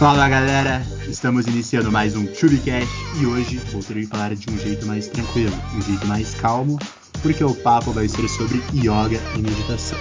Fala 0.00 0.30
galera, 0.30 0.80
estamos 1.06 1.46
iniciando 1.46 1.92
mais 1.92 2.16
um 2.16 2.24
TubeCast 2.24 2.88
e 3.20 3.26
hoje 3.26 3.58
vou 3.70 3.82
ter 3.82 3.92
que 3.96 4.06
falar 4.06 4.34
de 4.34 4.48
um 4.50 4.56
jeito 4.56 4.86
mais 4.86 5.08
tranquilo, 5.08 5.52
um 5.76 5.82
jeito 5.82 6.06
mais 6.06 6.34
calmo, 6.40 6.78
porque 7.20 7.44
o 7.44 7.54
papo 7.54 7.92
vai 7.92 8.08
ser 8.08 8.26
sobre 8.26 8.62
yoga 8.74 9.18
e 9.36 9.42
meditação, 9.42 9.98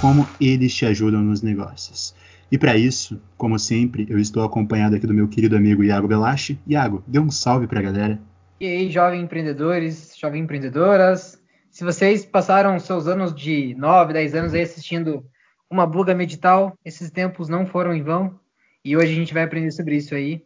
como 0.00 0.26
eles 0.40 0.74
te 0.74 0.86
ajudam 0.86 1.20
nos 1.20 1.40
negócios. 1.40 2.16
E 2.50 2.58
para 2.58 2.76
isso, 2.76 3.22
como 3.36 3.56
sempre, 3.60 4.08
eu 4.10 4.18
estou 4.18 4.42
acompanhado 4.42 4.96
aqui 4.96 5.06
do 5.06 5.14
meu 5.14 5.28
querido 5.28 5.56
amigo 5.56 5.84
Iago 5.84 6.08
Belache. 6.08 6.58
Iago, 6.66 7.04
dê 7.06 7.20
um 7.20 7.30
salve 7.30 7.68
para 7.68 7.78
a 7.78 7.82
galera. 7.84 8.20
E 8.58 8.66
aí, 8.66 8.90
jovens 8.90 9.22
empreendedores, 9.22 10.16
jovens 10.18 10.42
empreendedoras, 10.42 11.40
se 11.70 11.84
vocês 11.84 12.26
passaram 12.26 12.76
seus 12.80 13.06
anos 13.06 13.32
de 13.32 13.72
9, 13.78 14.14
10 14.14 14.34
anos 14.34 14.52
aí 14.52 14.62
assistindo 14.62 15.24
uma 15.70 15.86
buga 15.86 16.12
medital, 16.12 16.76
esses 16.84 17.08
tempos 17.12 17.48
não 17.48 17.64
foram 17.64 17.94
em 17.94 18.02
vão. 18.02 18.36
E 18.84 18.96
hoje 18.96 19.12
a 19.12 19.14
gente 19.14 19.34
vai 19.34 19.44
aprender 19.44 19.70
sobre 19.70 19.96
isso 19.96 20.14
aí. 20.14 20.44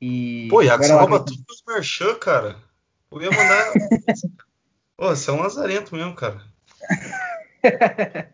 E 0.00 0.48
Pô, 0.50 0.62
Iago, 0.62 0.82
você 0.82 0.92
rouba 0.92 1.20
tudo 1.20 1.42
os 1.50 1.62
merchan, 1.66 2.14
cara. 2.16 2.56
Eu 3.10 3.22
ia 3.22 3.30
mandar. 3.30 3.72
Pô, 4.96 5.08
você 5.08 5.30
é 5.30 5.32
um 5.32 5.40
lazarento 5.40 5.94
mesmo, 5.94 6.14
cara. 6.14 6.40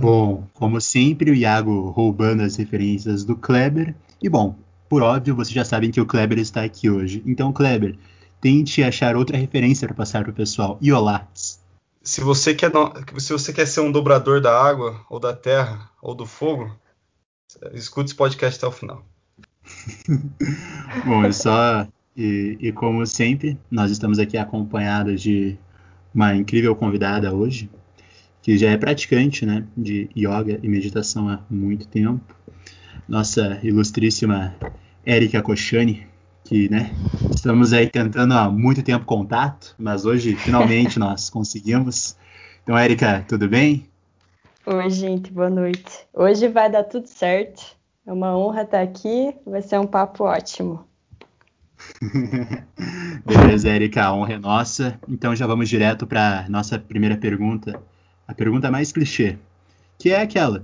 Bom, 0.00 0.46
como 0.54 0.80
sempre, 0.80 1.30
o 1.30 1.34
Iago 1.34 1.90
roubando 1.90 2.42
as 2.42 2.56
referências 2.56 3.24
do 3.24 3.36
Kleber. 3.36 3.94
E 4.22 4.28
bom, 4.28 4.56
por 4.88 5.02
óbvio, 5.02 5.36
vocês 5.36 5.54
já 5.54 5.64
sabem 5.64 5.90
que 5.90 6.00
o 6.00 6.06
Kleber 6.06 6.38
está 6.38 6.64
aqui 6.64 6.88
hoje. 6.88 7.22
Então, 7.26 7.52
Kleber, 7.52 7.96
tente 8.40 8.82
achar 8.82 9.16
outra 9.16 9.36
referência 9.36 9.86
para 9.86 9.96
passar 9.96 10.22
para 10.22 10.30
o 10.30 10.34
pessoal. 10.34 10.78
E 10.80 10.90
olá. 10.90 11.28
Se 12.02 12.22
você 12.22 12.54
quer, 12.54 12.72
se 13.18 13.32
você 13.32 13.52
quer 13.52 13.66
ser 13.66 13.80
um 13.80 13.92
dobrador 13.92 14.40
da 14.40 14.58
água, 14.58 15.04
ou 15.10 15.20
da 15.20 15.34
terra, 15.34 15.90
ou 16.00 16.14
do 16.14 16.24
fogo, 16.24 16.74
Escute 17.72 18.10
esse 18.10 18.14
podcast 18.14 18.58
até 18.58 18.66
o 18.66 18.72
final. 18.72 19.04
Bom, 21.04 21.24
é 21.24 21.32
só. 21.32 21.86
E, 22.16 22.56
e, 22.60 22.72
como 22.72 23.06
sempre, 23.06 23.58
nós 23.70 23.90
estamos 23.90 24.18
aqui 24.18 24.36
acompanhados 24.36 25.22
de 25.22 25.56
uma 26.14 26.34
incrível 26.34 26.74
convidada 26.74 27.32
hoje, 27.32 27.70
que 28.42 28.58
já 28.58 28.70
é 28.70 28.76
praticante 28.76 29.46
né, 29.46 29.64
de 29.76 30.08
yoga 30.16 30.58
e 30.62 30.68
meditação 30.68 31.28
há 31.28 31.40
muito 31.48 31.86
tempo. 31.86 32.34
Nossa 33.08 33.58
ilustríssima 33.62 34.54
Érica 35.04 35.42
Kochani, 35.42 36.06
que 36.44 36.68
né, 36.68 36.92
estamos 37.34 37.72
aí 37.72 37.88
tentando 37.88 38.34
há 38.34 38.50
muito 38.50 38.82
tempo 38.82 39.04
contato, 39.04 39.74
mas 39.78 40.04
hoje 40.04 40.36
finalmente 40.36 40.98
nós 41.00 41.30
conseguimos. 41.30 42.16
Então, 42.62 42.76
Érica, 42.76 43.24
tudo 43.26 43.48
bem? 43.48 43.89
Oi, 44.66 44.90
gente, 44.90 45.32
boa 45.32 45.48
noite. 45.48 46.06
Hoje 46.12 46.46
vai 46.46 46.70
dar 46.70 46.84
tudo 46.84 47.06
certo. 47.06 47.62
É 48.06 48.12
uma 48.12 48.36
honra 48.36 48.62
estar 48.62 48.82
aqui, 48.82 49.34
vai 49.46 49.62
ser 49.62 49.80
um 49.80 49.86
papo 49.86 50.24
ótimo. 50.24 50.84
Beleza, 53.24 53.70
Erika, 53.70 54.04
a 54.04 54.14
honra 54.14 54.34
é 54.34 54.38
nossa. 54.38 55.00
Então 55.08 55.34
já 55.34 55.46
vamos 55.46 55.66
direto 55.66 56.06
para 56.06 56.44
nossa 56.50 56.78
primeira 56.78 57.16
pergunta, 57.16 57.80
a 58.28 58.34
pergunta 58.34 58.70
mais 58.70 58.92
clichê, 58.92 59.38
que 59.98 60.10
é 60.10 60.20
aquela: 60.20 60.62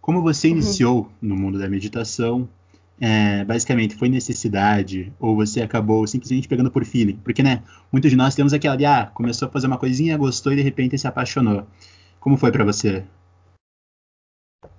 como 0.00 0.22
você 0.22 0.48
uhum. 0.48 0.54
iniciou 0.54 0.98
uhum. 0.98 1.08
no 1.22 1.36
mundo 1.36 1.56
da 1.56 1.68
meditação? 1.68 2.48
É, 3.00 3.44
basicamente, 3.44 3.94
foi 3.94 4.08
necessidade 4.08 5.12
ou 5.20 5.36
você 5.36 5.62
acabou 5.62 6.04
simplesmente 6.08 6.48
pegando 6.48 6.70
por 6.70 6.84
feeling? 6.84 7.20
Porque, 7.22 7.44
né, 7.44 7.62
muitos 7.92 8.10
de 8.10 8.16
nós 8.16 8.34
temos 8.34 8.52
aquela 8.52 8.74
de, 8.74 8.86
ah, 8.86 9.06
começou 9.14 9.46
a 9.46 9.50
fazer 9.52 9.68
uma 9.68 9.78
coisinha, 9.78 10.16
gostou 10.16 10.52
e 10.52 10.56
de 10.56 10.62
repente 10.62 10.98
se 10.98 11.06
apaixonou. 11.06 11.64
Como 12.18 12.36
foi 12.36 12.50
para 12.50 12.64
você? 12.64 13.04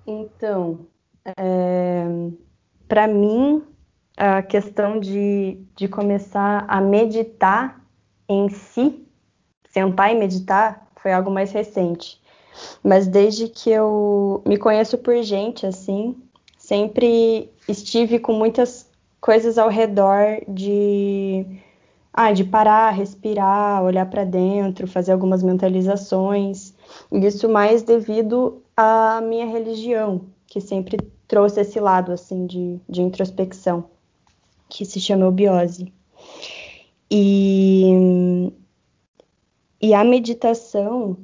Então, 0.06 0.86
é, 1.38 2.04
para 2.88 3.06
mim, 3.06 3.62
a 4.16 4.42
questão 4.42 4.98
de, 4.98 5.58
de 5.76 5.86
começar 5.86 6.64
a 6.66 6.80
meditar 6.80 7.80
em 8.28 8.48
si, 8.48 9.06
sentar 9.70 10.12
e 10.12 10.18
meditar, 10.18 10.88
foi 10.96 11.12
algo 11.12 11.30
mais 11.30 11.52
recente. 11.52 12.20
Mas 12.82 13.06
desde 13.06 13.48
que 13.48 13.70
eu 13.70 14.42
me 14.46 14.56
conheço 14.56 14.98
por 14.98 15.22
gente, 15.22 15.66
assim, 15.66 16.16
sempre 16.56 17.52
estive 17.68 18.18
com 18.18 18.32
muitas 18.32 18.90
coisas 19.20 19.58
ao 19.58 19.68
redor 19.68 20.40
de 20.48 21.46
ah, 22.12 22.32
de 22.32 22.42
parar, 22.42 22.90
respirar, 22.90 23.84
olhar 23.84 24.06
para 24.06 24.24
dentro, 24.24 24.88
fazer 24.88 25.12
algumas 25.12 25.40
mentalizações. 25.40 26.74
Isso 27.12 27.48
mais 27.48 27.82
devido 27.82 28.60
à 28.80 29.20
minha 29.20 29.44
religião, 29.44 30.26
que 30.46 30.60
sempre 30.60 30.98
trouxe 31.26 31.62
esse 31.62 31.80
lado 31.80 32.12
assim 32.12 32.46
de, 32.46 32.78
de 32.88 33.02
introspecção, 33.02 33.90
que 34.68 34.84
se 34.84 35.00
chama 35.00 35.24
eubiose. 35.24 35.92
E, 37.10 38.52
e 39.82 39.92
a 39.92 40.04
meditação 40.04 41.16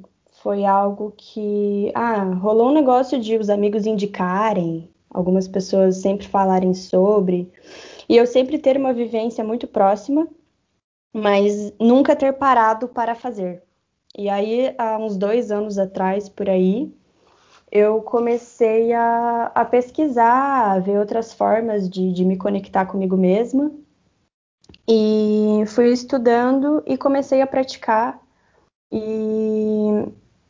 foi 0.43 0.65
algo 0.65 1.13
que 1.15 1.93
ah, 1.95 2.25
rolou 2.33 2.71
um 2.71 2.73
negócio 2.73 3.21
de 3.21 3.37
os 3.37 3.49
amigos 3.49 3.85
indicarem, 3.85 4.89
algumas 5.09 5.47
pessoas 5.47 5.95
sempre 5.95 6.27
falarem 6.27 6.73
sobre, 6.73 7.49
e 8.09 8.17
eu 8.17 8.27
sempre 8.27 8.59
ter 8.59 8.75
uma 8.75 8.93
vivência 8.93 9.45
muito 9.45 9.65
próxima, 9.65 10.27
mas 11.13 11.71
nunca 11.79 12.17
ter 12.17 12.33
parado 12.33 12.89
para 12.89 13.15
fazer. 13.15 13.63
E 14.17 14.27
aí, 14.27 14.75
há 14.77 14.97
uns 14.97 15.15
dois 15.15 15.51
anos 15.51 15.77
atrás, 15.77 16.27
por 16.27 16.49
aí, 16.49 16.93
eu 17.75 18.01
comecei 18.01 18.93
a, 18.93 19.51
a 19.53 19.65
pesquisar, 19.65 20.71
a 20.71 20.79
ver 20.79 20.97
outras 20.97 21.33
formas 21.33 21.89
de, 21.89 22.13
de 22.13 22.23
me 22.23 22.37
conectar 22.37 22.85
comigo 22.85 23.17
mesma. 23.17 23.69
E 24.87 25.61
fui 25.67 25.91
estudando 25.91 26.81
e 26.85 26.97
comecei 26.97 27.41
a 27.41 27.47
praticar. 27.47 28.21
E, 28.89 29.89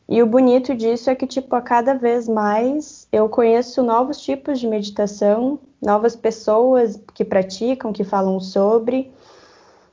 e 0.08 0.22
o 0.22 0.26
bonito 0.26 0.72
disso 0.72 1.10
é 1.10 1.16
que, 1.16 1.26
tipo, 1.26 1.56
a 1.56 1.60
cada 1.60 1.94
vez 1.94 2.28
mais 2.28 3.08
eu 3.10 3.28
conheço 3.28 3.82
novos 3.82 4.20
tipos 4.20 4.60
de 4.60 4.68
meditação, 4.68 5.58
novas 5.82 6.14
pessoas 6.14 6.96
que 7.12 7.24
praticam, 7.24 7.92
que 7.92 8.04
falam 8.04 8.38
sobre. 8.38 9.12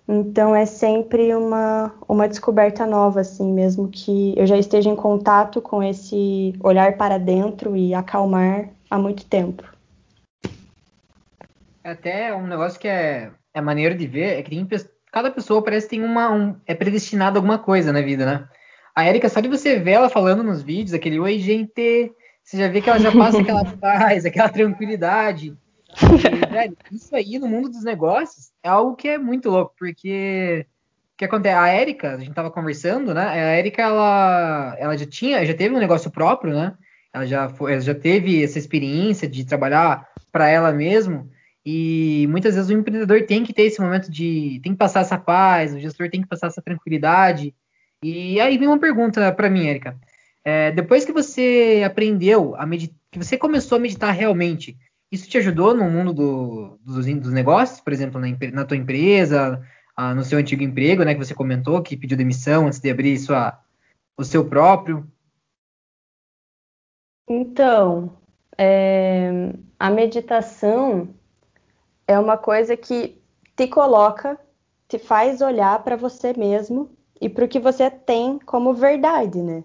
Então 0.07 0.53
é 0.53 0.65
sempre 0.65 1.33
uma, 1.33 1.93
uma 2.07 2.27
descoberta 2.27 2.85
nova, 2.85 3.21
assim, 3.21 3.51
mesmo 3.53 3.87
que 3.87 4.33
eu 4.37 4.45
já 4.45 4.57
esteja 4.57 4.89
em 4.89 4.95
contato 4.95 5.61
com 5.61 5.81
esse 5.81 6.53
olhar 6.61 6.97
para 6.97 7.17
dentro 7.17 7.75
e 7.77 7.93
acalmar 7.93 8.69
há 8.89 8.97
muito 8.97 9.25
tempo. 9.25 9.63
É 11.83 11.91
até 11.91 12.33
um 12.33 12.45
negócio 12.45 12.79
que 12.79 12.87
é, 12.87 13.31
é 13.53 13.61
maneiro 13.61 13.95
de 13.95 14.05
ver, 14.05 14.39
é 14.39 14.43
que 14.43 14.49
tem, 14.49 14.67
cada 15.11 15.31
pessoa 15.31 15.63
parece 15.63 15.87
que 15.87 15.95
tem 15.95 16.05
uma. 16.05 16.31
Um, 16.31 16.55
é 16.65 16.73
predestinada 16.73 17.37
a 17.37 17.39
alguma 17.39 17.59
coisa 17.59 17.93
na 17.93 18.01
vida, 18.01 18.25
né? 18.25 18.47
A 18.95 19.07
Erika, 19.07 19.29
só 19.29 19.39
de 19.39 19.47
você 19.47 19.79
ver 19.79 19.91
ela 19.91 20.09
falando 20.09 20.43
nos 20.43 20.61
vídeos, 20.61 20.93
aquele 20.93 21.19
oi, 21.19 21.39
gente, 21.39 22.13
você 22.43 22.57
já 22.57 22.67
vê 22.67 22.81
que 22.81 22.89
ela 22.89 22.99
já 22.99 23.11
passa 23.11 23.39
aquela 23.39 23.65
paz, 23.65 24.25
aquela 24.25 24.49
tranquilidade. 24.49 25.57
E, 26.01 26.51
velho, 26.51 26.77
isso 26.91 27.15
aí 27.15 27.37
no 27.39 27.47
mundo 27.47 27.69
dos 27.69 27.83
negócios 27.83 28.51
é 28.63 28.69
algo 28.69 28.95
que 28.95 29.07
é 29.07 29.17
muito 29.17 29.49
louco, 29.49 29.73
porque 29.77 30.65
o 31.13 31.17
que 31.17 31.25
acontece? 31.25 31.55
A 31.55 31.79
Erika, 31.79 32.15
a 32.15 32.19
gente 32.19 32.33
tava 32.33 32.49
conversando, 32.49 33.13
né? 33.13 33.27
A 33.27 33.57
Erika, 33.57 33.81
ela, 33.81 34.75
ela 34.79 34.97
já 34.97 35.05
tinha, 35.05 35.45
já 35.45 35.53
teve 35.53 35.75
um 35.75 35.79
negócio 35.79 36.09
próprio, 36.09 36.53
né? 36.53 36.75
Ela 37.13 37.25
já, 37.27 37.49
foi, 37.49 37.73
ela 37.73 37.81
já 37.81 37.93
teve 37.93 38.43
essa 38.43 38.57
experiência 38.57 39.27
de 39.27 39.45
trabalhar 39.45 40.07
para 40.31 40.47
ela 40.47 40.71
mesmo. 40.71 41.29
E 41.65 42.27
muitas 42.29 42.55
vezes 42.55 42.69
o 42.69 42.73
empreendedor 42.73 43.25
tem 43.25 43.43
que 43.43 43.53
ter 43.53 43.63
esse 43.63 43.79
momento 43.79 44.11
de. 44.11 44.59
tem 44.63 44.73
que 44.73 44.77
passar 44.77 45.01
essa 45.01 45.17
paz, 45.17 45.73
o 45.73 45.79
gestor 45.79 46.09
tem 46.09 46.21
que 46.21 46.27
passar 46.27 46.47
essa 46.47 46.61
tranquilidade. 46.61 47.55
E 48.03 48.39
aí 48.41 48.57
vem 48.57 48.67
uma 48.67 48.79
pergunta 48.79 49.31
para 49.31 49.49
mim, 49.49 49.67
Erika. 49.67 49.95
É, 50.43 50.71
depois 50.71 51.05
que 51.05 51.13
você 51.13 51.83
aprendeu 51.85 52.53
a 52.57 52.65
meditar, 52.65 52.97
que 53.09 53.17
você 53.17 53.37
começou 53.37 53.77
a 53.77 53.79
meditar 53.79 54.11
realmente, 54.11 54.75
isso 55.13 55.29
te 55.29 55.37
ajudou 55.37 55.75
no 55.75 55.87
mundo 55.87 56.11
do, 56.11 56.79
dos, 56.83 57.05
dos, 57.05 57.31
negócios, 57.31 57.79
por 57.79 57.93
exemplo, 57.93 58.19
na, 58.19 58.27
na 58.51 58.65
tua 58.65 58.75
empresa, 58.75 59.63
ah, 59.95 60.15
no 60.15 60.23
seu 60.23 60.39
antigo 60.39 60.63
emprego, 60.63 61.03
né, 61.03 61.13
que 61.13 61.23
você 61.23 61.35
comentou, 61.35 61.83
que 61.83 61.95
pediu 61.95 62.17
demissão 62.17 62.65
antes 62.65 62.79
de 62.79 62.89
abrir 62.89 63.19
sua, 63.19 63.59
o 64.17 64.23
seu 64.23 64.49
próprio? 64.49 65.07
Então, 67.29 68.17
é, 68.57 69.53
a 69.79 69.91
meditação 69.91 71.13
é 72.07 72.17
uma 72.17 72.35
coisa 72.35 72.75
que 72.75 73.21
te 73.55 73.67
coloca, 73.67 74.39
te 74.87 74.97
faz 74.97 75.41
olhar 75.41 75.83
para 75.83 75.95
você 75.95 76.33
mesmo 76.35 76.89
e 77.21 77.29
para 77.29 77.45
o 77.45 77.47
que 77.47 77.59
você 77.59 77.87
tem 77.91 78.39
como 78.39 78.73
verdade, 78.73 79.43
né? 79.43 79.63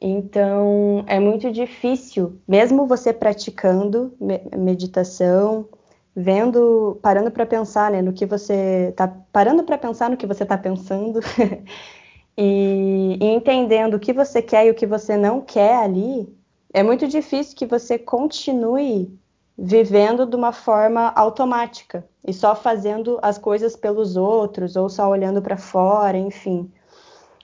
Então, 0.00 1.04
é 1.06 1.18
muito 1.18 1.50
difícil, 1.50 2.40
mesmo 2.46 2.86
você 2.86 3.12
praticando 3.12 4.14
meditação, 4.56 5.68
vendo, 6.14 6.98
parando 7.02 7.30
para 7.30 7.44
pensar, 7.44 7.90
né, 7.90 8.00
no 8.02 8.12
que 8.12 8.26
você 8.26 8.92
tá 8.96 9.08
parando 9.32 9.64
para 9.64 9.78
pensar 9.78 10.08
no 10.08 10.16
que 10.16 10.26
você 10.26 10.44
está 10.44 10.56
pensando 10.56 11.20
e, 12.36 13.18
e, 13.20 13.24
entendendo 13.24 13.94
o 13.94 14.00
que 14.00 14.12
você 14.12 14.40
quer 14.40 14.66
e 14.66 14.70
o 14.70 14.74
que 14.74 14.86
você 14.86 15.16
não 15.16 15.40
quer 15.40 15.76
ali, 15.76 16.28
é 16.72 16.82
muito 16.82 17.08
difícil 17.08 17.56
que 17.56 17.66
você 17.66 17.98
continue 17.98 19.16
vivendo 19.56 20.24
de 20.26 20.36
uma 20.36 20.52
forma 20.52 21.12
automática 21.16 22.06
e 22.24 22.32
só 22.32 22.54
fazendo 22.54 23.18
as 23.20 23.38
coisas 23.38 23.74
pelos 23.74 24.16
outros 24.16 24.76
ou 24.76 24.88
só 24.88 25.08
olhando 25.08 25.42
para 25.42 25.56
fora, 25.56 26.16
enfim. 26.16 26.70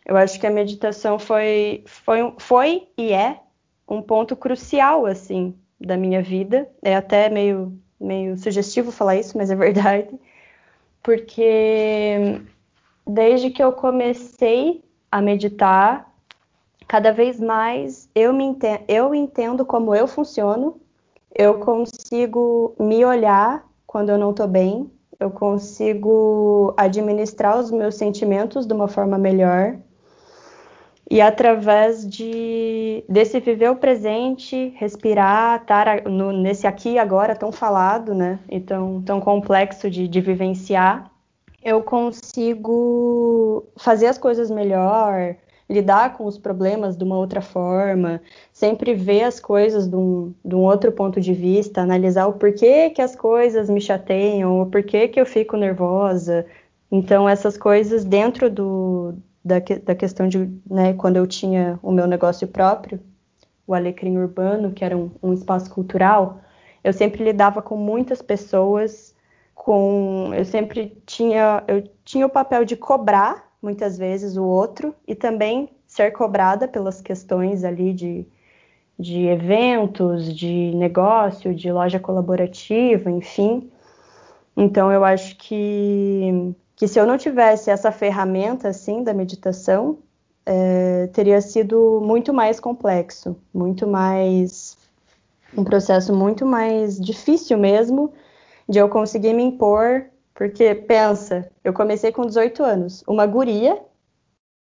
Eu 0.05 0.17
acho 0.17 0.39
que 0.39 0.47
a 0.47 0.51
meditação 0.51 1.19
foi, 1.19 1.83
foi, 1.87 2.35
foi 2.39 2.89
e 2.97 3.13
é 3.13 3.41
um 3.89 4.03
ponto 4.03 4.37
crucial 4.37 5.07
assim 5.07 5.55
da 5.81 5.97
minha 5.97 6.23
vida. 6.23 6.69
É 6.83 6.95
até 6.95 7.29
meio 7.29 7.79
meio 8.01 8.37
sugestivo 8.37 8.93
falar 8.93 9.17
isso, 9.17 9.39
mas 9.39 9.51
é 9.51 9.55
verdade, 9.57 10.11
porque 11.03 12.41
desde 13.07 13.51
que 13.51 13.63
eu 13.63 13.73
comecei 13.73 14.83
a 15.11 15.23
meditar, 15.23 16.13
cada 16.87 17.13
vez 17.13 17.41
mais 17.41 18.11
eu 18.15 18.33
me 18.33 18.45
entendo, 18.45 18.83
eu 18.89 19.15
entendo 19.15 19.65
como 19.65 19.95
eu 19.95 20.07
funciono 20.07 20.79
eu 21.35 21.59
consigo 21.59 22.77
me 22.79 23.05
olhar 23.05 23.67
quando 23.87 24.11
eu 24.11 24.19
não 24.19 24.31
estou 24.31 24.47
bem, 24.47 24.89
eu 25.19 25.31
consigo 25.31 26.73
administrar 26.77 27.59
os 27.59 27.71
meus 27.71 27.97
sentimentos 27.97 28.67
de 28.67 28.73
uma 28.73 28.87
forma 28.87 29.19
melhor. 29.19 29.77
E 31.11 31.21
através 31.21 32.09
de 32.09 33.05
desse 33.09 33.39
viver 33.39 33.71
o 33.71 33.77
presente, 33.77 34.75
respirar, 34.77 35.61
estar 35.61 36.03
no, 36.05 36.33
nesse 36.33 36.67
aqui 36.67 36.91
e 36.91 36.99
agora 36.99 37.37
tão 37.37 37.53
falado, 37.53 38.15
né? 38.15 38.39
E 38.49 38.59
tão, 38.59 39.03
tão 39.03 39.21
complexo 39.21 39.91
de, 39.91 40.09
de 40.09 40.21
vivenciar, 40.21 41.11
eu 41.63 41.83
consigo 41.83 43.65
fazer 43.77 44.07
as 44.07 44.19
coisas 44.19 44.51
melhor, 44.51 45.37
lidar 45.69 46.17
com 46.17 46.27
os 46.27 46.39
problemas 46.39 46.97
de 46.97 47.05
uma 47.05 47.17
outra 47.17 47.41
forma, 47.41 48.21
sempre 48.53 48.95
ver 48.95 49.23
as 49.25 49.41
coisas 49.41 49.87
de 49.87 49.97
um, 49.97 50.35
de 50.45 50.55
um 50.55 50.61
outro 50.61 50.93
ponto 50.93 51.21
de 51.21 51.33
vista, 51.33 51.81
analisar 51.81 52.27
o 52.27 52.35
porquê 52.35 52.91
que 52.91 53.01
as 53.01 53.17
coisas 53.17 53.71
me 53.71 53.81
chateiam, 53.81 54.61
o 54.61 54.67
porquê 54.67 55.09
que 55.09 55.21
eu 55.21 55.27
fico 55.27 55.57
nervosa. 55.57 56.47
Então, 56.91 57.29
essas 57.29 57.57
coisas 57.57 58.05
dentro 58.05 58.51
do, 58.51 59.15
da, 59.45 59.57
da 59.59 59.95
questão 59.95 60.27
de 60.29 60.51
né, 60.69 60.95
quando 60.95 61.17
eu 61.17 61.27
tinha 61.27 61.79
o 61.83 61.93
meu 61.93 62.07
negócio 62.07 62.49
próprio, 62.49 63.01
o 63.67 63.75
Alecrim 63.75 64.17
Urbano, 64.17 64.73
que 64.73 64.85
era 64.85 64.97
um, 64.97 65.11
um 65.23 65.33
espaço 65.33 65.71
cultural, 65.71 66.41
eu 66.83 66.93
sempre 66.93 67.25
lidava 67.25 67.63
com 67.63 67.77
muitas 67.77 68.21
pessoas, 68.23 69.15
com 69.55 70.31
eu 70.35 70.45
sempre 70.45 71.01
tinha 71.07 71.65
eu 71.67 71.83
tinha 72.05 72.27
o 72.27 72.31
papel 72.31 72.65
de 72.65 72.77
cobrar 72.77 73.51
muitas 73.63 73.97
vezes 73.97 74.37
o 74.37 74.45
outro 74.45 74.95
e 75.09 75.15
também 75.15 75.71
ser 75.87 76.13
cobrada 76.13 76.69
pelas 76.69 77.01
questões 77.01 77.65
ali 77.65 77.95
de, 77.95 78.27
de 78.99 79.27
eventos, 79.27 80.35
de 80.35 80.73
negócio, 80.75 81.55
de 81.55 81.71
loja 81.73 81.99
colaborativa, 81.99 83.11
enfim. 83.11 83.71
Então 84.57 84.93
eu 84.93 85.05
acho 85.05 85.37
que, 85.37 86.55
que 86.77 86.89
se 86.89 86.99
eu 86.99 87.07
não 87.07 87.17
tivesse 87.17 87.71
essa 87.71 87.93
ferramenta 87.93 88.69
assim 88.69 89.03
da 89.03 89.15
meditação, 89.15 89.99
é, 90.47 91.07
teria 91.09 91.41
sido 91.41 92.01
muito 92.03 92.33
mais 92.33 92.61
complexo, 92.61 93.37
muito 93.53 93.87
mais 93.87 94.77
um 95.57 95.63
processo 95.63 96.13
muito 96.13 96.45
mais 96.45 97.01
difícil 97.01 97.57
mesmo 97.57 98.13
de 98.69 98.79
eu 98.79 98.89
conseguir 98.89 99.33
me 99.33 99.43
impor 99.43 100.07
porque, 100.35 100.75
pensa, 100.75 101.49
eu 101.63 101.73
comecei 101.73 102.11
com 102.11 102.27
18 102.27 102.63
anos, 102.65 103.05
uma 103.07 103.25
guria, 103.25 103.81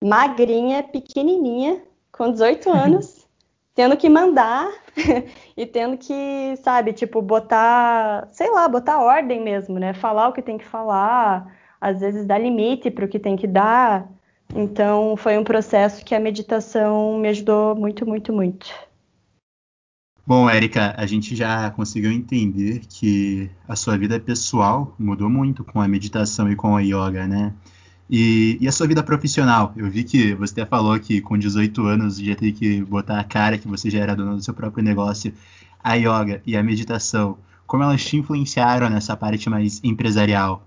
magrinha, 0.01 0.83
pequenininha, 0.83 1.81
com 2.11 2.31
18 2.31 2.69
anos, 2.69 3.27
tendo 3.73 3.97
que 3.97 4.07
mandar 4.07 4.71
e 5.57 5.65
tendo 5.65 5.97
que, 5.97 6.55
sabe, 6.57 6.93
tipo, 6.93 7.23
botar, 7.23 8.27
sei 8.31 8.51
lá, 8.51 8.67
botar 8.67 9.01
ordem 9.01 9.41
mesmo, 9.41 9.79
né? 9.79 9.95
Falar 9.95 10.29
o 10.29 10.33
que 10.33 10.43
tem 10.43 10.59
que 10.59 10.65
falar, 10.65 11.51
às 11.83 11.99
vezes 11.99 12.25
dar 12.25 12.39
limite 12.39 12.89
para 12.89 13.03
o 13.03 13.07
que 13.09 13.19
tem 13.19 13.35
que 13.35 13.45
dar. 13.45 14.09
Então, 14.55 15.17
foi 15.17 15.37
um 15.37 15.43
processo 15.43 16.05
que 16.05 16.15
a 16.15 16.19
meditação 16.19 17.19
me 17.19 17.27
ajudou 17.27 17.75
muito, 17.75 18.07
muito, 18.07 18.31
muito. 18.31 18.67
Bom, 20.25 20.49
Érica, 20.49 20.95
a 20.97 21.05
gente 21.05 21.35
já 21.35 21.69
conseguiu 21.71 22.09
entender 22.09 22.83
que 22.87 23.51
a 23.67 23.75
sua 23.75 23.97
vida 23.97 24.17
pessoal 24.17 24.95
mudou 24.97 25.29
muito 25.29 25.65
com 25.65 25.81
a 25.81 25.87
meditação 25.87 26.49
e 26.49 26.55
com 26.55 26.77
a 26.77 26.81
yoga, 26.81 27.27
né? 27.27 27.53
E, 28.09 28.57
e, 28.61 28.67
a 28.67 28.71
sua 28.71 28.87
vida 28.87 29.03
profissional? 29.03 29.73
Eu 29.75 29.89
vi 29.89 30.05
que 30.05 30.33
você 30.35 30.61
até 30.61 30.65
falou 30.65 30.97
que 30.97 31.19
com 31.19 31.37
18 31.37 31.85
anos 31.85 32.17
já 32.17 32.35
teve 32.35 32.53
que 32.53 32.81
botar 32.83 33.19
a 33.19 33.23
cara 33.25 33.57
que 33.57 33.67
você 33.67 33.89
já 33.89 33.99
era 33.99 34.15
dona 34.15 34.35
do 34.35 34.43
seu 34.43 34.53
próprio 34.53 34.83
negócio. 34.83 35.33
A 35.83 35.95
yoga 35.95 36.41
e 36.45 36.55
a 36.55 36.63
meditação, 36.63 37.37
como 37.67 37.83
elas 37.83 38.05
te 38.05 38.15
influenciaram 38.15 38.89
nessa 38.89 39.17
parte 39.17 39.49
mais 39.49 39.81
empresarial? 39.83 40.65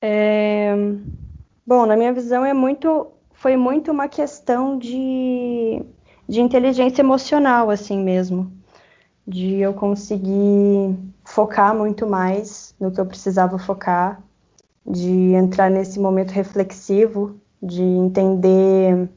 É... 0.00 0.74
Bom, 1.66 1.86
na 1.86 1.96
minha 1.96 2.12
visão 2.12 2.44
é 2.44 2.54
muito, 2.54 3.08
foi 3.32 3.56
muito 3.56 3.90
uma 3.90 4.08
questão 4.08 4.78
de, 4.78 5.82
de 6.28 6.40
inteligência 6.40 7.02
emocional, 7.02 7.70
assim 7.70 8.02
mesmo 8.02 8.58
de 9.28 9.56
eu 9.56 9.74
conseguir 9.74 10.96
focar 11.22 11.76
muito 11.76 12.06
mais 12.06 12.74
no 12.80 12.90
que 12.90 12.98
eu 12.98 13.04
precisava 13.04 13.58
focar, 13.58 14.22
de 14.86 15.34
entrar 15.34 15.70
nesse 15.70 16.00
momento 16.00 16.30
reflexivo, 16.30 17.38
de 17.62 17.82
entender 17.82 19.10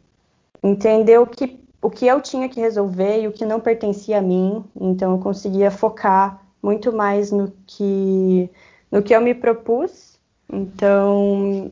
entender 0.62 1.18
o 1.20 1.26
que 1.26 1.62
o 1.82 1.90
que 1.90 2.06
eu 2.06 2.22
tinha 2.22 2.48
que 2.50 2.60
resolver 2.60 3.22
e 3.22 3.28
o 3.28 3.32
que 3.32 3.46
não 3.46 3.60
pertencia 3.62 4.20
a 4.20 4.22
mim. 4.22 4.64
Então 4.80 5.14
eu 5.14 5.20
conseguia 5.20 5.72
focar 5.72 6.46
muito 6.62 6.92
mais 6.92 7.32
no 7.32 7.52
que 7.66 8.50
no 8.92 9.02
que 9.02 9.16
eu 9.16 9.22
me 9.22 9.34
propus. 9.34 10.11
Então 10.52 11.72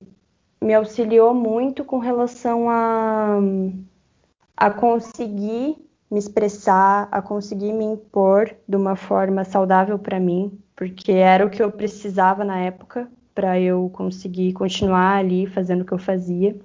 me 0.61 0.73
auxiliou 0.73 1.33
muito 1.33 1.83
com 1.83 1.99
relação 1.99 2.69
a 2.69 3.39
a 4.59 4.69
conseguir 4.69 5.77
me 6.11 6.19
expressar, 6.19 7.07
a 7.11 7.21
conseguir 7.21 7.71
me 7.71 7.85
impor 7.85 8.53
de 8.67 8.75
uma 8.75 8.95
forma 8.95 9.45
saudável 9.45 9.97
para 9.97 10.19
mim, 10.19 10.51
porque 10.75 11.13
era 11.13 11.45
o 11.45 11.49
que 11.49 11.63
eu 11.63 11.71
precisava 11.71 12.43
na 12.43 12.59
época 12.59 13.09
para 13.33 13.57
eu 13.57 13.89
conseguir 13.93 14.51
continuar 14.51 15.19
ali 15.19 15.47
fazendo 15.47 15.81
o 15.81 15.85
que 15.85 15.93
eu 15.93 15.97
fazia. 15.97 16.59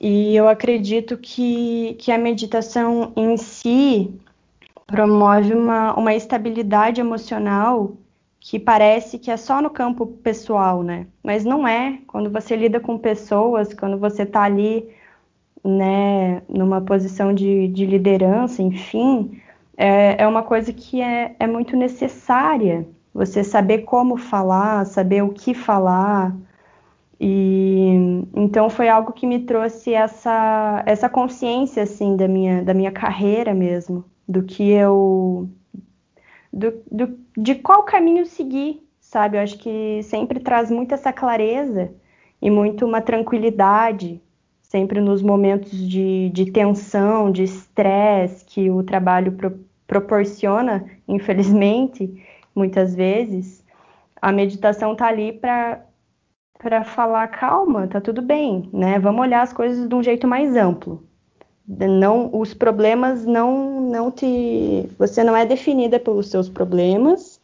E 0.00 0.34
eu 0.34 0.48
acredito 0.48 1.18
que, 1.18 1.94
que 1.98 2.10
a 2.10 2.16
meditação 2.16 3.12
em 3.14 3.36
si 3.36 4.18
promove 4.86 5.52
uma, 5.52 5.94
uma 5.94 6.14
estabilidade 6.14 7.00
emocional 7.00 7.96
que 8.42 8.58
parece 8.58 9.20
que 9.20 9.30
é 9.30 9.36
só 9.36 9.62
no 9.62 9.70
campo 9.70 10.04
pessoal, 10.04 10.82
né? 10.82 11.06
Mas 11.22 11.44
não 11.44 11.66
é. 11.66 12.00
Quando 12.08 12.28
você 12.28 12.56
lida 12.56 12.80
com 12.80 12.98
pessoas, 12.98 13.72
quando 13.72 13.96
você 13.98 14.24
está 14.24 14.42
ali 14.42 14.88
né, 15.64 16.42
numa 16.48 16.80
posição 16.80 17.32
de, 17.32 17.68
de 17.68 17.86
liderança, 17.86 18.60
enfim, 18.60 19.40
é, 19.76 20.22
é 20.24 20.26
uma 20.26 20.42
coisa 20.42 20.72
que 20.72 21.00
é, 21.00 21.36
é 21.38 21.46
muito 21.46 21.76
necessária. 21.76 22.84
Você 23.14 23.44
saber 23.44 23.82
como 23.82 24.16
falar, 24.16 24.86
saber 24.86 25.22
o 25.22 25.30
que 25.30 25.54
falar. 25.54 26.34
E 27.20 28.24
então 28.34 28.68
foi 28.68 28.88
algo 28.88 29.12
que 29.12 29.26
me 29.26 29.40
trouxe 29.40 29.94
essa, 29.94 30.82
essa 30.84 31.08
consciência 31.08 31.84
assim 31.84 32.16
da 32.16 32.26
minha, 32.26 32.62
da 32.64 32.74
minha 32.74 32.90
carreira 32.90 33.54
mesmo, 33.54 34.04
do 34.26 34.42
que 34.42 34.68
eu 34.68 35.48
do, 36.52 36.82
do, 36.90 37.18
de 37.36 37.54
qual 37.56 37.84
caminho 37.84 38.26
seguir, 38.26 38.86
sabe? 39.00 39.36
Eu 39.36 39.42
acho 39.42 39.58
que 39.58 40.02
sempre 40.02 40.40
traz 40.40 40.70
muito 40.70 40.94
essa 40.94 41.12
clareza 41.12 41.92
e 42.40 42.50
muito 42.50 42.84
uma 42.84 43.00
tranquilidade 43.00 44.20
sempre 44.72 45.02
nos 45.02 45.20
momentos 45.20 45.70
de, 45.70 46.30
de 46.30 46.50
tensão, 46.50 47.30
de 47.30 47.42
estresse 47.42 48.42
que 48.42 48.70
o 48.70 48.82
trabalho 48.82 49.32
pro, 49.32 49.60
proporciona, 49.86 50.86
infelizmente, 51.06 52.24
muitas 52.54 52.94
vezes, 52.94 53.62
a 54.20 54.32
meditação 54.32 54.92
está 54.92 55.08
ali 55.08 55.32
para 55.32 55.84
para 56.58 56.84
falar 56.84 57.26
calma, 57.26 57.88
tá 57.88 58.00
tudo 58.00 58.22
bem, 58.22 58.70
né? 58.72 58.96
Vamos 59.00 59.20
olhar 59.20 59.42
as 59.42 59.52
coisas 59.52 59.88
de 59.88 59.94
um 59.96 60.00
jeito 60.00 60.28
mais 60.28 60.54
amplo. 60.54 61.04
Não, 61.78 62.30
os 62.32 62.52
problemas 62.54 63.24
não 63.24 63.80
não 63.80 64.10
te, 64.10 64.88
você 64.98 65.24
não 65.24 65.36
é 65.36 65.46
definida 65.46 65.98
pelos 65.98 66.28
seus 66.28 66.48
problemas 66.48 67.40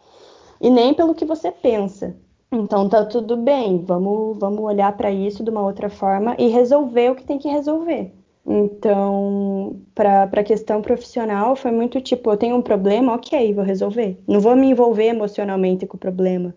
e 0.60 0.70
nem 0.70 0.94
pelo 0.94 1.14
que 1.14 1.24
você 1.24 1.50
pensa. 1.50 2.16
Então 2.52 2.88
tá 2.88 3.04
tudo 3.04 3.36
bem, 3.36 3.84
vamos, 3.84 4.38
vamos 4.38 4.60
olhar 4.60 4.96
para 4.96 5.10
isso 5.10 5.44
de 5.44 5.50
uma 5.50 5.62
outra 5.62 5.90
forma 5.90 6.34
e 6.38 6.48
resolver 6.48 7.10
o 7.10 7.14
que 7.14 7.24
tem 7.24 7.38
que 7.38 7.48
resolver. 7.48 8.12
Então, 8.46 9.82
para 9.94 10.24
a 10.24 10.44
questão 10.44 10.80
profissional, 10.80 11.54
foi 11.54 11.70
muito 11.70 12.00
tipo: 12.00 12.30
eu 12.30 12.36
tenho 12.36 12.56
um 12.56 12.62
problema, 12.62 13.14
ok, 13.14 13.52
vou 13.52 13.64
resolver. 13.64 14.18
Não 14.26 14.40
vou 14.40 14.56
me 14.56 14.68
envolver 14.70 15.06
emocionalmente 15.08 15.86
com 15.86 15.96
o 15.96 16.00
problema. 16.00 16.54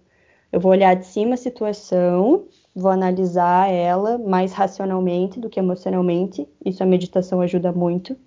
Eu 0.51 0.59
vou 0.59 0.71
olhar 0.71 0.95
de 0.95 1.05
cima 1.05 1.33
a 1.35 1.37
situação, 1.37 2.45
vou 2.75 2.91
analisar 2.91 3.69
ela 3.71 4.17
mais 4.17 4.53
racionalmente 4.53 5.39
do 5.39 5.49
que 5.49 5.59
emocionalmente. 5.59 6.47
Isso 6.65 6.83
a 6.83 6.85
meditação 6.85 7.41
ajuda 7.41 7.71
muito. 7.71 8.17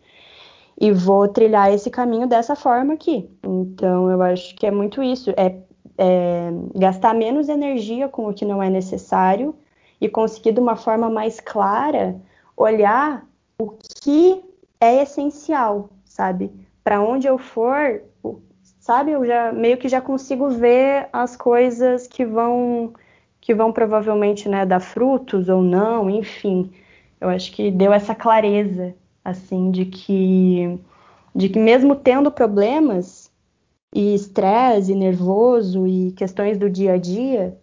e 0.80 0.90
vou 0.92 1.28
trilhar 1.28 1.72
esse 1.72 1.90
caminho 1.90 2.26
dessa 2.26 2.56
forma 2.56 2.94
aqui. 2.94 3.30
Então, 3.42 4.10
eu 4.10 4.20
acho 4.22 4.54
que 4.56 4.66
é 4.66 4.70
muito 4.70 5.02
isso, 5.02 5.30
é, 5.36 5.56
é 5.98 6.50
gastar 6.74 7.14
menos 7.14 7.48
energia 7.48 8.08
com 8.08 8.28
o 8.28 8.34
que 8.34 8.44
não 8.44 8.62
é 8.62 8.68
necessário 8.70 9.54
e 10.00 10.08
conseguir 10.08 10.52
de 10.52 10.60
uma 10.60 10.76
forma 10.76 11.08
mais 11.10 11.40
clara 11.40 12.20
olhar 12.56 13.26
o 13.58 13.70
que 13.70 14.42
é 14.80 15.02
essencial, 15.02 15.90
sabe? 16.04 16.50
Para 16.82 17.00
onde 17.02 17.26
eu 17.26 17.38
for, 17.38 18.02
sabe? 18.80 19.12
Eu 19.12 19.24
já 19.24 19.52
meio 19.52 19.78
que 19.78 19.88
já 19.88 20.00
consigo 20.00 20.48
ver 20.50 21.08
as 21.12 21.36
coisas 21.36 22.06
que 22.06 22.24
vão 22.26 22.92
que 23.44 23.54
vão 23.54 23.70
provavelmente 23.70 24.48
né, 24.48 24.64
dar 24.64 24.80
frutos 24.80 25.50
ou 25.50 25.62
não, 25.62 26.08
enfim. 26.08 26.72
Eu 27.20 27.28
acho 27.28 27.52
que 27.52 27.70
deu 27.70 27.92
essa 27.92 28.14
clareza, 28.14 28.94
assim, 29.22 29.70
de 29.70 29.84
que, 29.84 30.80
de 31.34 31.50
que 31.50 31.58
mesmo 31.58 31.94
tendo 31.94 32.30
problemas 32.30 33.30
e 33.94 34.14
estresse, 34.14 34.94
nervoso 34.94 35.86
e 35.86 36.12
questões 36.12 36.56
do 36.56 36.70
dia 36.70 36.94
a 36.94 36.96
dia, 36.96 37.58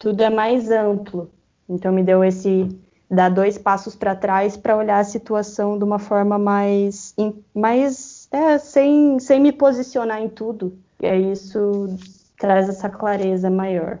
tudo 0.00 0.20
é 0.20 0.28
mais 0.28 0.68
amplo. 0.68 1.30
Então 1.68 1.92
me 1.92 2.02
deu 2.02 2.24
esse 2.24 2.66
dar 3.08 3.28
dois 3.28 3.56
passos 3.56 3.94
para 3.94 4.16
trás 4.16 4.56
para 4.56 4.76
olhar 4.76 4.98
a 4.98 5.04
situação 5.04 5.78
de 5.78 5.84
uma 5.84 6.00
forma 6.00 6.38
mais, 6.40 7.14
mais 7.54 8.28
é, 8.32 8.58
sem, 8.58 9.20
sem 9.20 9.38
me 9.38 9.52
posicionar 9.52 10.20
em 10.20 10.28
tudo. 10.28 10.76
E 11.00 11.06
aí 11.06 11.30
isso 11.30 11.86
traz 12.36 12.68
essa 12.68 12.88
clareza 12.88 13.48
maior. 13.48 14.00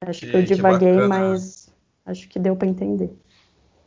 Acho 0.00 0.20
que, 0.20 0.30
que 0.30 0.36
eu 0.36 0.42
divaguei, 0.42 0.92
mas 1.06 1.68
acho 2.06 2.28
que 2.28 2.38
deu 2.38 2.56
para 2.56 2.68
entender. 2.68 3.10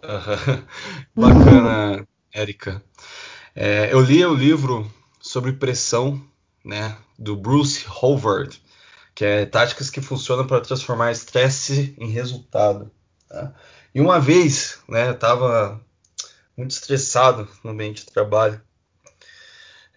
Bacana, 1.16 2.08
Érica. 2.34 2.84
É, 3.56 3.94
eu 3.94 4.02
li 4.02 4.26
o 4.26 4.34
livro 4.34 4.92
sobre 5.20 5.54
pressão, 5.54 6.22
né, 6.64 6.98
do 7.18 7.36
Bruce 7.36 7.86
Howard, 7.88 8.62
que 9.14 9.24
é 9.24 9.46
táticas 9.46 9.90
que 9.90 10.02
funcionam 10.02 10.46
para 10.46 10.62
transformar 10.62 11.12
estresse 11.12 11.96
em 11.98 12.10
resultado. 12.10 12.92
Tá? 13.28 13.54
E 13.94 14.02
uma 14.02 14.20
vez, 14.20 14.80
né, 14.88 15.08
eu 15.08 15.14
estava 15.14 15.82
muito 16.58 16.72
estressado 16.72 17.48
no 17.64 17.72
ambiente 17.72 18.06
de 18.06 18.12
trabalho. 18.12 18.62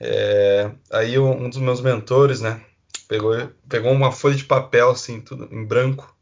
É, 0.00 0.70
aí 0.92 1.18
um 1.18 1.48
dos 1.48 1.58
meus 1.58 1.80
mentores, 1.80 2.40
né, 2.40 2.60
pegou, 3.08 3.34
pegou 3.68 3.92
uma 3.92 4.12
folha 4.12 4.34
de 4.34 4.44
papel, 4.44 4.90
assim, 4.90 5.20
tudo 5.20 5.48
em 5.52 5.64
branco, 5.64 6.16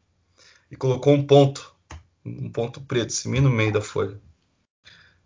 e 0.71 0.77
colocou 0.77 1.13
um 1.13 1.27
ponto, 1.27 1.75
um 2.25 2.51
ponto 2.51 2.81
preto, 2.81 3.09
assim, 3.09 3.41
no 3.41 3.51
meio 3.51 3.73
da 3.73 3.81
folha. 3.81 4.21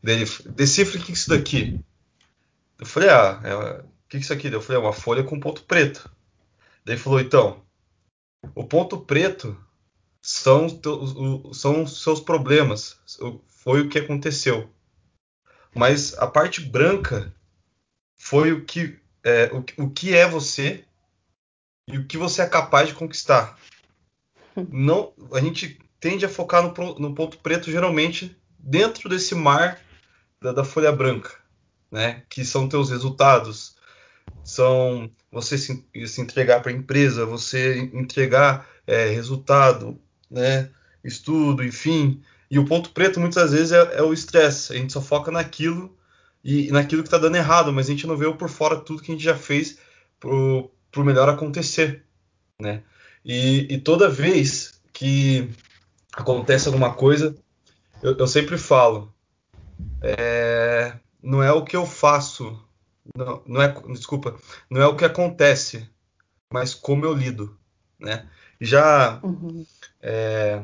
Dele, 0.02 0.24
decifra 0.50 0.98
o 0.98 1.02
que 1.02 1.12
é 1.12 1.14
isso 1.14 1.28
daqui. 1.28 1.80
Eu 2.78 2.86
falei, 2.86 3.08
ah, 3.08 3.40
é, 3.42 3.54
o 3.54 4.08
que 4.08 4.16
é 4.16 4.20
isso 4.20 4.32
aqui? 4.32 4.48
Eu 4.48 4.60
falei, 4.60 4.80
é 4.80 4.84
uma 4.84 4.92
folha 4.92 5.24
com 5.24 5.40
ponto 5.40 5.64
preto. 5.64 6.10
Daí 6.84 6.94
ele 6.94 7.02
falou, 7.02 7.20
então, 7.20 7.62
o 8.54 8.64
ponto 8.64 9.00
preto 9.00 9.56
são, 10.22 10.66
são 11.52 11.82
os 11.82 12.02
seus 12.02 12.20
problemas, 12.20 13.00
foi 13.48 13.80
o 13.80 13.88
que 13.88 13.98
aconteceu. 13.98 14.70
Mas 15.74 16.16
a 16.18 16.26
parte 16.26 16.60
branca 16.60 17.34
foi 18.16 18.52
o 18.52 18.64
que 18.64 18.98
é, 19.22 19.50
o, 19.52 19.84
o 19.84 19.90
que 19.90 20.14
é 20.14 20.26
você 20.26 20.85
e 21.86 21.98
o 21.98 22.06
que 22.06 22.18
você 22.18 22.42
é 22.42 22.46
capaz 22.46 22.88
de 22.88 22.94
conquistar. 22.94 23.58
Não, 24.70 25.12
a 25.32 25.40
gente 25.40 25.78
tende 26.00 26.24
a 26.24 26.28
focar 26.28 26.62
no, 26.62 26.98
no 26.98 27.14
ponto 27.14 27.38
preto 27.38 27.70
geralmente 27.70 28.36
dentro 28.58 29.08
desse 29.08 29.34
mar 29.34 29.80
da, 30.40 30.52
da, 30.52 30.64
folha 30.64 30.90
branca, 30.90 31.34
né? 31.90 32.22
Que 32.28 32.44
são 32.44 32.68
teus 32.68 32.90
resultados, 32.90 33.76
são 34.42 35.10
você 35.30 35.56
se, 35.56 35.84
se 36.06 36.20
entregar 36.20 36.60
para 36.60 36.72
a 36.72 36.74
empresa, 36.74 37.26
você 37.26 37.78
entregar 37.92 38.66
é, 38.86 39.08
resultado, 39.08 40.00
né? 40.30 40.70
Estudo, 41.04 41.62
enfim. 41.62 42.22
E 42.50 42.58
o 42.58 42.64
ponto 42.64 42.90
preto 42.90 43.20
muitas 43.20 43.52
vezes 43.52 43.72
é, 43.72 43.98
é 43.98 44.02
o 44.02 44.12
estresse. 44.12 44.72
A 44.72 44.76
gente 44.76 44.92
só 44.92 45.00
foca 45.00 45.30
naquilo 45.30 45.96
e, 46.42 46.68
e 46.68 46.72
naquilo 46.72 47.02
que 47.02 47.08
está 47.08 47.18
dando 47.18 47.36
errado, 47.36 47.72
mas 47.72 47.86
a 47.86 47.90
gente 47.90 48.06
não 48.06 48.16
vê 48.16 48.32
por 48.32 48.48
fora 48.48 48.76
tudo 48.76 49.02
que 49.02 49.12
a 49.12 49.14
gente 49.14 49.24
já 49.24 49.36
fez 49.36 49.78
pro, 50.18 50.70
pro 50.96 51.04
melhor 51.04 51.28
acontecer, 51.28 52.06
né? 52.58 52.82
E, 53.22 53.74
e 53.74 53.78
toda 53.78 54.08
vez 54.08 54.80
que 54.94 55.50
acontece 56.10 56.68
alguma 56.68 56.94
coisa, 56.94 57.36
eu, 58.02 58.16
eu 58.16 58.26
sempre 58.26 58.56
falo, 58.56 59.12
é, 60.00 60.94
não 61.22 61.42
é 61.42 61.52
o 61.52 61.62
que 61.62 61.76
eu 61.76 61.84
faço, 61.84 62.58
não, 63.14 63.42
não, 63.46 63.60
é, 63.60 63.68
desculpa, 63.92 64.36
não 64.70 64.80
é 64.80 64.86
o 64.86 64.96
que 64.96 65.04
acontece, 65.04 65.86
mas 66.50 66.72
como 66.72 67.04
eu 67.04 67.12
lido, 67.12 67.54
né? 68.00 68.26
Já 68.58 69.20
uhum. 69.22 69.66
é, 70.00 70.62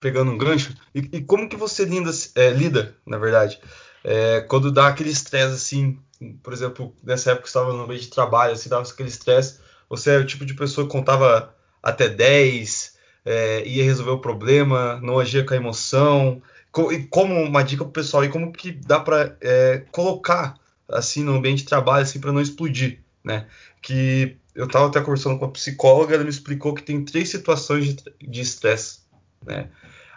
pegando 0.00 0.30
um 0.30 0.38
gancho, 0.38 0.74
e, 0.94 1.00
e, 1.12 1.20
como 1.20 1.46
que 1.46 1.56
você 1.56 1.84
linda, 1.84 2.10
é, 2.36 2.48
lida, 2.48 2.96
na 3.06 3.18
verdade, 3.18 3.60
é, 4.04 4.40
quando 4.42 4.72
dá 4.72 4.88
aquele 4.88 5.10
estresse 5.10 5.54
assim, 5.54 5.98
por 6.42 6.52
exemplo, 6.52 6.94
nessa 7.02 7.30
época 7.30 7.42
que 7.42 7.48
estava 7.48 7.72
no 7.72 7.86
meio 7.86 8.00
de 8.00 8.08
trabalho, 8.08 8.52
assim, 8.52 8.68
dava 8.68 8.88
aquele 8.88 9.08
estresse, 9.08 9.58
você 9.88 10.10
é 10.10 10.18
o 10.18 10.26
tipo 10.26 10.44
de 10.44 10.54
pessoa 10.54 10.86
que 10.86 10.92
contava 10.92 11.54
até 11.82 12.08
10, 12.08 12.96
é, 13.24 13.66
ia 13.66 13.84
resolver 13.84 14.12
o 14.12 14.20
problema, 14.20 15.00
não 15.02 15.18
agia 15.18 15.44
com 15.44 15.54
a 15.54 15.56
emoção, 15.56 16.42
e 16.90 17.00
como 17.04 17.34
uma 17.34 17.62
dica 17.62 17.84
pro 17.84 17.92
pessoal, 17.92 18.24
e 18.24 18.28
como 18.28 18.52
que 18.52 18.72
dá 18.72 18.98
para 18.98 19.36
é, 19.40 19.84
colocar 19.90 20.54
assim 20.88 21.22
no 21.22 21.36
ambiente 21.36 21.58
de 21.58 21.68
trabalho 21.68 22.02
assim 22.02 22.20
para 22.20 22.32
não 22.32 22.40
explodir, 22.40 23.00
né? 23.24 23.46
Que 23.80 24.36
eu 24.54 24.66
estava 24.66 24.86
até 24.86 25.00
conversando 25.00 25.38
com 25.38 25.44
a 25.44 25.50
psicóloga, 25.50 26.14
ela 26.14 26.24
me 26.24 26.30
explicou 26.30 26.74
que 26.74 26.82
tem 26.82 27.04
três 27.04 27.30
situações 27.30 27.96
de 28.20 28.40
estresse, 28.40 29.00
né? 29.44 29.70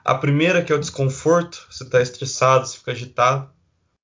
A 0.04 0.16
primeira 0.16 0.64
que 0.64 0.72
é 0.72 0.76
o 0.76 0.80
desconforto, 0.80 1.66
você 1.70 1.84
está 1.84 2.02
estressado, 2.02 2.68
você 2.68 2.78
fica 2.78 2.92
agitado. 2.92 3.50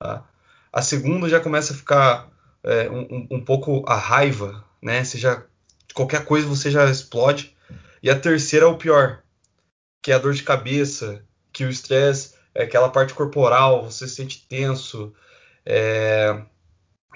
Tá? 0.01 0.25
A 0.74 0.81
segunda 0.81 1.29
já 1.29 1.39
começa 1.39 1.74
a 1.74 1.75
ficar 1.75 2.31
é, 2.63 2.89
um, 2.89 3.27
um, 3.29 3.46
pouco 3.46 3.84
a 3.88 3.96
raiva, 3.96 4.65
né? 4.81 5.03
Você 5.03 5.20
já 5.20 5.43
qualquer 5.93 6.25
coisa 6.25 6.48
você 6.48 6.72
já 6.72 6.89
explode. 6.89 7.55
E 8.01 8.10
a 8.10 8.20
terceira 8.20 8.65
é 8.65 8.70
o 8.70 8.77
pior, 8.77 9.22
que 10.01 10.12
é 10.12 10.15
a 10.15 10.17
dor 10.17 10.34
de 10.34 10.41
cabeça, 10.41 11.24
que 11.53 11.63
o 11.63 11.70
estresse 11.70 12.34
é 12.55 12.63
aquela 12.63 12.89
parte 12.89 13.13
corporal, 13.13 13.84
você 13.84 14.08
se 14.08 14.15
sente 14.15 14.48
tenso, 14.50 15.13
é, 15.63 16.41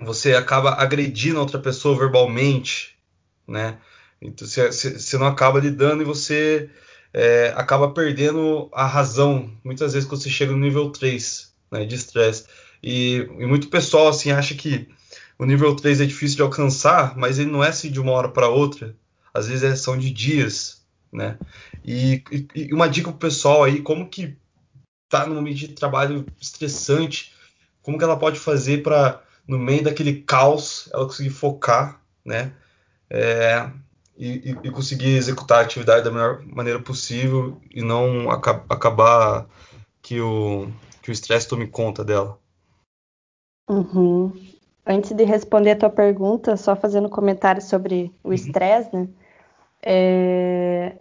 você 0.01 0.35
acaba 0.35 0.75
agredindo 0.75 1.39
a 1.39 1.41
outra 1.41 1.57
pessoa 1.57 1.97
verbalmente, 1.97 2.99
né? 3.47 3.79
Então 4.21 4.47
você, 4.47 5.17
não 5.17 5.25
acaba 5.25 5.59
lidando 5.59 6.03
e 6.03 6.05
você 6.05 6.69
é, 7.11 7.51
acaba 7.55 7.91
perdendo 7.91 8.69
a 8.71 8.85
razão, 8.85 9.51
muitas 9.63 9.93
vezes 9.93 10.07
quando 10.07 10.21
você 10.21 10.29
chega 10.29 10.51
no 10.51 10.59
nível 10.59 10.91
3 10.91 11.51
né, 11.71 11.85
de 11.85 11.95
estresse. 11.95 12.45
E, 12.85 13.27
e, 13.39 13.47
muito 13.47 13.67
pessoal 13.67 14.07
assim 14.07 14.29
acha 14.31 14.53
que 14.53 14.87
o 15.39 15.45
nível 15.45 15.75
3 15.75 16.01
é 16.01 16.05
difícil 16.05 16.35
de 16.35 16.43
alcançar, 16.43 17.17
mas 17.17 17.39
ele 17.39 17.49
não 17.49 17.63
é 17.63 17.69
assim 17.69 17.89
de 17.89 17.99
uma 17.99 18.11
hora 18.11 18.29
para 18.29 18.47
outra. 18.47 18.95
Às 19.33 19.47
vezes 19.47 19.63
é, 19.63 19.75
são 19.75 19.97
de 19.97 20.11
dias, 20.11 20.85
né? 21.11 21.39
E, 21.83 22.23
e, 22.31 22.47
e 22.55 22.73
uma 22.73 22.87
dica 22.87 23.09
pro 23.09 23.17
pessoal 23.17 23.63
aí, 23.63 23.81
como 23.81 24.07
que 24.07 24.37
tá 25.09 25.25
num 25.25 25.39
ambiente 25.39 25.67
de 25.67 25.73
trabalho 25.73 26.27
estressante, 26.39 27.33
como 27.81 27.97
que 27.97 28.03
ela 28.03 28.19
pode 28.19 28.39
fazer 28.39 28.83
para 28.83 29.19
no 29.47 29.57
meio 29.57 29.83
daquele 29.83 30.21
caos 30.21 30.87
ela 30.93 31.05
conseguir 31.05 31.31
focar, 31.31 31.99
né? 32.23 32.53
É, 33.09 33.67
e, 34.15 34.55
e, 34.63 34.71
conseguir 34.71 35.15
executar 35.17 35.59
a 35.59 35.61
atividade 35.61 36.03
da 36.03 36.11
melhor 36.11 36.43
maneira 36.45 36.79
possível 36.79 37.59
e 37.73 37.81
não 37.81 38.29
aca 38.29 38.63
acabar 38.69 39.47
que 40.03 40.21
o 40.21 40.71
que 41.01 41.09
o 41.09 41.13
estresse 41.13 41.47
tome 41.47 41.67
conta 41.67 42.03
dela. 42.03 42.39
Uhum. 43.69 44.31
Antes 44.85 45.11
de 45.11 45.23
responder 45.23 45.71
a 45.71 45.75
tua 45.75 45.89
pergunta, 45.89 46.55
só 46.55 46.75
fazendo 46.75 47.07
um 47.07 47.09
comentário 47.09 47.61
sobre 47.61 48.11
o 48.23 48.27
uhum. 48.27 48.33
estresse, 48.33 48.95
né? 48.95 49.07
É, 49.81 50.93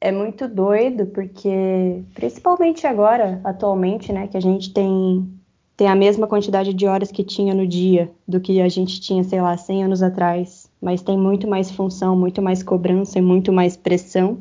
é 0.00 0.10
muito 0.10 0.48
doido, 0.48 1.06
porque 1.06 2.02
principalmente 2.14 2.86
agora, 2.86 3.40
atualmente, 3.44 4.12
né, 4.12 4.26
que 4.26 4.36
a 4.36 4.40
gente 4.40 4.72
tem, 4.72 5.28
tem 5.76 5.86
a 5.86 5.94
mesma 5.94 6.26
quantidade 6.26 6.74
de 6.74 6.86
horas 6.86 7.12
que 7.12 7.22
tinha 7.22 7.54
no 7.54 7.66
dia 7.66 8.10
do 8.26 8.40
que 8.40 8.60
a 8.60 8.68
gente 8.68 9.00
tinha, 9.00 9.22
sei 9.22 9.40
lá, 9.40 9.56
100 9.56 9.84
anos 9.84 10.02
atrás, 10.02 10.68
mas 10.80 11.02
tem 11.02 11.16
muito 11.16 11.46
mais 11.46 11.70
função, 11.70 12.16
muito 12.16 12.42
mais 12.42 12.64
cobrança 12.64 13.18
e 13.18 13.22
muito 13.22 13.52
mais 13.52 13.76
pressão 13.76 14.40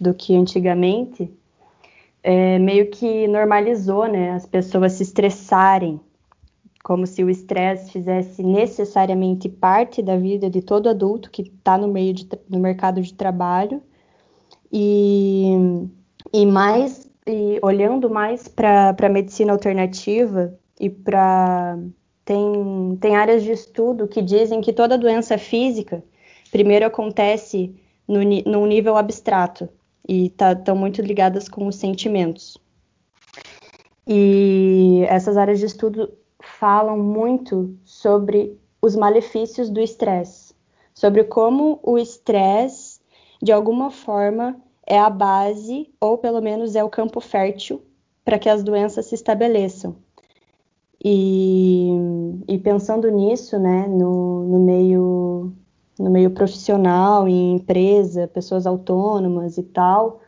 do 0.00 0.14
que 0.14 0.36
antigamente. 0.36 1.28
É, 2.22 2.58
meio 2.58 2.88
que 2.90 3.26
normalizou, 3.26 4.06
né, 4.06 4.32
as 4.32 4.46
pessoas 4.46 4.92
se 4.92 5.02
estressarem 5.02 6.00
como 6.86 7.04
se 7.04 7.24
o 7.24 7.28
estresse 7.28 7.90
fizesse 7.90 8.44
necessariamente 8.44 9.48
parte 9.48 10.00
da 10.00 10.16
vida 10.16 10.48
de 10.48 10.62
todo 10.62 10.88
adulto 10.88 11.32
que 11.32 11.42
está 11.42 11.76
no 11.76 11.88
meio 11.88 12.14
de, 12.14 12.28
no 12.48 12.60
mercado 12.60 13.02
de 13.02 13.12
trabalho 13.12 13.82
e, 14.72 15.50
e 16.32 16.46
mais 16.46 17.10
e 17.26 17.58
olhando 17.60 18.08
mais 18.08 18.46
para 18.46 18.94
a 18.96 19.08
medicina 19.08 19.52
alternativa 19.52 20.56
e 20.78 20.88
para 20.88 21.76
tem, 22.24 22.96
tem 23.00 23.16
áreas 23.16 23.42
de 23.42 23.50
estudo 23.50 24.06
que 24.06 24.22
dizem 24.22 24.60
que 24.60 24.72
toda 24.72 24.96
doença 24.96 25.36
física 25.36 26.04
primeiro 26.52 26.86
acontece 26.86 27.74
no, 28.06 28.20
num 28.22 28.64
nível 28.64 28.96
abstrato 28.96 29.68
e 30.08 30.26
estão 30.26 30.54
tá, 30.54 30.72
muito 30.72 31.02
ligadas 31.02 31.48
com 31.48 31.66
os 31.66 31.74
sentimentos. 31.74 32.56
E 34.06 35.04
essas 35.08 35.36
áreas 35.36 35.58
de 35.58 35.66
estudo 35.66 36.16
falam 36.58 36.98
muito 36.98 37.76
sobre 37.84 38.58
os 38.80 38.96
malefícios 38.96 39.68
do 39.68 39.80
estresse, 39.80 40.54
sobre 40.94 41.24
como 41.24 41.78
o 41.82 41.98
estresse, 41.98 43.00
de 43.42 43.52
alguma 43.52 43.90
forma, 43.90 44.56
é 44.86 44.98
a 44.98 45.10
base, 45.10 45.90
ou 46.00 46.16
pelo 46.16 46.40
menos 46.40 46.74
é 46.74 46.82
o 46.82 46.88
campo 46.88 47.20
fértil, 47.20 47.82
para 48.24 48.38
que 48.38 48.48
as 48.48 48.62
doenças 48.62 49.06
se 49.06 49.14
estabeleçam. 49.14 49.96
E, 51.04 51.90
e 52.48 52.58
pensando 52.58 53.10
nisso, 53.10 53.58
né, 53.58 53.86
no, 53.86 54.44
no, 54.44 54.58
meio, 54.60 55.52
no 55.98 56.10
meio 56.10 56.30
profissional, 56.30 57.28
em 57.28 57.54
empresa, 57.54 58.26
pessoas 58.28 58.66
autônomas 58.66 59.58
e 59.58 59.62
tal, 59.62 60.20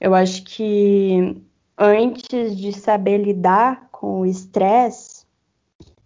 eu 0.00 0.14
acho 0.14 0.44
que 0.44 1.36
antes 1.76 2.56
de 2.56 2.72
saber 2.72 3.18
lidar 3.18 3.88
com 3.90 4.20
o 4.20 4.26
estresse, 4.26 5.15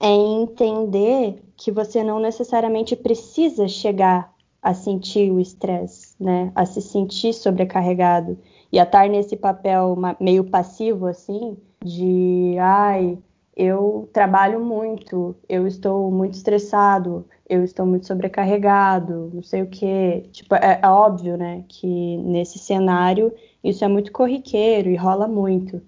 é 0.00 0.08
entender 0.08 1.42
que 1.56 1.70
você 1.70 2.02
não 2.02 2.18
necessariamente 2.18 2.96
precisa 2.96 3.68
chegar 3.68 4.32
a 4.62 4.74
sentir 4.74 5.30
o 5.30 5.40
estresse, 5.40 6.14
né? 6.18 6.50
A 6.54 6.66
se 6.66 6.80
sentir 6.82 7.32
sobrecarregado 7.32 8.38
e 8.72 8.78
a 8.78 8.84
estar 8.84 9.08
nesse 9.08 9.36
papel 9.36 9.96
meio 10.18 10.44
passivo 10.44 11.06
assim, 11.06 11.56
de 11.82 12.56
ai, 12.58 13.18
eu 13.56 14.08
trabalho 14.12 14.60
muito, 14.64 15.36
eu 15.48 15.66
estou 15.66 16.10
muito 16.10 16.34
estressado, 16.34 17.26
eu 17.48 17.62
estou 17.64 17.84
muito 17.84 18.06
sobrecarregado, 18.06 19.30
não 19.34 19.42
sei 19.42 19.62
o 19.62 19.66
que. 19.66 20.28
Tipo, 20.32 20.54
é, 20.54 20.80
é 20.82 20.88
óbvio, 20.88 21.36
né, 21.36 21.64
que 21.68 22.16
nesse 22.18 22.58
cenário 22.58 23.32
isso 23.62 23.84
é 23.84 23.88
muito 23.88 24.12
corriqueiro 24.12 24.88
e 24.90 24.96
rola 24.96 25.28
muito. 25.28 25.82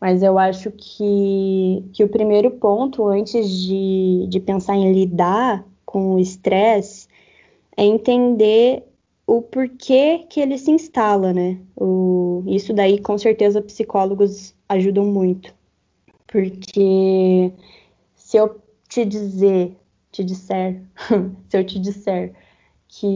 Mas 0.00 0.22
eu 0.22 0.38
acho 0.38 0.70
que, 0.70 1.84
que 1.92 2.02
o 2.02 2.08
primeiro 2.08 2.50
ponto, 2.52 3.06
antes 3.06 3.48
de, 3.50 4.26
de 4.28 4.40
pensar 4.40 4.74
em 4.76 4.92
lidar 4.92 5.64
com 5.84 6.14
o 6.14 6.18
estresse, 6.18 7.06
é 7.76 7.84
entender 7.84 8.84
o 9.26 9.42
porquê 9.42 10.26
que 10.28 10.40
ele 10.40 10.58
se 10.58 10.70
instala, 10.70 11.32
né? 11.32 11.60
O, 11.76 12.42
isso 12.46 12.72
daí, 12.72 12.98
com 12.98 13.18
certeza, 13.18 13.60
psicólogos 13.62 14.54
ajudam 14.68 15.04
muito. 15.04 15.54
Porque 16.26 17.52
se 18.14 18.36
eu 18.36 18.60
te 18.88 19.04
dizer, 19.04 19.76
te 20.10 20.24
disser, 20.24 20.82
se 21.48 21.58
eu 21.58 21.64
te 21.64 21.78
disser 21.78 22.32
que, 22.88 23.06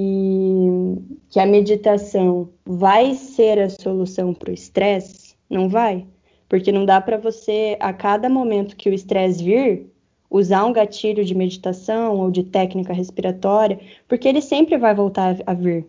que 1.31 1.41
a 1.41 1.47
meditação 1.47 2.51
vai 2.65 3.15
ser 3.15 3.59
a 3.59 3.71
solução 3.71 4.35
para 4.35 4.51
o 4.51 4.55
estresse, 4.55 5.35
não 5.51 5.69
vai. 5.69 6.07
Porque 6.55 6.71
não 6.71 6.87
dá 6.87 7.01
para 7.01 7.19
você, 7.19 7.77
a 7.81 7.93
cada 7.93 8.29
momento 8.29 8.77
que 8.77 8.89
o 8.89 8.95
estresse 8.95 9.43
vir, 9.43 9.93
usar 10.31 10.65
um 10.65 10.73
gatilho 10.73 11.25
de 11.25 11.35
meditação 11.35 12.17
ou 12.21 12.31
de 12.31 12.45
técnica 12.45 12.93
respiratória, 12.93 13.81
porque 14.07 14.29
ele 14.29 14.41
sempre 14.41 14.79
vai 14.79 14.95
voltar 14.95 15.37
a 15.45 15.53
vir. 15.53 15.85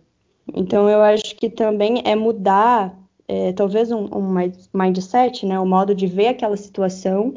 Então, 0.56 0.90
eu 0.90 1.02
acho 1.02 1.36
que 1.36 1.48
também 1.48 2.02
é 2.04 2.16
mudar, 2.16 2.98
é, 3.28 3.52
talvez, 3.52 3.92
um, 3.92 4.06
um 4.06 4.34
mindset, 4.74 5.46
né, 5.46 5.56
o 5.60 5.64
modo 5.64 5.94
de 5.94 6.08
ver 6.08 6.26
aquela 6.26 6.56
situação, 6.56 7.34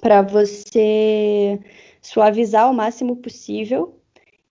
para 0.00 0.22
você 0.22 1.60
suavizar 2.00 2.70
o 2.70 2.74
máximo 2.74 3.16
possível 3.16 4.00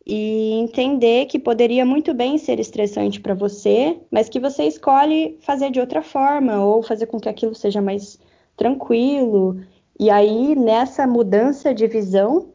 e 0.05 0.51
entender 0.51 1.25
que 1.25 1.39
poderia 1.39 1.83
muito 1.83 2.13
bem 2.13 2.37
ser 2.37 2.59
estressante 2.59 3.19
para 3.19 3.33
você, 3.33 3.99
mas 4.11 4.29
que 4.29 4.39
você 4.39 4.65
escolhe 4.65 5.37
fazer 5.41 5.71
de 5.71 5.79
outra 5.79 6.03
forma 6.03 6.63
ou 6.63 6.83
fazer 6.83 7.07
com 7.07 7.19
que 7.19 7.27
aquilo 7.27 7.55
seja 7.55 7.81
mais 7.81 8.19
tranquilo. 8.55 9.59
E 9.99 10.11
aí, 10.11 10.55
nessa 10.55 11.07
mudança 11.07 11.73
de 11.73 11.87
visão 11.87 12.53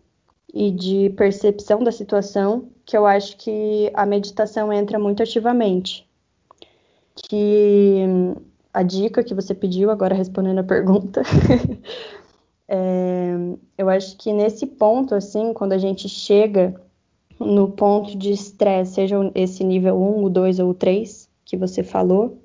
e 0.55 0.71
de 0.71 1.11
percepção 1.17 1.83
da 1.83 1.91
situação, 1.91 2.69
que 2.85 2.97
eu 2.97 3.05
acho 3.05 3.37
que 3.37 3.91
a 3.95 4.07
meditação 4.07 4.73
entra 4.73 4.99
muito 4.99 5.23
ativamente. 5.23 6.09
Que 7.29 8.05
a 8.73 8.85
dica 8.85 9.25
que 9.25 9.35
você 9.35 9.55
pediu, 9.55 9.91
agora 9.91 10.15
respondendo 10.15 10.59
a 10.61 10.65
pergunta, 10.65 11.23
é, 12.69 13.35
eu 13.77 13.89
acho 13.89 14.17
que 14.17 14.33
nesse 14.33 14.67
ponto, 14.67 15.17
assim, 15.17 15.53
quando 15.53 15.73
a 15.73 15.79
gente 15.79 16.09
chega 16.09 16.81
no 17.41 17.71
ponto 17.71 18.17
de 18.17 18.31
estresse, 18.31 18.95
seja 18.95 19.17
esse 19.35 19.65
nível 19.65 20.01
1, 20.01 20.25
o 20.25 20.31
2 20.31 20.59
ou 20.61 20.71
o 20.71 20.75
3 20.75 21.29
que 21.45 21.57
você 21.57 21.83
falou, 21.83 22.39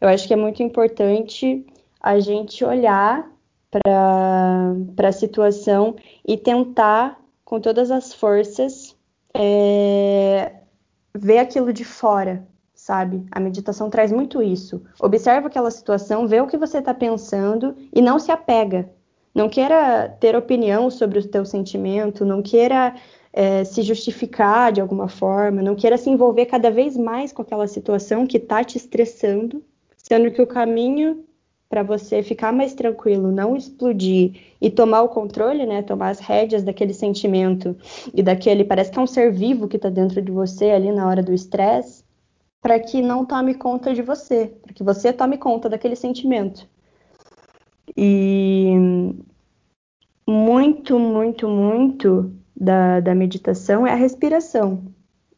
eu 0.00 0.08
acho 0.08 0.26
que 0.26 0.32
é 0.32 0.36
muito 0.36 0.62
importante 0.62 1.66
a 2.00 2.20
gente 2.20 2.64
olhar 2.64 3.30
para 3.70 5.08
a 5.08 5.12
situação 5.12 5.96
e 6.26 6.36
tentar, 6.36 7.20
com 7.44 7.60
todas 7.60 7.90
as 7.90 8.14
forças, 8.14 8.96
é, 9.34 10.52
ver 11.14 11.38
aquilo 11.38 11.72
de 11.72 11.84
fora, 11.84 12.46
sabe? 12.74 13.26
A 13.30 13.40
meditação 13.40 13.90
traz 13.90 14.12
muito 14.12 14.42
isso. 14.42 14.82
Observa 15.00 15.48
aquela 15.48 15.70
situação, 15.70 16.26
vê 16.26 16.40
o 16.40 16.46
que 16.46 16.56
você 16.56 16.78
está 16.78 16.94
pensando 16.94 17.74
e 17.94 18.00
não 18.00 18.18
se 18.18 18.30
apega. 18.30 18.88
Não 19.34 19.48
queira 19.48 20.08
ter 20.20 20.34
opinião 20.34 20.90
sobre 20.90 21.18
o 21.18 21.28
teu 21.28 21.44
sentimento, 21.44 22.24
não 22.24 22.42
queira 22.42 22.94
é, 23.38 23.62
se 23.62 23.82
justificar 23.82 24.72
de 24.72 24.80
alguma 24.80 25.06
forma, 25.08 25.62
não 25.62 25.76
queira 25.76 25.96
se 25.96 26.10
envolver 26.10 26.46
cada 26.46 26.72
vez 26.72 26.96
mais 26.96 27.30
com 27.30 27.40
aquela 27.40 27.68
situação 27.68 28.26
que 28.26 28.36
está 28.36 28.64
te 28.64 28.76
estressando, 28.76 29.62
sendo 29.96 30.32
que 30.32 30.42
o 30.42 30.46
caminho 30.46 31.24
para 31.68 31.84
você 31.84 32.20
ficar 32.20 32.52
mais 32.52 32.74
tranquilo, 32.74 33.30
não 33.30 33.54
explodir 33.54 34.40
e 34.60 34.68
tomar 34.68 35.02
o 35.02 35.08
controle, 35.10 35.66
né, 35.66 35.82
tomar 35.82 36.08
as 36.08 36.18
rédeas 36.18 36.64
daquele 36.64 36.92
sentimento 36.92 37.76
e 38.12 38.24
daquele, 38.24 38.64
parece 38.64 38.90
que 38.90 38.98
é 38.98 39.02
um 39.02 39.06
ser 39.06 39.30
vivo 39.30 39.68
que 39.68 39.76
está 39.76 39.88
dentro 39.88 40.20
de 40.20 40.32
você 40.32 40.70
ali 40.70 40.90
na 40.90 41.06
hora 41.06 41.22
do 41.22 41.32
estresse, 41.32 42.02
para 42.60 42.80
que 42.80 43.00
não 43.00 43.24
tome 43.24 43.54
conta 43.54 43.94
de 43.94 44.02
você, 44.02 44.52
para 44.62 44.74
que 44.74 44.82
você 44.82 45.12
tome 45.12 45.38
conta 45.38 45.68
daquele 45.68 45.94
sentimento. 45.94 46.66
E 47.96 48.72
muito, 50.26 50.98
muito, 50.98 51.46
muito 51.46 52.32
da, 52.58 53.00
da 53.00 53.14
meditação 53.14 53.86
é 53.86 53.92
a 53.92 53.96
respiração. 53.96 54.82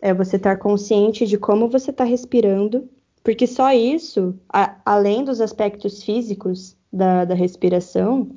É 0.00 0.14
você 0.14 0.36
estar 0.36 0.56
consciente 0.56 1.26
de 1.26 1.36
como 1.36 1.68
você 1.68 1.90
está 1.90 2.04
respirando, 2.04 2.88
porque 3.22 3.46
só 3.46 3.72
isso, 3.72 4.34
a, 4.48 4.76
além 4.84 5.22
dos 5.24 5.40
aspectos 5.40 6.02
físicos 6.02 6.76
da, 6.90 7.26
da 7.26 7.34
respiração, 7.34 8.30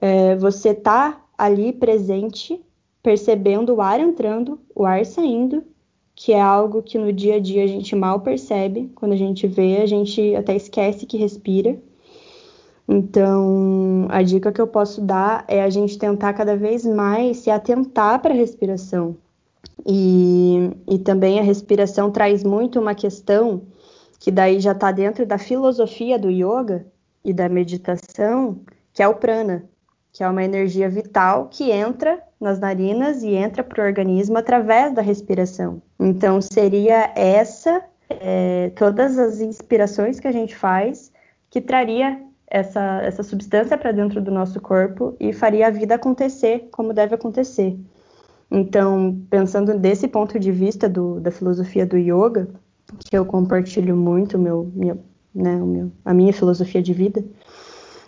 é, 0.00 0.36
você 0.36 0.70
está 0.70 1.20
ali 1.36 1.72
presente, 1.72 2.60
percebendo 3.02 3.74
o 3.74 3.80
ar 3.80 3.98
entrando, 3.98 4.60
o 4.74 4.84
ar 4.84 5.04
saindo, 5.04 5.64
que 6.14 6.32
é 6.32 6.40
algo 6.40 6.82
que 6.82 6.98
no 6.98 7.12
dia 7.12 7.36
a 7.36 7.40
dia 7.40 7.64
a 7.64 7.66
gente 7.66 7.96
mal 7.96 8.20
percebe. 8.20 8.90
Quando 8.94 9.12
a 9.12 9.16
gente 9.16 9.46
vê, 9.48 9.78
a 9.78 9.86
gente 9.86 10.36
até 10.36 10.54
esquece 10.54 11.04
que 11.06 11.16
respira. 11.16 11.76
Então, 12.88 14.06
a 14.10 14.22
dica 14.22 14.52
que 14.52 14.60
eu 14.60 14.66
posso 14.66 15.00
dar 15.00 15.44
é 15.48 15.62
a 15.62 15.70
gente 15.70 15.98
tentar 15.98 16.32
cada 16.32 16.56
vez 16.56 16.84
mais 16.84 17.38
se 17.38 17.50
atentar 17.50 18.20
para 18.20 18.32
a 18.32 18.36
respiração. 18.36 19.16
E, 19.86 20.70
e 20.88 20.98
também 20.98 21.38
a 21.38 21.42
respiração 21.42 22.10
traz 22.10 22.42
muito 22.44 22.80
uma 22.80 22.94
questão 22.94 23.62
que 24.18 24.30
daí 24.30 24.60
já 24.60 24.72
está 24.72 24.92
dentro 24.92 25.26
da 25.26 25.38
filosofia 25.38 26.18
do 26.18 26.30
yoga 26.30 26.86
e 27.24 27.32
da 27.32 27.48
meditação, 27.48 28.60
que 28.92 29.02
é 29.02 29.08
o 29.08 29.14
prana, 29.14 29.64
que 30.12 30.22
é 30.22 30.28
uma 30.28 30.44
energia 30.44 30.88
vital 30.88 31.48
que 31.50 31.70
entra 31.70 32.22
nas 32.40 32.60
narinas 32.60 33.22
e 33.22 33.30
entra 33.30 33.64
para 33.64 33.82
o 33.82 33.86
organismo 33.86 34.36
através 34.38 34.92
da 34.94 35.02
respiração. 35.02 35.80
Então, 35.98 36.40
seria 36.40 37.12
essa, 37.16 37.82
é, 38.10 38.70
todas 38.76 39.18
as 39.18 39.40
inspirações 39.40 40.20
que 40.20 40.28
a 40.28 40.32
gente 40.32 40.54
faz, 40.54 41.12
que 41.48 41.60
traria 41.60 42.20
essa, 42.52 43.00
essa 43.02 43.22
substância 43.22 43.78
para 43.78 43.92
dentro 43.92 44.20
do 44.20 44.30
nosso 44.30 44.60
corpo 44.60 45.16
e 45.18 45.32
faria 45.32 45.68
a 45.68 45.70
vida 45.70 45.94
acontecer 45.94 46.68
como 46.70 46.92
deve 46.92 47.14
acontecer. 47.14 47.78
Então, 48.50 49.18
pensando 49.30 49.78
desse 49.78 50.06
ponto 50.06 50.38
de 50.38 50.52
vista 50.52 50.86
do, 50.86 51.18
da 51.18 51.30
filosofia 51.30 51.86
do 51.86 51.96
yoga, 51.96 52.50
que 53.08 53.16
eu 53.16 53.24
compartilho 53.24 53.96
muito 53.96 54.38
meu, 54.38 54.70
minha, 54.74 54.98
né, 55.34 55.56
meu, 55.56 55.90
a 56.04 56.12
minha 56.12 56.32
filosofia 56.34 56.82
de 56.82 56.92
vida, 56.92 57.24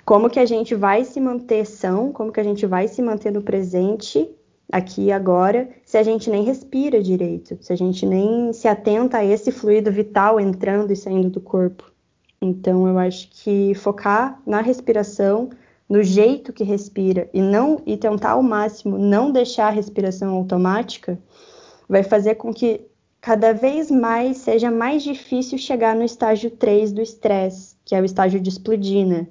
como 0.05 0.29
que 0.29 0.39
a 0.39 0.45
gente 0.45 0.75
vai 0.75 1.07
se 1.07 1.19
manter 1.19 1.65
são, 1.65 2.13
como 2.13 2.31
que 2.31 2.39
a 2.39 2.45
gente 2.45 2.67
vai 2.67 2.87
se 2.87 3.01
manter 3.01 3.33
no 3.33 3.41
presente, 3.41 4.29
aqui 4.71 5.05
e 5.05 5.13
agora, 5.13 5.71
se 5.87 5.97
a 5.97 6.03
gente 6.03 6.29
nem 6.29 6.45
respira 6.45 7.03
direito, 7.03 7.57
se 7.63 7.73
a 7.73 7.77
gente 7.77 8.05
nem 8.05 8.53
se 8.53 8.69
atenta 8.69 9.17
a 9.19 9.25
esse 9.25 9.51
fluido 9.51 9.91
vital 9.91 10.39
entrando 10.39 10.93
e 10.93 10.97
saindo 10.97 11.31
do 11.31 11.41
corpo. 11.41 11.94
Então, 12.45 12.87
eu 12.87 12.99
acho 12.99 13.31
que 13.31 13.73
focar 13.75 14.39
na 14.47 14.61
respiração, 14.61 15.49
no 15.89 16.03
jeito 16.03 16.53
que 16.53 16.63
respira 16.63 17.27
e 17.33 17.41
não 17.41 17.81
e 17.87 17.97
tentar 17.97 18.33
ao 18.33 18.43
máximo 18.43 18.99
não 18.99 19.33
deixar 19.33 19.69
a 19.69 19.71
respiração 19.71 20.35
automática, 20.35 21.19
vai 21.89 22.03
fazer 22.03 22.35
com 22.35 22.53
que 22.53 22.83
cada 23.19 23.55
vez 23.55 23.91
mais 23.91 24.37
seja 24.37 24.71
mais 24.71 25.03
difícil 25.03 25.57
chegar 25.57 25.97
no 25.97 26.05
estágio 26.05 26.51
3 26.51 26.93
do 26.93 27.01
estresse, 27.01 27.77
que 27.83 27.95
é 27.95 28.01
o 28.03 28.05
estágio 28.05 28.39
de 28.39 28.51
explodir, 28.51 29.07
né? 29.07 29.27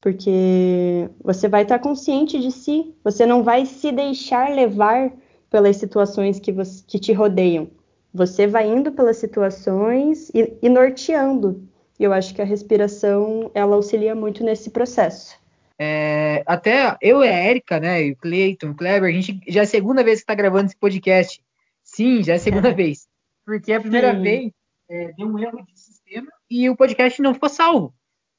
Porque 0.00 1.10
você 1.22 1.48
vai 1.48 1.64
estar 1.64 1.78
consciente 1.78 2.40
de 2.40 2.50
si, 2.50 2.94
você 3.04 3.26
não 3.26 3.42
vai 3.42 3.66
se 3.66 3.92
deixar 3.92 4.54
levar 4.54 5.12
pelas 5.50 5.76
situações 5.76 6.40
que, 6.40 6.50
você, 6.50 6.82
que 6.86 6.98
te 6.98 7.12
rodeiam. 7.12 7.68
Você 8.14 8.46
vai 8.46 8.66
indo 8.66 8.90
pelas 8.90 9.18
situações 9.18 10.30
e, 10.34 10.56
e 10.62 10.68
norteando. 10.70 11.68
E 11.98 12.04
eu 12.04 12.12
acho 12.12 12.34
que 12.34 12.42
a 12.42 12.44
respiração 12.44 13.50
ela 13.54 13.76
auxilia 13.76 14.14
muito 14.14 14.42
nesse 14.42 14.70
processo. 14.70 15.38
É, 15.78 16.42
até 16.46 16.96
eu 17.00 17.22
e 17.24 17.28
a 17.28 17.50
Erika, 17.50 17.80
né, 17.80 18.04
e 18.04 18.12
o 18.12 18.16
Cleiton, 18.16 18.70
o 18.70 18.74
Kleber, 18.74 19.08
a 19.08 19.12
gente 19.12 19.40
já 19.48 19.60
é 19.60 19.64
a 19.64 19.66
segunda 19.66 20.04
vez 20.04 20.20
que 20.20 20.24
está 20.24 20.34
gravando 20.34 20.66
esse 20.66 20.76
podcast. 20.76 21.42
Sim, 21.82 22.22
já 22.22 22.34
é 22.34 22.36
a 22.36 22.40
segunda 22.40 22.72
vez. 22.74 23.08
Porque 23.44 23.72
a 23.72 23.80
primeira 23.80 24.14
Sim. 24.14 24.22
vez 24.22 24.52
é, 24.88 25.12
deu 25.12 25.26
um 25.26 25.38
erro 25.38 25.64
de 25.64 25.78
sistema 25.78 26.30
e 26.50 26.68
o 26.68 26.76
podcast 26.76 27.20
não 27.20 27.34
ficou 27.34 27.48
salvo. 27.48 27.94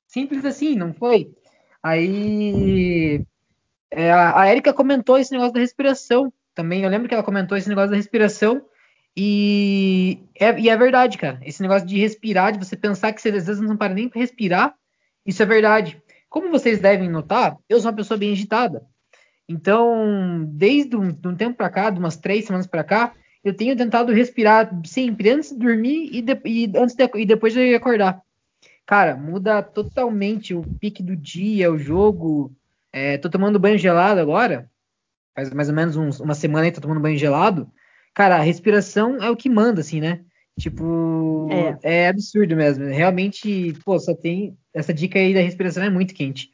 Simples 0.07 0.45
assim, 0.45 0.75
não 0.75 0.93
foi. 0.93 1.31
Aí 1.81 3.23
é, 3.91 4.11
a 4.11 4.49
Erika 4.49 4.73
comentou 4.73 5.17
esse 5.17 5.31
negócio 5.31 5.53
da 5.53 5.59
respiração 5.59 6.31
também. 6.53 6.83
Eu 6.83 6.89
lembro 6.89 7.07
que 7.07 7.13
ela 7.13 7.23
comentou 7.23 7.57
esse 7.57 7.69
negócio 7.69 7.91
da 7.91 7.97
respiração. 7.97 8.65
E 9.17 10.19
é, 10.39 10.59
e 10.59 10.69
é 10.69 10.75
verdade, 10.77 11.17
cara. 11.17 11.39
Esse 11.43 11.61
negócio 11.61 11.87
de 11.87 11.97
respirar, 11.97 12.51
de 12.51 12.59
você 12.59 12.75
pensar 12.75 13.13
que 13.13 13.21
você 13.21 13.29
às 13.29 13.47
vezes 13.47 13.61
não 13.61 13.77
para 13.77 13.93
nem 13.93 14.09
para 14.09 14.19
respirar, 14.19 14.75
isso 15.25 15.41
é 15.41 15.45
verdade. 15.45 16.01
Como 16.29 16.51
vocês 16.51 16.79
devem 16.79 17.09
notar, 17.09 17.57
eu 17.69 17.79
sou 17.79 17.89
uma 17.89 17.95
pessoa 17.95 18.17
bem 18.17 18.33
agitada. 18.33 18.85
Então, 19.47 20.43
desde 20.47 20.95
um, 20.95 21.11
de 21.11 21.27
um 21.27 21.35
tempo 21.35 21.55
para 21.55 21.69
cá, 21.69 21.89
de 21.89 21.99
umas 21.99 22.17
três 22.17 22.45
semanas 22.45 22.67
para 22.67 22.83
cá, 22.83 23.13
eu 23.43 23.55
tenho 23.55 23.77
tentado 23.77 24.11
respirar 24.11 24.69
sempre 24.83 25.29
antes 25.29 25.51
de 25.51 25.59
dormir 25.59 26.09
e, 26.11 26.21
de, 26.21 26.41
e 26.43 26.71
antes 26.75 26.95
de, 26.95 27.09
e 27.15 27.25
depois 27.25 27.53
de 27.53 27.75
acordar. 27.75 28.21
Cara, 28.85 29.15
muda 29.15 29.61
totalmente 29.63 30.53
o 30.53 30.63
pique 30.79 31.01
do 31.01 31.15
dia, 31.15 31.71
o 31.71 31.77
jogo. 31.77 32.51
É, 32.91 33.17
tô 33.17 33.29
tomando 33.29 33.59
banho 33.59 33.77
gelado 33.77 34.19
agora. 34.19 34.69
Faz 35.35 35.53
mais 35.53 35.69
ou 35.69 35.75
menos 35.75 35.95
uns, 35.95 36.19
uma 36.19 36.33
semana 36.33 36.65
aí 36.65 36.71
tô 36.71 36.81
tomando 36.81 36.99
banho 36.99 37.17
gelado. 37.17 37.71
Cara, 38.15 38.37
a 38.37 38.41
respiração 38.41 39.21
é 39.21 39.29
o 39.29 39.35
que 39.35 39.49
manda, 39.49 39.81
assim, 39.81 39.99
né? 39.99 40.21
Tipo, 40.57 41.49
é, 41.51 41.77
é 41.83 42.07
absurdo 42.07 42.55
mesmo. 42.55 42.85
Realmente, 42.85 43.73
pô, 43.83 43.99
só 43.99 44.15
tem 44.15 44.57
essa 44.73 44.93
dica 44.93 45.19
aí 45.19 45.33
da 45.33 45.41
respiração 45.41 45.83
é 45.83 45.89
muito 45.89 46.13
quente. 46.13 46.53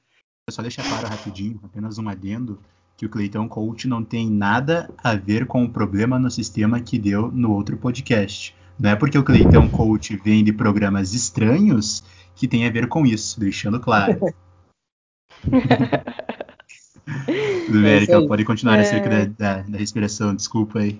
Só 0.49 0.63
deixar 0.63 0.83
claro 0.83 1.07
rapidinho, 1.07 1.59
apenas 1.63 1.99
um 1.99 2.09
adendo, 2.09 2.59
que 2.97 3.05
o 3.05 3.09
Cleitão 3.09 3.47
Coach 3.47 3.87
não 3.87 4.03
tem 4.03 4.29
nada 4.29 4.91
a 5.03 5.13
ver 5.13 5.45
com 5.45 5.63
o 5.63 5.69
problema 5.69 6.17
no 6.17 6.31
sistema 6.31 6.81
que 6.81 6.97
deu 6.97 7.31
no 7.31 7.51
outro 7.51 7.77
podcast. 7.77 8.55
Não 8.79 8.89
é 8.89 8.95
porque 8.95 9.17
o 9.17 9.23
Cleitão 9.23 9.69
Coach 9.69 10.17
vem 10.17 10.43
de 10.43 10.51
programas 10.51 11.13
estranhos 11.13 12.03
que 12.35 12.47
tem 12.47 12.65
a 12.65 12.71
ver 12.71 12.87
com 12.87 13.05
isso, 13.05 13.39
deixando 13.39 13.79
claro. 13.79 14.19
América, 17.77 18.17
é 18.17 18.27
pode 18.27 18.45
continuar 18.45 18.77
é... 18.77 18.81
acerca 18.81 19.09
da, 19.09 19.25
da, 19.25 19.61
da 19.63 19.77
respiração, 19.77 20.35
desculpa 20.35 20.79
aí. 20.79 20.99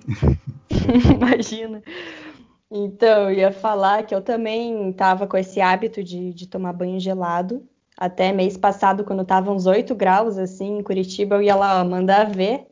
Imagina. 1.16 1.82
Então, 2.70 3.30
eu 3.30 3.38
ia 3.38 3.52
falar 3.52 4.04
que 4.04 4.16
eu 4.16 4.22
também 4.22 4.92
estava 4.92 5.28
com 5.28 5.36
esse 5.36 5.60
hábito 5.60 6.02
de, 6.02 6.34
de, 6.34 6.48
tomar 6.48 6.72
banho 6.72 7.00
gelado. 7.00 7.64
Até 7.98 8.32
mês 8.32 8.56
passado, 8.56 9.04
quando 9.04 9.24
estava 9.24 9.52
uns 9.52 9.66
8 9.66 9.94
graus, 9.94 10.38
assim, 10.38 10.78
em 10.78 10.84
Curitiba, 10.84 11.36
eu 11.36 11.42
ia 11.42 11.56
lá 11.56 11.84
mandar 11.84 12.32
ver. 12.32 12.66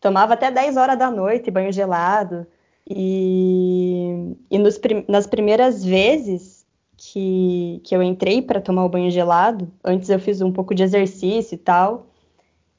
Tomava 0.00 0.34
até 0.34 0.50
10 0.50 0.78
horas 0.78 0.98
da 0.98 1.10
noite 1.10 1.50
banho 1.50 1.70
gelado. 1.70 2.46
E, 2.88 4.34
e 4.50 4.58
nos, 4.58 4.80
nas 5.06 5.26
primeiras 5.26 5.84
vezes 5.84 6.64
que, 6.96 7.80
que 7.84 7.94
eu 7.94 8.02
entrei 8.02 8.40
para 8.40 8.60
tomar 8.60 8.84
o 8.84 8.88
banho 8.88 9.10
gelado, 9.10 9.70
antes 9.84 10.08
eu 10.08 10.18
fiz 10.18 10.40
um 10.40 10.52
pouco 10.52 10.74
de 10.74 10.82
exercício 10.82 11.56
e 11.56 11.58
tal, 11.58 12.06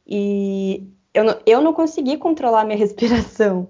e 0.07 0.87
eu 1.13 1.23
não, 1.23 1.39
eu 1.45 1.61
não 1.61 1.73
consegui 1.73 2.17
controlar 2.17 2.63
minha 2.65 2.77
respiração. 2.79 3.69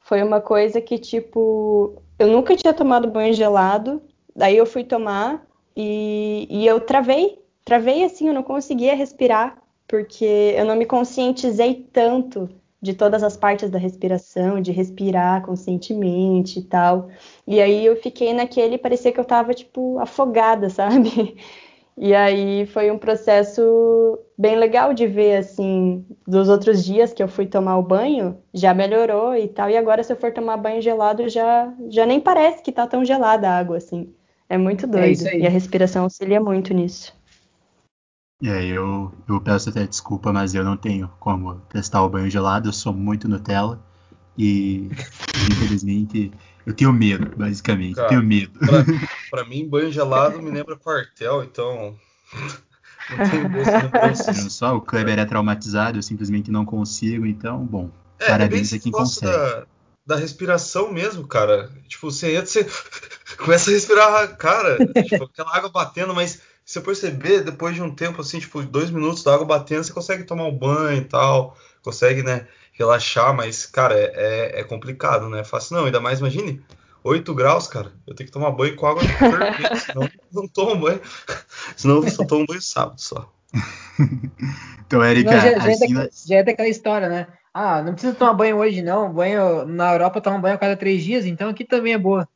Foi 0.00 0.22
uma 0.22 0.40
coisa 0.40 0.80
que, 0.80 0.98
tipo, 0.98 2.02
eu 2.18 2.28
nunca 2.28 2.56
tinha 2.56 2.72
tomado 2.74 3.10
banho 3.10 3.32
gelado, 3.34 4.02
daí 4.34 4.56
eu 4.56 4.66
fui 4.66 4.84
tomar 4.84 5.46
e, 5.76 6.46
e 6.50 6.66
eu 6.66 6.80
travei, 6.80 7.38
travei 7.64 8.04
assim, 8.04 8.28
eu 8.28 8.34
não 8.34 8.42
conseguia 8.42 8.94
respirar, 8.94 9.58
porque 9.86 10.54
eu 10.56 10.64
não 10.64 10.76
me 10.76 10.86
conscientizei 10.86 11.86
tanto 11.92 12.48
de 12.80 12.94
todas 12.94 13.22
as 13.22 13.36
partes 13.36 13.70
da 13.70 13.78
respiração, 13.78 14.60
de 14.60 14.72
respirar 14.72 15.44
conscientemente 15.44 16.60
e 16.60 16.62
tal. 16.62 17.08
E 17.46 17.60
aí 17.60 17.84
eu 17.84 17.96
fiquei 17.96 18.32
naquele, 18.32 18.78
parecia 18.78 19.12
que 19.12 19.20
eu 19.20 19.24
tava, 19.24 19.52
tipo, 19.52 19.98
afogada, 19.98 20.70
sabe? 20.70 21.36
E 21.96 22.14
aí 22.14 22.66
foi 22.66 22.90
um 22.90 22.98
processo 22.98 24.18
bem 24.38 24.56
legal 24.56 24.94
de 24.94 25.06
ver, 25.06 25.38
assim, 25.38 26.06
dos 26.24 26.48
outros 26.48 26.84
dias 26.84 27.12
que 27.12 27.20
eu 27.20 27.26
fui 27.26 27.44
tomar 27.44 27.76
o 27.76 27.82
banho, 27.82 28.38
já 28.54 28.72
melhorou 28.72 29.34
e 29.34 29.48
tal. 29.48 29.68
E 29.68 29.76
agora, 29.76 30.04
se 30.04 30.12
eu 30.12 30.16
for 30.16 30.32
tomar 30.32 30.56
banho 30.56 30.80
gelado, 30.80 31.28
já, 31.28 31.74
já 31.90 32.06
nem 32.06 32.20
parece 32.20 32.62
que 32.62 32.70
tá 32.70 32.86
tão 32.86 33.04
gelada 33.04 33.50
a 33.50 33.58
água, 33.58 33.76
assim. 33.78 34.14
É 34.48 34.56
muito 34.56 34.86
é 34.86 34.88
doido. 34.88 35.26
É 35.26 35.38
e 35.38 35.46
a 35.46 35.50
respiração 35.50 36.04
auxilia 36.04 36.40
muito 36.40 36.72
nisso. 36.72 37.12
É, 38.40 38.64
eu, 38.64 39.12
eu 39.28 39.40
peço 39.40 39.68
até 39.68 39.84
desculpa, 39.84 40.32
mas 40.32 40.54
eu 40.54 40.62
não 40.62 40.76
tenho 40.76 41.10
como 41.18 41.56
testar 41.72 42.04
o 42.04 42.08
banho 42.08 42.30
gelado, 42.30 42.68
eu 42.68 42.72
sou 42.72 42.92
muito 42.92 43.28
Nutella. 43.28 43.84
E 44.38 44.88
infelizmente 45.50 46.30
eu 46.64 46.72
tenho 46.72 46.92
medo, 46.92 47.36
basicamente. 47.36 47.96
Cara, 47.96 48.08
tenho 48.08 48.22
medo. 48.22 48.56
Pra, 48.60 48.84
pra, 49.42 49.44
mim, 49.44 49.68
banho 49.68 49.90
gelado 49.90 50.40
me 50.40 50.52
lembra 50.52 50.76
quartel, 50.76 51.42
então. 51.42 51.96
Não 53.10 53.30
tenho 53.30 53.48
lembranças. 53.48 54.52
Só 54.52 54.76
o 54.76 54.80
Kleber 54.80 55.18
é 55.18 55.24
traumatizado, 55.24 55.98
eu 55.98 56.02
simplesmente 56.02 56.50
não 56.50 56.64
consigo, 56.64 57.26
então, 57.26 57.64
bom. 57.64 57.90
É, 58.18 58.24
é 58.24 58.28
parabéns 58.28 58.72
é 58.72 58.76
a 58.76 58.80
quem 58.80 58.92
consegue. 58.92 59.32
Da, 59.32 59.66
da 60.06 60.16
respiração 60.16 60.92
mesmo, 60.92 61.26
cara. 61.26 61.70
Tipo, 61.86 62.10
você 62.10 62.34
entra, 62.34 62.46
você 62.46 62.66
começa 63.38 63.70
a 63.70 63.74
respirar, 63.74 64.36
cara, 64.36 64.78
tipo, 65.04 65.24
aquela 65.24 65.56
água 65.56 65.70
batendo, 65.70 66.14
mas 66.14 66.40
se 66.64 66.74
você 66.74 66.80
perceber, 66.80 67.42
depois 67.42 67.74
de 67.74 67.82
um 67.82 67.94
tempo, 67.94 68.20
assim, 68.20 68.38
tipo, 68.38 68.62
dois 68.62 68.90
minutos 68.90 69.22
da 69.22 69.34
água 69.34 69.46
batendo, 69.46 69.84
você 69.84 69.92
consegue 69.92 70.24
tomar 70.24 70.44
um 70.44 70.56
banho 70.56 71.00
e 71.00 71.04
tal, 71.04 71.56
consegue, 71.82 72.22
né, 72.22 72.46
relaxar, 72.72 73.34
mas, 73.34 73.64
cara, 73.66 73.94
é, 73.94 74.12
é, 74.14 74.60
é 74.60 74.64
complicado, 74.64 75.28
né? 75.28 75.40
É 75.40 75.44
fácil 75.44 75.76
não, 75.76 75.86
ainda 75.86 76.00
mais, 76.00 76.20
imagine, 76.20 76.62
8 77.02 77.34
graus, 77.34 77.66
cara, 77.66 77.92
eu 78.06 78.14
tenho 78.14 78.26
que 78.26 78.32
tomar 78.32 78.50
banho 78.50 78.76
com 78.76 78.86
água 78.86 79.02
fervente, 79.02 79.80
senão 79.80 80.10
não 80.32 80.46
tomo 80.46 80.76
banho, 80.76 81.00
senão 81.78 82.02
eu 82.02 82.10
só 82.10 82.24
tomo 82.24 82.44
banho 82.44 82.60
sábado 82.60 83.00
só. 83.00 83.32
então, 84.84 85.02
Erika, 85.02 85.30
não, 85.30 85.40
já, 85.40 85.58
já, 85.58 85.70
assim, 85.70 85.98
é 85.98 86.10
já 86.26 86.36
é 86.36 86.42
daquela 86.42 86.68
história, 86.68 87.08
né? 87.08 87.28
Ah, 87.54 87.82
não 87.82 87.92
precisa 87.92 88.14
tomar 88.14 88.34
banho 88.34 88.56
hoje, 88.56 88.82
não. 88.82 89.12
Banho 89.12 89.64
na 89.64 89.92
Europa 89.92 90.20
toma 90.20 90.38
banho 90.38 90.56
a 90.56 90.58
cada 90.58 90.76
três 90.76 91.02
dias, 91.02 91.24
então 91.24 91.48
aqui 91.48 91.64
também 91.64 91.94
é 91.94 91.98
boa. 91.98 92.28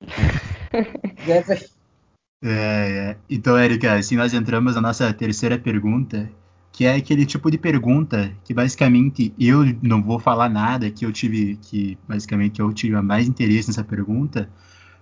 é, 2.42 2.42
é. 2.42 3.16
Então, 3.28 3.58
Erika, 3.58 3.94
assim 3.94 4.16
nós 4.16 4.34
entramos 4.34 4.74
na 4.74 4.80
nossa 4.80 5.12
terceira 5.12 5.58
pergunta, 5.58 6.28
que 6.72 6.84
é 6.84 6.94
aquele 6.94 7.24
tipo 7.24 7.50
de 7.50 7.58
pergunta 7.58 8.32
que 8.44 8.52
basicamente 8.52 9.32
eu 9.38 9.64
não 9.82 10.02
vou 10.02 10.18
falar 10.18 10.48
nada, 10.48 10.90
que 10.90 11.04
eu 11.04 11.12
tive, 11.12 11.56
que 11.56 11.96
basicamente 12.08 12.60
eu 12.60 12.72
tive 12.72 13.00
mais 13.00 13.28
interesse 13.28 13.68
nessa 13.68 13.84
pergunta, 13.84 14.50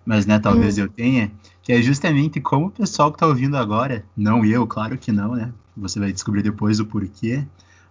mas 0.05 0.27
né, 0.27 0.39
talvez 0.39 0.77
uhum. 0.77 0.85
eu 0.85 0.89
tenha, 0.89 1.33
que 1.63 1.73
é 1.73 1.81
justamente 1.81 2.41
como 2.41 2.67
o 2.67 2.71
pessoal 2.71 3.11
que 3.11 3.17
está 3.17 3.27
ouvindo 3.27 3.57
agora, 3.57 4.05
não 4.17 4.45
eu, 4.45 4.67
claro 4.67 4.99
que 4.99 5.13
não, 5.13 5.35
né? 5.35 5.53
Você 5.77 5.99
vai 5.99 6.13
descobrir 6.13 6.43
depois 6.43 6.79
o 6.81 6.87
porquê, 6.87 7.45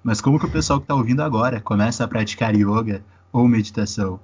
mas 0.04 0.22
como 0.22 0.40
que 0.40 0.46
o 0.46 0.52
pessoal 0.52 0.80
que 0.80 0.86
está 0.86 0.96
ouvindo 0.96 1.22
agora 1.22 1.60
começa 1.60 2.04
a 2.04 2.08
praticar 2.08 2.56
yoga 2.56 3.04
ou 3.32 3.48
meditação? 3.48 4.20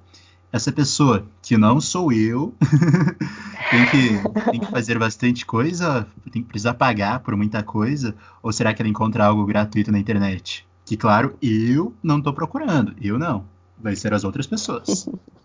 essa 0.52 0.72
pessoa, 0.72 1.26
que 1.42 1.56
não 1.56 1.80
sou 1.80 2.12
eu, 2.12 2.54
tem, 3.70 3.86
que, 3.86 4.50
tem 4.50 4.60
que 4.60 4.70
fazer 4.70 4.98
bastante 4.98 5.46
coisa, 5.46 6.06
tem 6.30 6.42
que 6.42 6.48
precisar 6.48 6.74
pagar 6.74 7.20
por 7.20 7.36
muita 7.36 7.62
coisa, 7.62 8.14
ou 8.42 8.52
será 8.52 8.74
que 8.74 8.82
ela 8.82 8.88
encontra 8.88 9.24
algo 9.24 9.46
gratuito 9.46 9.92
na 9.92 9.98
internet? 9.98 10.66
Que, 10.84 10.96
claro, 10.96 11.36
eu 11.40 11.94
não 12.02 12.18
estou 12.18 12.32
procurando, 12.32 12.94
eu 13.00 13.18
não. 13.18 13.44
Vai 13.78 13.94
ser 13.94 14.12
as 14.12 14.24
outras 14.24 14.46
pessoas. 14.46 15.08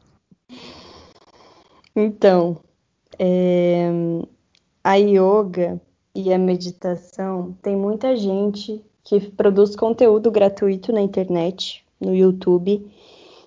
Então, 1.96 2.58
é, 3.18 3.90
a 4.84 4.96
yoga 4.96 5.80
e 6.14 6.34
a 6.34 6.38
meditação, 6.38 7.56
tem 7.62 7.76
muita 7.76 8.16
gente 8.16 8.84
que 9.04 9.20
produz 9.32 9.76
conteúdo 9.76 10.30
gratuito 10.32 10.92
na 10.92 11.02
internet, 11.02 11.86
no 12.00 12.14
YouTube, 12.14 12.86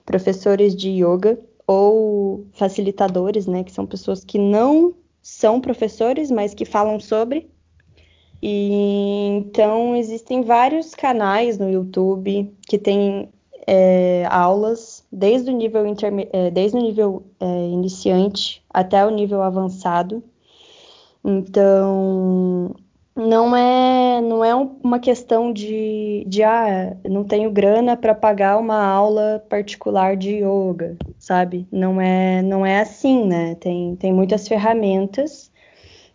professores 0.06 0.74
de 0.74 0.90
yoga 0.90 1.38
ou 1.66 2.46
facilitadores, 2.52 3.46
né, 3.46 3.62
que 3.62 3.72
são 3.72 3.84
pessoas 3.84 4.24
que 4.24 4.38
não 4.38 4.94
são 5.20 5.60
professores, 5.60 6.30
mas 6.30 6.54
que 6.54 6.64
falam 6.64 6.98
sobre. 6.98 7.50
E 8.40 9.28
então 9.32 9.96
existem 9.96 10.42
vários 10.42 10.94
canais 10.94 11.58
no 11.58 11.68
YouTube 11.68 12.54
que 12.66 12.78
têm 12.78 13.28
é, 13.66 14.24
aulas 14.30 14.97
desde 15.10 15.50
o 15.50 15.56
nível, 15.56 15.84
é, 16.32 16.50
desde 16.50 16.76
o 16.76 16.80
nível 16.80 17.22
é, 17.40 17.68
iniciante 17.68 18.62
até 18.70 19.04
o 19.06 19.10
nível 19.10 19.42
avançado. 19.42 20.22
Então 21.24 22.74
não 23.16 23.56
é 23.56 24.20
não 24.20 24.44
é 24.44 24.54
uma 24.54 25.00
questão 25.00 25.52
de, 25.52 26.24
de 26.28 26.42
ah, 26.44 26.96
não 27.08 27.24
tenho 27.24 27.50
grana 27.50 27.96
para 27.96 28.14
pagar 28.14 28.58
uma 28.58 28.80
aula 28.84 29.44
particular 29.48 30.16
de 30.16 30.36
yoga, 30.36 30.96
sabe? 31.18 31.66
Não 31.72 32.00
é 32.00 32.42
não 32.42 32.64
é 32.64 32.80
assim, 32.80 33.26
né? 33.26 33.56
Tem, 33.56 33.96
tem 33.96 34.12
muitas 34.12 34.46
ferramentas 34.46 35.50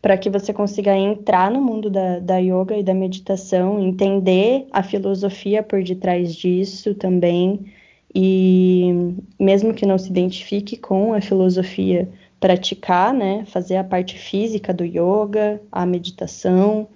para 0.02 0.18
que 0.18 0.30
você 0.30 0.54
consiga 0.54 0.96
entrar 0.96 1.50
no 1.50 1.62
mundo 1.62 1.90
da, 1.90 2.20
da 2.20 2.38
yoga 2.38 2.78
e 2.78 2.84
da 2.84 2.94
meditação, 2.94 3.80
entender 3.80 4.68
a 4.72 4.84
filosofia 4.84 5.64
por 5.64 5.82
detrás 5.82 6.36
disso 6.36 6.94
também, 6.94 7.66
e 8.14 9.16
mesmo 9.40 9.74
que 9.74 9.86
não 9.86 9.98
se 9.98 10.10
identifique 10.10 10.78
com 10.78 11.14
a 11.14 11.22
filosofia, 11.22 12.10
praticar, 12.40 13.14
né, 13.14 13.46
fazer 13.46 13.78
a 13.78 13.84
parte 13.84 14.18
física 14.18 14.74
do 14.74 14.84
yoga, 14.84 15.62
a 15.72 15.86
meditação, 15.86 16.88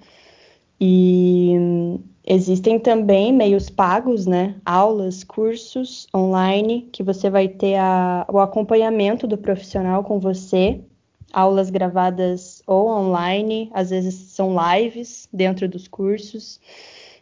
e 0.79 1.53
existem 2.25 2.77
também 2.79 3.33
meios 3.33 3.69
pagos, 3.69 4.27
né, 4.27 4.55
aulas, 4.65 5.23
cursos 5.23 6.05
online, 6.13 6.87
que 6.91 7.01
você 7.01 7.29
vai 7.29 7.47
ter 7.47 7.75
a, 7.75 8.25
o 8.29 8.39
acompanhamento 8.39 9.25
do 9.25 9.37
profissional 9.37 10.03
com 10.03 10.19
você, 10.19 10.81
aulas 11.33 11.69
gravadas 11.69 12.61
ou 12.67 12.89
online, 12.89 13.69
às 13.73 13.89
vezes 13.89 14.13
são 14.15 14.55
lives 14.55 15.27
dentro 15.31 15.67
dos 15.67 15.87
cursos. 15.87 16.59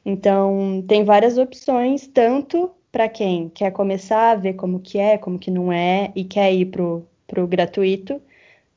Então, 0.05 0.83
tem 0.87 1.03
várias 1.03 1.37
opções, 1.37 2.07
tanto 2.07 2.71
para 2.95 3.09
quem 3.09 3.49
quer 3.49 3.71
começar 3.71 4.31
a 4.31 4.35
ver 4.35 4.53
como 4.53 4.79
que 4.79 4.97
é, 4.97 5.17
como 5.17 5.37
que 5.37 5.51
não 5.51 5.69
é, 5.69 6.13
e 6.15 6.23
quer 6.23 6.53
ir 6.53 6.67
pro, 6.67 7.05
pro 7.27 7.45
gratuito, 7.45 8.21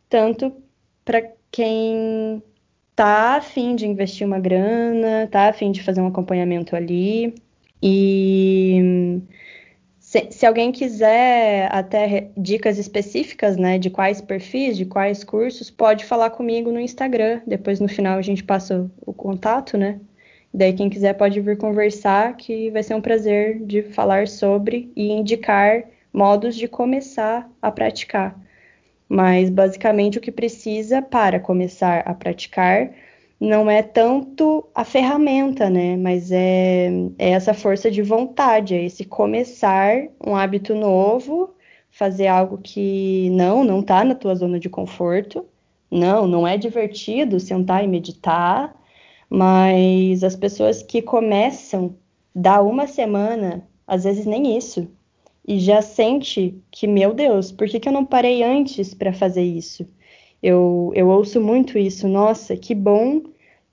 tanto 0.09 0.53
para 1.05 1.23
quem 1.53 2.43
tá 2.97 3.37
afim 3.37 3.77
de 3.77 3.87
investir 3.87 4.27
uma 4.27 4.41
grana, 4.41 5.29
tá 5.31 5.49
afim 5.49 5.71
de 5.71 5.85
fazer 5.85 6.01
um 6.01 6.09
acompanhamento 6.09 6.75
ali. 6.75 7.33
E 7.81 9.23
se, 10.01 10.27
se, 10.33 10.45
alguém 10.45 10.73
quiser 10.73 11.69
até 11.73 12.33
dicas 12.37 12.77
específicas, 12.77 13.57
né, 13.57 13.79
de 13.79 13.89
quais 13.89 14.21
perfis, 14.21 14.77
de 14.77 14.85
quais 14.85 15.23
cursos, 15.23 15.71
pode 15.71 16.05
falar 16.05 16.31
comigo 16.31 16.73
no 16.73 16.81
Instagram. 16.81 17.41
Depois 17.47 17.79
no 17.79 17.87
final 17.87 18.19
a 18.19 18.23
gente 18.23 18.43
passa 18.43 18.81
o, 18.81 18.91
o 19.13 19.15
contato, 19.15 19.79
né? 19.79 20.01
Daí 20.53 20.73
quem 20.73 20.89
quiser 20.89 21.15
pode 21.15 21.41
vir 21.41 21.59
conversar, 21.59 22.37
que 22.37 22.71
vai 22.71 22.83
ser 22.83 22.95
um 22.95 23.01
prazer 23.01 23.61
de 23.65 23.83
falar 23.83 24.27
sobre 24.29 24.91
e 24.97 25.11
indicar 25.11 25.85
modos 26.13 26.57
de 26.57 26.67
começar 26.67 27.51
a 27.61 27.71
praticar. 27.71 28.39
Mas 29.09 29.51
basicamente 29.51 30.19
o 30.19 30.21
que 30.21 30.33
precisa 30.33 31.01
para 31.03 31.41
começar 31.41 32.01
a 32.01 32.15
praticar 32.15 32.91
não 33.41 33.71
é 33.71 33.83
tanto 33.83 34.67
a 34.75 34.85
ferramenta, 34.85 35.71
né? 35.71 35.97
Mas 35.97 36.33
é, 36.33 36.89
é 37.19 37.31
essa 37.31 37.55
força 37.55 37.91
de 37.91 38.03
vontade, 38.03 38.75
é 38.75 38.85
esse 38.85 39.05
começar 39.05 40.09
um 40.27 40.35
hábito 40.35 40.75
novo, 40.75 41.55
fazer 41.91 42.27
algo 42.27 42.59
que 42.59 43.31
não, 43.31 43.65
não 43.65 43.83
tá 43.83 44.05
na 44.05 44.15
tua 44.15 44.35
zona 44.35 44.59
de 44.59 44.69
conforto. 44.69 45.47
Não, 45.91 46.27
não 46.27 46.47
é 46.47 46.59
divertido 46.59 47.41
sentar 47.41 47.83
e 47.85 47.89
meditar, 47.89 48.75
mas 49.31 50.25
as 50.25 50.37
pessoas 50.37 50.83
que 50.83 51.03
começam, 51.03 51.95
dá 52.35 52.63
uma 52.63 52.87
semana, 52.87 53.67
às 53.87 54.05
vezes 54.05 54.27
nem 54.27 54.57
isso, 54.57 54.89
e 55.47 55.59
já 55.59 55.81
sente 55.83 56.55
que, 56.71 56.87
meu 56.87 57.15
Deus, 57.15 57.51
por 57.51 57.69
que, 57.69 57.81
que 57.81 57.89
eu 57.89 57.93
não 57.93 58.05
parei 58.05 58.43
antes 58.43 58.95
para 58.95 59.13
fazer 59.13 59.43
isso? 59.43 59.89
Eu, 60.43 60.93
eu 60.95 61.09
ouço 61.09 61.41
muito 61.41 61.79
isso, 61.79 62.07
nossa, 62.07 62.57
que 62.57 62.75
bom 62.75 63.23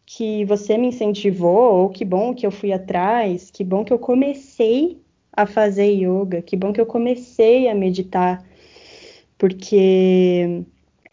que 0.05 0.45
você 0.45 0.77
me 0.77 0.87
incentivou, 0.87 1.73
ou 1.81 1.89
que 1.89 2.05
bom 2.05 2.33
que 2.33 2.45
eu 2.45 2.51
fui 2.51 2.71
atrás, 2.71 3.51
que 3.51 3.63
bom 3.63 3.83
que 3.83 3.91
eu 3.91 3.99
comecei 3.99 5.01
a 5.33 5.45
fazer 5.45 5.89
yoga, 5.91 6.41
que 6.41 6.55
bom 6.55 6.71
que 6.71 6.79
eu 6.79 6.85
comecei 6.85 7.67
a 7.67 7.75
meditar, 7.75 8.43
porque 9.37 10.63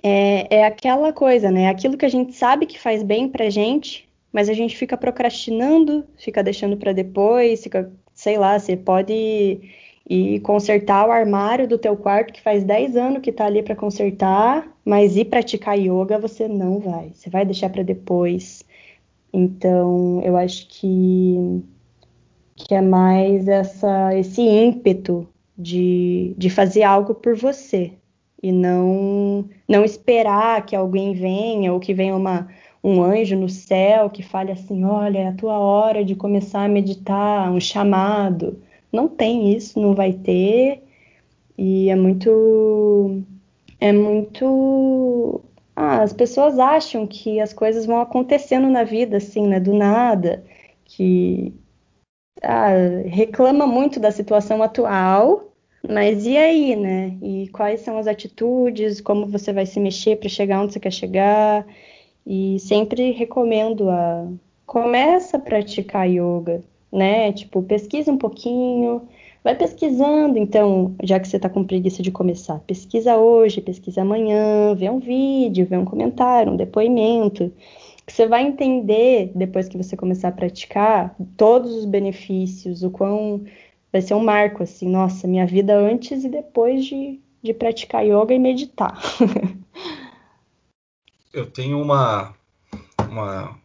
é, 0.02 0.58
é 0.58 0.64
aquela 0.64 1.12
coisa, 1.12 1.50
né? 1.50 1.68
Aquilo 1.68 1.96
que 1.96 2.06
a 2.06 2.08
gente 2.08 2.34
sabe 2.34 2.66
que 2.66 2.78
faz 2.78 3.02
bem 3.02 3.28
pra 3.28 3.50
gente, 3.50 4.08
mas 4.32 4.48
a 4.48 4.52
gente 4.52 4.76
fica 4.76 4.96
procrastinando, 4.96 6.04
fica 6.16 6.42
deixando 6.42 6.76
para 6.76 6.92
depois, 6.92 7.62
fica, 7.62 7.92
sei 8.14 8.38
lá, 8.38 8.58
você 8.58 8.76
pode 8.76 9.60
e 10.08 10.40
consertar 10.40 11.06
o 11.06 11.12
armário 11.12 11.68
do 11.68 11.78
teu 11.78 11.96
quarto 11.96 12.32
que 12.32 12.40
faz 12.40 12.64
10 12.64 12.96
anos 12.96 13.22
que 13.22 13.30
está 13.30 13.46
ali 13.46 13.62
para 13.62 13.76
consertar, 13.76 14.68
mas 14.84 15.16
ir 15.16 15.26
praticar 15.26 15.78
yoga 15.78 16.18
você 16.18 16.48
não 16.48 16.80
vai, 16.80 17.12
você 17.14 17.30
vai 17.30 17.44
deixar 17.44 17.70
para 17.70 17.82
depois. 17.82 18.64
Então, 19.32 20.20
eu 20.24 20.36
acho 20.36 20.66
que 20.68 21.62
que 22.54 22.74
é 22.74 22.80
mais 22.80 23.48
essa 23.48 24.14
esse 24.16 24.40
ímpeto 24.42 25.26
de, 25.56 26.34
de 26.36 26.50
fazer 26.50 26.82
algo 26.82 27.14
por 27.14 27.34
você 27.34 27.92
e 28.42 28.52
não 28.52 29.48
não 29.68 29.84
esperar 29.84 30.64
que 30.66 30.76
alguém 30.76 31.14
venha 31.14 31.72
ou 31.72 31.80
que 31.80 31.94
venha 31.94 32.14
uma 32.14 32.48
um 32.82 33.02
anjo 33.02 33.36
no 33.36 33.48
céu 33.48 34.10
que 34.10 34.22
fale 34.22 34.52
assim, 34.52 34.84
olha, 34.84 35.18
é 35.18 35.28
a 35.28 35.34
tua 35.34 35.58
hora 35.58 36.04
de 36.04 36.14
começar 36.14 36.64
a 36.64 36.68
meditar, 36.68 37.50
um 37.52 37.60
chamado 37.60 38.60
não 38.92 39.08
tem 39.08 39.54
isso, 39.54 39.80
não 39.80 39.94
vai 39.94 40.12
ter. 40.12 40.82
E 41.58 41.88
é 41.90 41.96
muito. 41.96 43.22
É 43.80 43.92
muito. 43.92 45.42
Ah, 45.76 46.02
as 46.02 46.12
pessoas 46.12 46.58
acham 46.58 47.06
que 47.06 47.40
as 47.40 47.52
coisas 47.52 47.86
vão 47.86 48.00
acontecendo 48.00 48.68
na 48.70 48.84
vida, 48.84 49.16
assim, 49.18 49.46
né? 49.48 49.60
Do 49.60 49.74
nada. 49.74 50.44
Que. 50.84 51.54
Ah, 52.42 52.70
reclama 53.06 53.66
muito 53.66 54.00
da 54.00 54.10
situação 54.10 54.62
atual, 54.62 55.52
mas 55.88 56.26
e 56.26 56.36
aí, 56.36 56.76
né? 56.76 57.16
E 57.22 57.48
quais 57.50 57.80
são 57.80 57.98
as 57.98 58.06
atitudes, 58.06 59.00
como 59.00 59.26
você 59.26 59.52
vai 59.52 59.66
se 59.66 59.80
mexer 59.80 60.16
para 60.18 60.28
chegar 60.28 60.62
onde 60.62 60.72
você 60.74 60.80
quer 60.80 60.92
chegar? 60.92 61.66
E 62.26 62.58
sempre 62.60 63.10
recomendo 63.12 63.90
a 63.90 64.28
começa 64.66 65.36
a 65.36 65.40
praticar 65.40 66.08
yoga, 66.08 66.62
né? 66.90 67.32
Tipo, 67.32 67.62
pesquisa 67.62 68.10
um 68.10 68.16
pouquinho, 68.16 69.02
vai 69.44 69.54
pesquisando, 69.54 70.38
então, 70.38 70.94
já 71.02 71.20
que 71.20 71.28
você 71.28 71.36
está 71.36 71.48
com 71.48 71.64
preguiça 71.64 72.02
de 72.02 72.10
começar, 72.10 72.58
pesquisa 72.60 73.16
hoje, 73.16 73.60
pesquisa 73.60 74.02
amanhã, 74.02 74.74
vê 74.74 74.88
um 74.88 74.98
vídeo, 74.98 75.66
vê 75.66 75.76
um 75.76 75.84
comentário, 75.84 76.52
um 76.52 76.56
depoimento, 76.56 77.52
que 78.06 78.12
você 78.12 78.26
vai 78.26 78.46
entender 78.46 79.30
depois 79.34 79.68
que 79.68 79.76
você 79.76 79.96
começar 79.96 80.28
a 80.28 80.32
praticar 80.32 81.14
todos 81.36 81.74
os 81.74 81.84
benefícios, 81.84 82.82
o 82.82 82.90
quão 82.90 83.44
vai 83.92 84.00
ser 84.00 84.14
um 84.14 84.24
marco 84.24 84.62
assim, 84.62 84.88
nossa, 84.88 85.28
minha 85.28 85.46
vida 85.46 85.76
antes 85.76 86.24
e 86.24 86.28
depois 86.28 86.84
de, 86.84 87.20
de 87.42 87.52
praticar 87.52 88.04
yoga 88.06 88.34
e 88.34 88.38
meditar. 88.38 88.98
Eu 91.32 91.50
tenho 91.50 91.80
uma 91.80 92.34
uma 93.08 93.58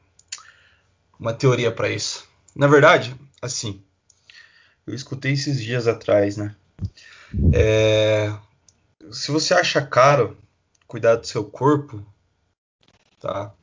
uma 1.20 1.34
teoria 1.34 1.72
para 1.72 1.90
isso. 1.90 2.28
Na 2.56 2.68
verdade, 2.68 3.16
assim, 3.42 3.84
eu 4.86 4.94
escutei 4.94 5.34
esses 5.34 5.62
dias 5.62 5.88
atrás, 5.88 6.38
né? 6.38 6.56
É, 7.54 8.34
se 9.12 9.32
você 9.32 9.54
acha 9.54 9.86
caro 9.86 10.38
cuidar 10.88 11.16
do 11.16 11.28
seu 11.28 11.44
corpo, 11.44 12.06
tá? 13.20 13.54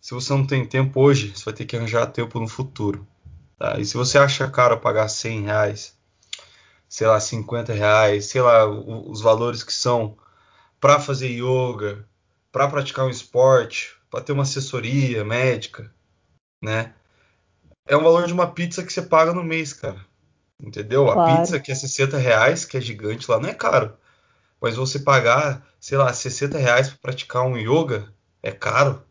Se 0.00 0.14
você 0.14 0.32
não 0.32 0.46
tem 0.46 0.64
tempo 0.66 1.00
hoje, 1.00 1.32
você 1.36 1.44
vai 1.44 1.54
ter 1.54 1.66
que 1.66 1.76
arranjar 1.76 2.06
tempo 2.06 2.38
no 2.38 2.48
futuro. 2.48 3.06
Tá? 3.58 3.78
E 3.78 3.84
se 3.84 3.96
você 3.96 4.16
acha 4.16 4.48
caro 4.50 4.80
pagar 4.80 5.08
100 5.08 5.42
reais, 5.42 5.94
sei 6.88 7.06
lá, 7.06 7.20
50 7.20 7.72
reais, 7.72 8.26
sei 8.26 8.40
lá, 8.40 8.66
os 8.66 9.20
valores 9.20 9.62
que 9.62 9.72
são 9.72 10.16
para 10.80 10.98
fazer 10.98 11.28
yoga, 11.28 12.08
para 12.52 12.68
praticar 12.68 13.06
um 13.06 13.10
esporte, 13.10 13.96
para 14.10 14.20
ter 14.20 14.32
uma 14.32 14.42
assessoria 14.42 15.24
médica, 15.24 15.92
né? 16.62 16.94
é 17.90 17.96
o 17.96 18.02
valor 18.02 18.24
de 18.24 18.32
uma 18.32 18.46
pizza 18.52 18.84
que 18.84 18.92
você 18.92 19.02
paga 19.02 19.32
no 19.32 19.42
mês, 19.42 19.72
cara. 19.72 19.98
Entendeu? 20.62 21.06
Claro. 21.06 21.20
A 21.20 21.36
pizza 21.38 21.58
que 21.58 21.72
é 21.72 21.74
60 21.74 22.16
reais, 22.18 22.64
que 22.64 22.76
é 22.76 22.80
gigante 22.80 23.28
lá, 23.28 23.40
não 23.40 23.48
é 23.48 23.54
caro. 23.54 23.94
Mas 24.60 24.76
você 24.76 25.00
pagar, 25.00 25.66
sei 25.80 25.98
lá, 25.98 26.12
60 26.12 26.56
reais 26.56 26.88
para 26.88 26.98
praticar 27.02 27.42
um 27.42 27.56
yoga 27.56 28.08
é 28.42 28.52
caro. 28.52 29.02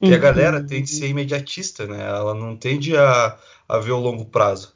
E 0.00 0.10
a 0.12 0.14
uhum. 0.14 0.20
galera 0.20 0.64
tem 0.64 0.82
que 0.82 0.88
ser 0.88 1.08
imediatista, 1.08 1.86
né? 1.86 2.02
Ela 2.02 2.34
não 2.34 2.56
tende 2.56 2.96
a, 2.96 3.38
a 3.68 3.78
ver 3.78 3.92
o 3.92 4.00
longo 4.00 4.24
prazo. 4.24 4.74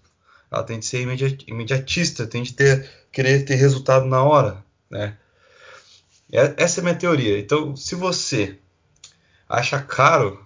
Ela 0.51 0.63
tem 0.63 0.79
que 0.79 0.87
ser 0.87 1.01
imediatista, 1.47 2.27
tem 2.27 2.43
que 2.43 2.53
ter, 2.53 2.91
querer 3.11 3.45
ter 3.45 3.55
resultado 3.55 4.05
na 4.05 4.23
hora, 4.23 4.63
né? 4.91 5.17
Essa 6.33 6.81
é 6.81 6.83
a 6.83 6.85
minha 6.85 6.99
teoria. 6.99 7.39
Então, 7.39 7.75
se 7.77 7.95
você 7.95 8.59
acha 9.49 9.81
caro 9.83 10.39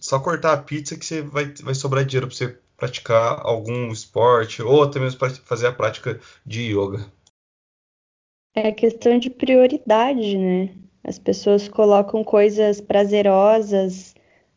só 0.00 0.18
cortar 0.18 0.52
a 0.52 0.62
pizza 0.62 0.96
que 0.96 1.04
você 1.04 1.22
vai, 1.22 1.52
vai 1.62 1.74
sobrar 1.74 2.04
dinheiro 2.04 2.26
para 2.26 2.36
você 2.36 2.58
praticar 2.76 3.40
algum 3.42 3.90
esporte 3.90 4.62
ou 4.62 4.82
até 4.82 4.98
mesmo 5.00 5.18
para 5.18 5.30
fazer 5.30 5.66
a 5.66 5.72
prática 5.72 6.20
de 6.44 6.72
yoga. 6.72 7.06
É 8.54 8.72
questão 8.72 9.18
de 9.18 9.28
prioridade, 9.28 10.38
né? 10.38 10.70
As 11.04 11.18
pessoas 11.18 11.68
colocam 11.68 12.24
coisas 12.24 12.80
prazerosas, 12.80 14.14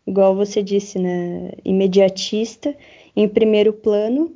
igual 0.08 0.36
você 0.36 0.64
disse, 0.64 0.98
né? 0.98 1.52
Imediatista, 1.64 2.76
em 3.16 3.28
primeiro 3.28 3.74
plano, 3.74 4.36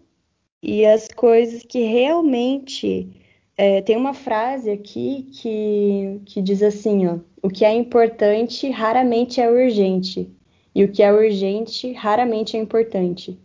e 0.61 0.85
as 0.85 1.07
coisas 1.07 1.63
que 1.63 1.83
realmente. 1.83 3.19
É, 3.55 3.83
tem 3.83 3.95
uma 3.95 4.15
frase 4.15 4.71
aqui 4.71 5.29
que, 5.31 6.02
que 6.25 6.41
diz 6.41 6.61
assim: 6.61 7.07
ó, 7.07 7.17
o 7.41 7.49
que 7.49 7.65
é 7.65 7.73
importante 7.73 8.69
raramente 8.69 9.41
é 9.41 9.49
urgente, 9.49 10.29
e 10.73 10.83
o 10.83 10.91
que 10.91 11.03
é 11.03 11.11
urgente 11.11 11.91
raramente 11.93 12.57
é 12.57 12.59
importante. 12.59 13.37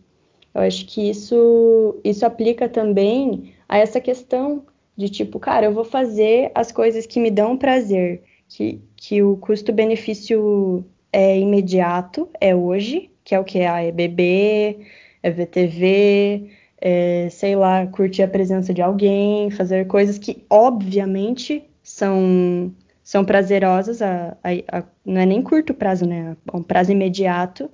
Eu 0.53 0.61
acho 0.61 0.85
que 0.85 1.09
isso, 1.09 1.99
isso 2.03 2.25
aplica 2.25 2.67
também 2.67 3.53
a 3.67 3.77
essa 3.77 4.01
questão 4.01 4.65
de 4.97 5.07
tipo, 5.09 5.39
cara, 5.39 5.67
eu 5.67 5.73
vou 5.73 5.85
fazer 5.85 6.51
as 6.53 6.71
coisas 6.71 7.05
que 7.05 7.19
me 7.19 7.31
dão 7.31 7.55
prazer, 7.55 8.23
que, 8.47 8.81
que 8.97 9.21
o 9.23 9.37
custo-benefício 9.37 10.83
é 11.13 11.39
imediato, 11.39 12.27
é 12.41 12.55
hoje, 12.55 13.09
que 13.23 13.33
é 13.35 13.39
o 13.39 13.43
que? 13.43 13.61
Ah, 13.61 13.81
é 13.81 13.91
beber, 13.91 14.87
é 15.23 15.29
ver 15.29 15.45
TV, 15.45 16.49
é, 16.81 17.29
sei 17.29 17.55
lá, 17.55 17.85
curtir 17.87 18.23
a 18.23 18.27
presença 18.27 18.73
de 18.73 18.81
alguém, 18.81 19.51
fazer 19.51 19.87
coisas 19.87 20.17
que, 20.17 20.43
obviamente, 20.49 21.63
são, 21.89 22.71
são 23.03 23.25
prazerosas, 23.25 23.99
a, 24.01 24.37
a, 24.43 24.77
a, 24.79 24.83
não 25.03 25.21
é 25.21 25.25
nem 25.25 25.41
curto 25.41 25.73
prazo, 25.73 26.05
né? 26.05 26.37
É 26.53 26.55
um 26.55 26.61
prazo 26.61 26.91
imediato. 26.91 27.69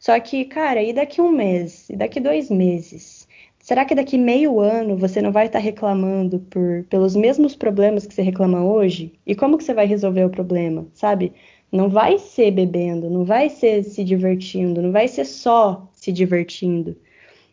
Só 0.00 0.18
que, 0.18 0.46
cara, 0.46 0.82
e 0.82 0.92
daqui 0.92 1.20
um 1.20 1.30
mês? 1.30 1.88
E 1.90 1.96
daqui 1.96 2.18
dois 2.18 2.50
meses? 2.50 3.28
Será 3.60 3.84
que 3.84 3.94
daqui 3.94 4.16
meio 4.16 4.58
ano 4.58 4.96
você 4.96 5.20
não 5.20 5.30
vai 5.30 5.46
estar 5.46 5.58
reclamando 5.58 6.40
por, 6.50 6.84
pelos 6.88 7.14
mesmos 7.14 7.54
problemas 7.54 8.06
que 8.06 8.14
você 8.14 8.22
reclama 8.22 8.64
hoje? 8.64 9.12
E 9.26 9.34
como 9.34 9.58
que 9.58 9.64
você 9.64 9.74
vai 9.74 9.86
resolver 9.86 10.24
o 10.24 10.30
problema, 10.30 10.86
sabe? 10.94 11.34
Não 11.70 11.90
vai 11.90 12.18
ser 12.18 12.50
bebendo, 12.50 13.10
não 13.10 13.24
vai 13.24 13.50
ser 13.50 13.84
se 13.84 14.02
divertindo, 14.02 14.80
não 14.80 14.92
vai 14.92 15.06
ser 15.08 15.26
só 15.26 15.86
se 15.92 16.10
divertindo. 16.10 16.96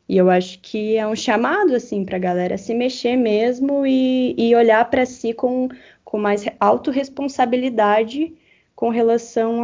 E 0.07 0.17
eu 0.17 0.29
acho 0.29 0.59
que 0.59 0.97
é 0.97 1.07
um 1.07 1.15
chamado 1.15 1.73
assim 1.73 2.05
para 2.05 2.17
a 2.17 2.19
galera 2.19 2.57
se 2.57 2.75
mexer 2.75 3.15
mesmo 3.15 3.85
e, 3.87 4.35
e 4.37 4.55
olhar 4.55 4.87
para 4.89 5.05
si 5.05 5.33
com, 5.33 5.67
com 6.05 6.17
mais 6.17 6.45
autorresponsabilidade 6.59 8.33
com 8.75 8.89
relação 8.89 9.61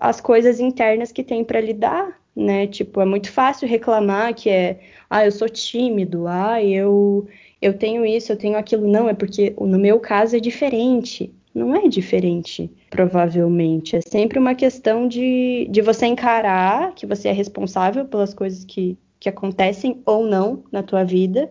às 0.00 0.20
coisas 0.20 0.58
internas 0.58 1.12
que 1.12 1.22
tem 1.22 1.44
para 1.44 1.60
lidar, 1.60 2.20
né? 2.34 2.66
Tipo, 2.66 3.00
é 3.00 3.04
muito 3.04 3.30
fácil 3.30 3.68
reclamar 3.68 4.34
que 4.34 4.48
é, 4.48 4.80
ah, 5.10 5.24
eu 5.24 5.32
sou 5.32 5.48
tímido, 5.48 6.26
ah, 6.26 6.62
eu 6.62 7.28
eu 7.60 7.76
tenho 7.76 8.06
isso, 8.06 8.32
eu 8.32 8.36
tenho 8.36 8.56
aquilo. 8.56 8.86
Não, 8.88 9.08
é 9.08 9.14
porque 9.14 9.54
no 9.60 9.78
meu 9.78 9.98
caso 10.00 10.36
é 10.36 10.40
diferente. 10.40 11.32
Não 11.54 11.74
é 11.74 11.88
diferente, 11.88 12.70
provavelmente. 12.88 13.96
É 13.96 14.00
sempre 14.00 14.38
uma 14.38 14.54
questão 14.54 15.08
de, 15.08 15.66
de 15.70 15.82
você 15.82 16.06
encarar 16.06 16.94
que 16.94 17.04
você 17.06 17.28
é 17.28 17.32
responsável 17.32 18.04
pelas 18.04 18.32
coisas 18.32 18.64
que, 18.64 18.96
que 19.18 19.28
acontecem 19.28 20.00
ou 20.06 20.24
não 20.24 20.62
na 20.70 20.82
tua 20.82 21.02
vida 21.02 21.50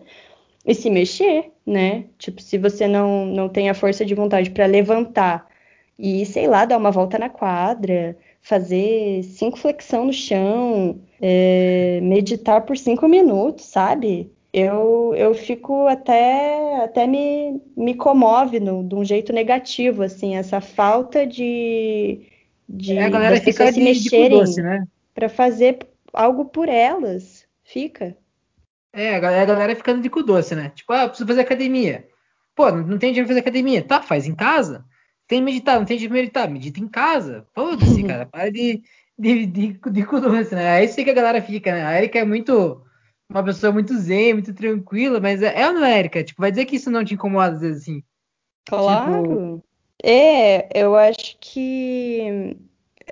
e 0.64 0.74
se 0.74 0.88
mexer, 0.88 1.50
né? 1.68 2.06
Tipo, 2.18 2.40
se 2.40 2.56
você 2.56 2.88
não, 2.88 3.26
não 3.26 3.48
tem 3.48 3.68
a 3.68 3.74
força 3.74 4.04
de 4.04 4.14
vontade 4.14 4.50
para 4.50 4.64
levantar 4.64 5.46
e, 5.98 6.24
sei 6.24 6.46
lá, 6.46 6.64
dar 6.64 6.78
uma 6.78 6.90
volta 6.90 7.18
na 7.18 7.28
quadra, 7.28 8.16
fazer 8.40 9.22
cinco 9.24 9.58
flexão 9.58 10.06
no 10.06 10.12
chão, 10.12 10.98
é, 11.20 12.00
meditar 12.02 12.62
por 12.62 12.76
cinco 12.76 13.06
minutos, 13.06 13.66
sabe? 13.66 14.32
Eu, 14.50 15.12
eu 15.14 15.34
fico 15.34 15.86
até, 15.86 16.82
até 16.82 17.06
me, 17.06 17.60
me 17.76 17.94
comove 17.94 18.58
no, 18.58 18.82
de 18.82 18.94
um 18.94 19.04
jeito 19.04 19.32
negativo, 19.32 20.02
assim, 20.02 20.36
essa 20.36 20.62
falta 20.62 21.26
de, 21.26 22.22
de 22.66 22.96
é, 22.96 23.04
a 23.04 23.10
galera 23.10 23.40
pessoas 23.42 23.74
se 23.74 23.80
mexerem 23.82 24.42
né? 24.56 24.84
para 25.14 25.28
fazer 25.28 25.78
algo 26.14 26.46
por 26.46 26.68
elas. 26.68 27.46
Fica. 27.62 28.16
É, 28.92 29.14
a 29.14 29.20
galera, 29.20 29.42
a 29.42 29.46
galera 29.46 29.76
ficando 29.76 30.02
de 30.02 30.10
cu 30.10 30.22
doce, 30.22 30.54
né? 30.54 30.72
Tipo, 30.74 30.92
ah, 30.92 31.08
preciso 31.08 31.26
fazer 31.26 31.40
academia. 31.42 32.08
Pô, 32.54 32.70
não 32.70 32.98
tem 32.98 33.12
dinheiro 33.12 33.26
pra 33.26 33.28
fazer 33.28 33.40
academia. 33.40 33.82
Tá, 33.82 34.02
faz 34.02 34.26
em 34.26 34.34
casa. 34.34 34.84
Tem 35.26 35.42
meditar, 35.42 35.78
não 35.78 35.84
tem 35.84 35.98
de 35.98 36.08
meditar, 36.08 36.48
medita 36.48 36.80
em 36.80 36.88
casa. 36.88 37.46
Foda-se, 37.54 38.02
cara. 38.04 38.26
Para 38.26 38.50
de, 38.50 38.82
de, 39.18 39.46
de, 39.46 39.72
de 39.72 40.02
doce, 40.04 40.54
né? 40.54 40.80
É 40.80 40.84
isso 40.84 40.96
que 40.96 41.10
a 41.10 41.14
galera 41.14 41.42
fica, 41.42 41.72
né? 41.72 41.84
A 41.84 41.98
Erika 41.98 42.18
é 42.18 42.24
muito. 42.24 42.82
Uma 43.30 43.44
pessoa 43.44 43.70
muito 43.70 43.94
zen, 43.98 44.32
muito 44.32 44.54
tranquila, 44.54 45.20
mas 45.20 45.42
é, 45.42 45.60
é 45.60 45.68
ou 45.68 45.74
não 45.74 45.84
é, 45.84 45.98
Erika? 45.98 46.24
Tipo, 46.24 46.40
vai 46.40 46.50
dizer 46.50 46.64
que 46.64 46.76
isso 46.76 46.90
não 46.90 47.04
te 47.04 47.12
incomoda 47.12 47.56
às 47.56 47.60
vezes 47.60 47.82
assim? 47.82 48.02
Claro. 48.66 49.22
Tipo... 49.22 49.64
É, 50.02 50.80
eu 50.80 50.96
acho 50.96 51.36
que 51.38 52.56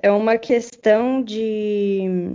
é 0.01 0.11
uma 0.11 0.37
questão 0.37 1.21
de, 1.21 2.33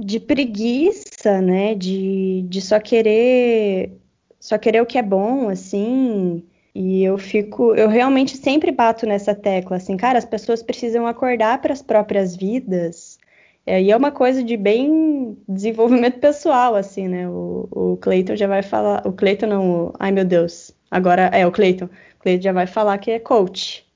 de 0.00 0.20
preguiça, 0.20 1.40
né? 1.40 1.74
De, 1.74 2.42
de 2.48 2.60
só 2.60 2.78
querer 2.80 3.92
só 4.40 4.58
querer 4.58 4.80
o 4.80 4.86
que 4.86 4.98
é 4.98 5.02
bom, 5.02 5.48
assim. 5.48 6.44
E 6.74 7.02
eu 7.02 7.16
fico, 7.18 7.74
eu 7.74 7.88
realmente 7.88 8.36
sempre 8.36 8.70
bato 8.70 9.06
nessa 9.06 9.34
tecla, 9.34 9.78
assim, 9.78 9.96
cara, 9.96 10.18
as 10.18 10.26
pessoas 10.26 10.62
precisam 10.62 11.06
acordar 11.06 11.60
para 11.62 11.72
as 11.72 11.82
próprias 11.82 12.36
vidas. 12.36 13.18
É, 13.66 13.82
e 13.82 13.90
é 13.90 13.96
uma 13.96 14.12
coisa 14.12 14.42
de 14.44 14.56
bem 14.56 15.36
desenvolvimento 15.48 16.20
pessoal, 16.20 16.74
assim, 16.76 17.08
né? 17.08 17.28
O, 17.28 17.68
o 17.70 17.96
Cleiton 17.96 18.36
já 18.36 18.46
vai 18.46 18.62
falar, 18.62 19.06
o 19.06 19.12
Cleiton 19.12 19.46
não, 19.46 19.92
ai 19.98 20.12
meu 20.12 20.24
Deus, 20.24 20.72
agora 20.90 21.22
é 21.32 21.46
o 21.46 21.52
Cleiton. 21.52 21.86
O 21.86 21.90
Cleiton 22.20 22.42
já 22.42 22.52
vai 22.52 22.66
falar 22.66 22.98
que 22.98 23.10
é 23.10 23.18
coach. 23.18 23.86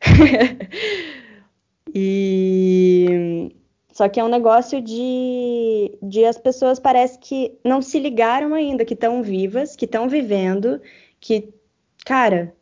e 1.94 3.52
só 3.92 4.08
que 4.08 4.20
é 4.20 4.24
um 4.24 4.28
negócio 4.28 4.80
de, 4.80 5.98
de 6.02 6.24
as 6.24 6.38
pessoas 6.38 6.78
parece 6.78 7.18
que 7.18 7.58
não 7.64 7.82
se 7.82 7.98
ligaram 7.98 8.54
ainda, 8.54 8.84
que 8.84 8.94
estão 8.94 9.22
vivas, 9.22 9.76
que 9.76 9.84
estão 9.84 10.08
vivendo, 10.08 10.80
que 11.20 11.52
cara, 12.04 12.54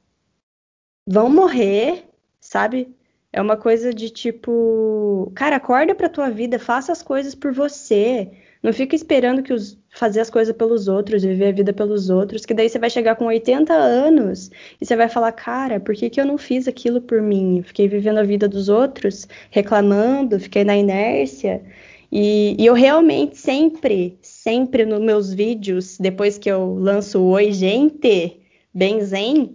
vão 1.07 1.31
morrer, 1.31 2.05
sabe? 2.41 2.95
É 3.33 3.41
uma 3.41 3.57
coisa 3.57 3.93
de 3.93 4.11
tipo, 4.11 5.31
cara, 5.35 5.57
acorda 5.57 5.95
pra 5.95 6.09
tua 6.09 6.31
vida, 6.31 6.59
faça 6.59 6.93
as 6.93 7.03
coisas 7.03 7.35
por 7.35 7.53
você. 7.53 8.33
Não 8.63 8.73
fica 8.73 8.95
esperando 8.97 9.43
que 9.43 9.53
os 9.53 9.79
fazer 9.91 10.21
as 10.21 10.31
coisas 10.31 10.55
pelos 10.57 10.87
outros, 10.89 11.23
viver 11.23 11.49
a 11.49 11.53
vida 11.53 11.73
pelos 11.73 12.11
outros, 12.11 12.47
que 12.47 12.55
daí 12.55 12.69
você 12.69 12.79
vai 12.79 12.91
chegar 12.91 13.17
com 13.17 13.27
80 13.27 13.73
anos 13.73 14.51
e 14.81 14.87
você 14.87 14.97
vai 14.97 15.09
falar, 15.09 15.33
cara, 15.33 15.81
por 15.81 15.95
que, 15.95 16.09
que 16.11 16.21
eu 16.21 16.27
não 16.27 16.39
fiz 16.39 16.69
aquilo 16.69 17.01
por 17.01 17.21
mim? 17.21 17.63
fiquei 17.63 17.89
vivendo 17.89 18.19
a 18.19 18.23
vida 18.23 18.49
dos 18.49 18.69
outros, 18.69 19.27
reclamando, 19.51 20.39
fiquei 20.39 20.65
na 20.65 20.77
inércia. 20.77 21.63
E, 22.11 22.57
e, 22.59 22.67
eu 22.67 22.75
realmente 22.75 23.37
sempre, 23.37 24.19
sempre 24.23 24.87
nos 24.87 25.01
meus 25.01 25.33
vídeos, 25.35 25.99
depois 25.99 26.39
que 26.39 26.51
eu 26.51 26.75
lanço 26.75 27.21
Oi, 27.23 27.53
gente, 27.53 28.41
bem 28.73 29.01
zen, 29.03 29.55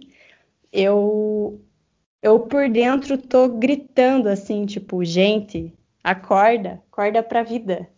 eu 0.72 1.60
eu 2.22 2.40
por 2.40 2.70
dentro 2.70 3.18
tô 3.18 3.48
gritando 3.48 4.28
assim, 4.28 4.64
tipo, 4.64 5.04
gente, 5.04 5.72
acorda, 6.02 6.82
acorda 6.90 7.22
pra 7.22 7.42
vida. 7.42 7.88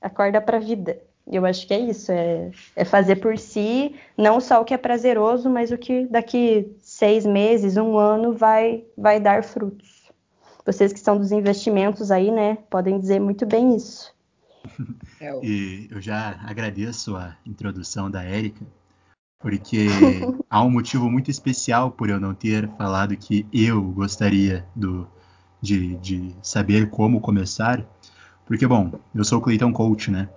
Acorda 0.00 0.40
pra 0.40 0.58
vida. 0.58 1.00
Eu 1.30 1.46
acho 1.46 1.66
que 1.66 1.74
é 1.74 1.78
isso, 1.78 2.10
é, 2.10 2.50
é 2.74 2.84
fazer 2.84 3.16
por 3.16 3.38
si, 3.38 3.94
não 4.16 4.40
só 4.40 4.60
o 4.60 4.64
que 4.64 4.74
é 4.74 4.78
prazeroso, 4.78 5.48
mas 5.48 5.70
o 5.70 5.78
que 5.78 6.06
daqui 6.06 6.74
seis 6.80 7.24
meses, 7.24 7.76
um 7.76 7.96
ano 7.96 8.32
vai, 8.32 8.84
vai 8.96 9.20
dar 9.20 9.44
frutos. 9.44 10.10
Vocês 10.66 10.92
que 10.92 10.98
são 10.98 11.16
dos 11.16 11.30
investimentos 11.30 12.10
aí, 12.10 12.30
né, 12.30 12.58
podem 12.68 12.98
dizer 12.98 13.20
muito 13.20 13.46
bem 13.46 13.76
isso. 13.76 14.12
e 15.42 15.88
eu 15.90 16.00
já 16.00 16.40
agradeço 16.44 17.16
a 17.16 17.36
introdução 17.46 18.10
da 18.10 18.22
Érica, 18.24 18.64
porque 19.38 19.86
há 20.50 20.62
um 20.62 20.70
motivo 20.70 21.08
muito 21.10 21.30
especial 21.30 21.90
por 21.90 22.10
eu 22.10 22.18
não 22.18 22.34
ter 22.34 22.68
falado 22.76 23.16
que 23.16 23.46
eu 23.52 23.82
gostaria 23.82 24.66
do, 24.74 25.06
de, 25.60 25.96
de 25.96 26.34
saber 26.42 26.90
como 26.90 27.20
começar. 27.20 27.84
Porque, 28.50 28.66
bom, 28.66 28.90
eu 29.14 29.22
sou 29.22 29.38
o 29.38 29.40
Cleiton 29.40 29.72
Coach, 29.72 30.10
né? 30.10 30.28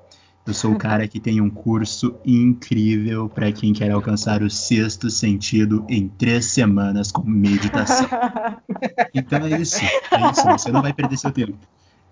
Eu 0.46 0.54
sou 0.54 0.74
o 0.74 0.78
cara 0.78 1.08
que 1.08 1.20
tem 1.20 1.42
um 1.42 1.50
curso 1.50 2.16
incrível 2.24 3.28
para 3.28 3.52
quem 3.52 3.74
quer 3.74 3.90
alcançar 3.90 4.44
o 4.44 4.52
sexto 4.52 5.10
sentido 5.10 5.84
em 5.90 6.08
três 6.08 6.46
semanas 6.46 7.12
com 7.12 7.24
meditação. 7.24 8.08
Então 9.16 9.40
é 9.48 9.60
isso, 9.60 9.84
é 9.84 10.32
isso. 10.32 10.44
Você 10.44 10.72
não 10.72 10.82
vai 10.84 10.94
perder 10.94 11.18
seu 11.18 11.32
tempo. 11.32 11.58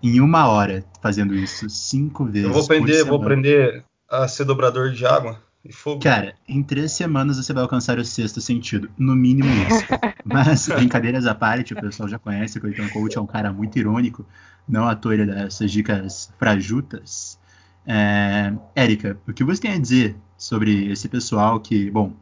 Em 0.02 0.20
uma 0.20 0.48
hora 0.48 0.84
fazendo 1.00 1.34
isso 1.34 1.68
cinco 1.70 2.24
vezes. 2.24 2.48
Eu 2.48 2.52
vou 2.52 2.62
aprender, 2.62 3.04
vou 3.04 3.20
aprender 3.20 3.84
a 4.08 4.26
ser 4.26 4.44
dobrador 4.44 4.90
de 4.90 5.06
água. 5.06 5.40
Fogo. 5.70 6.02
Cara, 6.02 6.34
em 6.48 6.62
três 6.62 6.92
semanas 6.92 7.36
você 7.36 7.52
vai 7.52 7.62
alcançar 7.62 7.98
o 7.98 8.04
sexto 8.04 8.40
sentido. 8.40 8.90
No 8.98 9.14
mínimo 9.14 9.48
isso. 9.48 9.84
Mas, 10.24 10.66
brincadeiras 10.66 11.26
à 11.26 11.34
parte, 11.34 11.72
o 11.72 11.80
pessoal 11.80 12.08
já 12.08 12.18
conhece 12.18 12.58
que 12.58 12.66
o 12.66 12.74
Clayton 12.74 12.92
Coach 12.92 13.16
é 13.16 13.20
um 13.20 13.26
cara 13.26 13.52
muito 13.52 13.78
irônico. 13.78 14.26
Não 14.68 14.88
à 14.88 14.96
toa 14.96 15.14
ele 15.14 15.26
dá 15.26 15.42
essas 15.42 15.70
dicas 15.70 16.32
frajutas. 16.38 17.38
É, 17.86 18.52
Érica, 18.74 19.18
o 19.26 19.32
que 19.32 19.44
você 19.44 19.60
tem 19.60 19.72
a 19.72 19.78
dizer 19.78 20.16
sobre 20.36 20.90
esse 20.90 21.08
pessoal 21.08 21.60
que, 21.60 21.90
bom, 21.90 22.12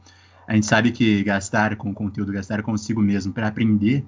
a 0.46 0.54
gente 0.54 0.66
sabe 0.66 0.90
que 0.90 1.22
gastar 1.22 1.76
com 1.76 1.94
conteúdo, 1.94 2.32
gastar 2.32 2.62
consigo 2.62 3.00
mesmo 3.00 3.32
para 3.32 3.46
aprender 3.48 4.04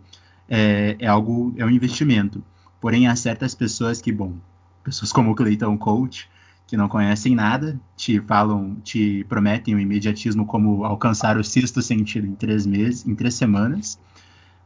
é, 0.49 0.97
é, 0.99 1.07
algo, 1.07 1.55
é 1.57 1.65
um 1.65 1.71
investimento. 1.71 2.45
Porém, 2.81 3.07
há 3.07 3.17
certas 3.17 3.55
pessoas 3.55 4.01
que, 4.01 4.13
bom, 4.13 4.35
pessoas 4.83 5.13
como 5.13 5.31
o 5.31 5.35
Clayton 5.35 5.79
Coach, 5.79 6.29
que 6.73 6.77
não 6.79 6.89
conhecem 6.89 7.35
nada, 7.35 7.79
te 7.95 8.19
falam, 8.23 8.77
te 8.77 9.25
prometem 9.29 9.75
o 9.75 9.79
imediatismo 9.79 10.47
como 10.47 10.87
alcançar 10.87 11.37
o 11.37 11.45
sexto 11.45 11.83
sentido 11.83 12.27
em 12.27 12.35
três 12.35 12.65
meses, 12.65 13.07
em 13.07 13.15
três 13.15 13.35
semanas, 13.35 14.01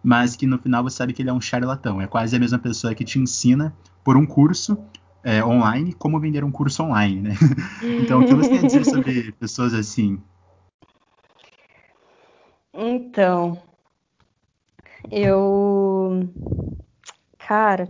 mas 0.05 0.37
que 0.37 0.47
no 0.47 0.57
final 0.57 0.85
você 0.85 0.99
sabe 0.99 1.13
que 1.13 1.21
ele 1.21 1.31
é 1.31 1.33
um 1.33 1.41
charlatão. 1.41 2.01
É 2.01 2.07
quase 2.07 2.37
a 2.37 2.39
mesma 2.39 2.61
pessoa 2.61 2.95
que 2.95 3.05
te 3.05 3.19
ensina 3.19 3.77
por 4.05 4.17
um 4.17 4.25
curso 4.25 4.79
é, 5.25 5.45
online 5.45 5.95
como 5.95 6.21
vender 6.21 6.45
um 6.45 6.53
curso 6.53 6.85
online, 6.85 7.23
né? 7.23 7.35
então, 8.01 8.21
o 8.21 8.25
que 8.25 8.37
você 8.37 8.51
tem 8.51 8.61
a 8.61 8.63
dizer 8.63 8.85
sobre 8.85 9.33
pessoas 9.33 9.75
assim? 9.75 10.23
Então, 12.73 13.61
eu. 15.11 16.21
Cara, 17.37 17.89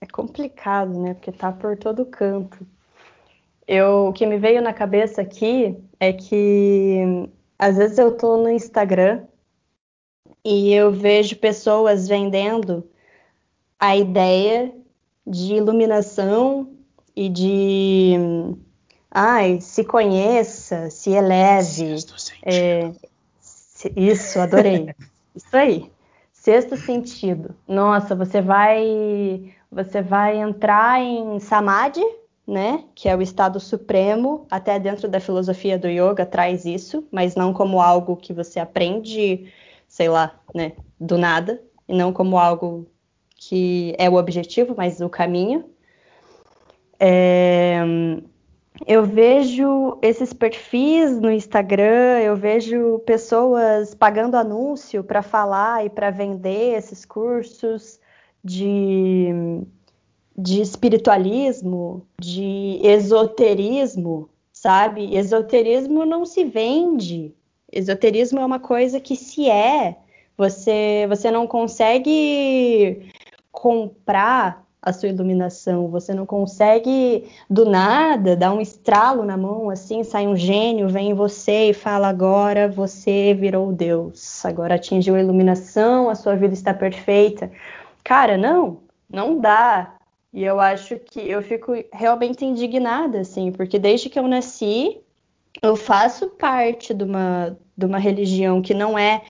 é 0.00 0.06
complicado, 0.06 1.00
né? 1.00 1.14
Porque 1.14 1.30
tá 1.30 1.52
por 1.52 1.76
todo 1.78 2.04
canto. 2.04 2.66
Eu, 3.66 4.08
o 4.08 4.12
que 4.12 4.26
me 4.26 4.38
veio 4.38 4.60
na 4.60 4.72
cabeça 4.72 5.22
aqui 5.22 5.76
é 6.00 6.12
que 6.12 7.28
às 7.58 7.76
vezes 7.76 7.98
eu 7.98 8.16
tô 8.16 8.36
no 8.36 8.50
Instagram 8.50 9.24
e 10.44 10.72
eu 10.72 10.90
vejo 10.90 11.36
pessoas 11.36 12.08
vendendo 12.08 12.88
a 13.78 13.96
ideia 13.96 14.72
de 15.26 15.54
iluminação 15.54 16.70
e 17.14 17.28
de 17.28 18.14
ai, 19.10 19.60
se 19.60 19.84
conheça, 19.84 20.90
se 20.90 21.10
eleve. 21.10 21.96
É, 22.44 22.90
isso, 23.94 24.40
adorei. 24.40 24.94
isso 25.34 25.56
aí. 25.56 25.90
Sexto 26.32 26.76
sentido. 26.76 27.54
Nossa, 27.68 28.16
você 28.16 28.40
vai 28.40 29.54
você 29.70 30.02
vai 30.02 30.36
entrar 30.38 31.00
em 31.00 31.38
samadhi, 31.38 32.04
né, 32.52 32.84
que 32.94 33.08
é 33.08 33.16
o 33.16 33.22
estado 33.22 33.58
supremo, 33.58 34.46
até 34.50 34.78
dentro 34.78 35.08
da 35.08 35.18
filosofia 35.18 35.78
do 35.78 35.88
yoga 35.88 36.26
traz 36.26 36.66
isso, 36.66 37.02
mas 37.10 37.34
não 37.34 37.50
como 37.54 37.80
algo 37.80 38.14
que 38.14 38.34
você 38.34 38.60
aprende, 38.60 39.50
sei 39.88 40.10
lá, 40.10 40.38
né, 40.54 40.72
do 41.00 41.16
nada, 41.16 41.62
e 41.88 41.94
não 41.94 42.12
como 42.12 42.36
algo 42.36 42.86
que 43.34 43.94
é 43.98 44.10
o 44.10 44.16
objetivo, 44.16 44.74
mas 44.76 45.00
o 45.00 45.08
caminho. 45.08 45.64
É, 47.00 47.80
eu 48.86 49.02
vejo 49.02 49.98
esses 50.02 50.34
perfis 50.34 51.18
no 51.18 51.30
Instagram, 51.30 52.20
eu 52.20 52.36
vejo 52.36 52.98
pessoas 53.06 53.94
pagando 53.94 54.36
anúncio 54.36 55.02
para 55.02 55.22
falar 55.22 55.86
e 55.86 55.88
para 55.88 56.10
vender 56.10 56.76
esses 56.76 57.06
cursos 57.06 57.98
de, 58.44 59.64
de 60.42 60.60
espiritualismo, 60.60 62.04
de 62.20 62.80
esoterismo, 62.82 64.28
sabe? 64.52 65.16
Esoterismo 65.16 66.04
não 66.04 66.26
se 66.26 66.44
vende. 66.44 67.32
Esoterismo 67.70 68.40
é 68.40 68.44
uma 68.44 68.58
coisa 68.58 68.98
que 69.00 69.14
se 69.14 69.48
é. 69.48 69.96
Você, 70.36 71.06
você 71.08 71.30
não 71.30 71.46
consegue 71.46 73.08
comprar 73.52 74.66
a 74.82 74.92
sua 74.92 75.10
iluminação. 75.10 75.86
Você 75.88 76.12
não 76.12 76.26
consegue 76.26 77.30
do 77.48 77.64
nada 77.64 78.34
dar 78.34 78.52
um 78.52 78.60
estralo 78.60 79.24
na 79.24 79.36
mão, 79.36 79.70
assim, 79.70 80.02
sai 80.02 80.26
um 80.26 80.34
gênio, 80.36 80.88
vem 80.88 81.10
em 81.10 81.14
você 81.14 81.70
e 81.70 81.74
fala: 81.74 82.08
agora 82.08 82.68
você 82.68 83.32
virou 83.32 83.72
Deus, 83.72 84.44
agora 84.44 84.74
atingiu 84.74 85.14
a 85.14 85.20
iluminação, 85.20 86.10
a 86.10 86.16
sua 86.16 86.34
vida 86.34 86.54
está 86.54 86.74
perfeita. 86.74 87.48
Cara, 88.02 88.36
não, 88.36 88.78
não 89.08 89.38
dá. 89.38 89.94
E 90.32 90.42
eu 90.44 90.58
acho 90.60 90.98
que 90.98 91.20
eu 91.20 91.42
fico 91.42 91.72
realmente 91.92 92.44
indignada, 92.44 93.20
assim, 93.20 93.52
porque 93.52 93.78
desde 93.78 94.08
que 94.08 94.18
eu 94.18 94.26
nasci, 94.26 95.00
eu 95.62 95.76
faço 95.76 96.30
parte 96.30 96.94
de 96.94 97.04
uma, 97.04 97.58
de 97.76 97.86
uma 97.86 97.98
religião 97.98 98.62
que 98.62 98.72
não 98.74 98.98
é 98.98 99.22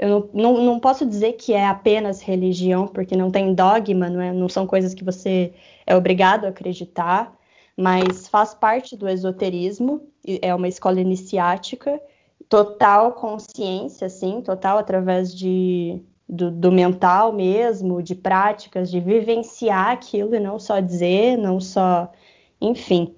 eu 0.00 0.30
não, 0.32 0.54
não, 0.54 0.64
não, 0.64 0.80
posso 0.80 1.04
dizer 1.04 1.34
que 1.34 1.52
é 1.52 1.66
apenas 1.66 2.22
religião, 2.22 2.86
porque 2.88 3.14
não 3.14 3.30
tem 3.30 3.52
dogma, 3.54 4.08
não, 4.08 4.20
é, 4.20 4.32
não 4.32 4.48
são 4.48 4.66
coisas 4.66 4.94
que 4.94 5.04
você 5.04 5.52
é 5.86 5.94
obrigado 5.94 6.46
a 6.46 6.48
acreditar, 6.48 7.36
mas 7.76 8.26
faz 8.26 8.54
parte 8.54 8.96
do 8.96 9.06
esoterismo, 9.06 10.00
é 10.40 10.54
uma 10.54 10.68
escola 10.68 11.00
iniciática, 11.00 12.00
total 12.48 13.12
consciência, 13.12 14.08
sim, 14.08 14.40
total 14.40 14.78
através 14.78 15.34
de, 15.34 16.00
do, 16.30 16.50
do, 16.50 16.70
mental 16.70 17.32
mesmo, 17.32 18.02
de 18.02 18.14
práticas, 18.14 18.90
de 18.90 19.00
vivenciar 19.00 19.90
aquilo 19.90 20.34
e 20.34 20.40
não 20.40 20.58
só 20.58 20.78
dizer, 20.78 21.36
não 21.36 21.60
só, 21.60 22.10
enfim. 22.60 23.14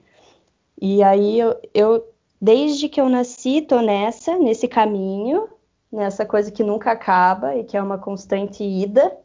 E 0.80 1.02
aí 1.02 1.38
eu, 1.38 1.60
eu 1.74 2.04
desde 2.40 2.88
que 2.88 3.00
eu 3.00 3.08
nasci, 3.08 3.60
tô 3.60 3.80
nessa, 3.80 4.38
nesse 4.38 4.66
caminho, 4.66 5.48
nessa 5.92 6.24
coisa 6.24 6.50
que 6.50 6.64
nunca 6.64 6.90
acaba 6.92 7.54
e 7.56 7.64
que 7.64 7.76
é 7.76 7.82
uma 7.82 7.98
constante 7.98 8.64
ida. 8.64 9.16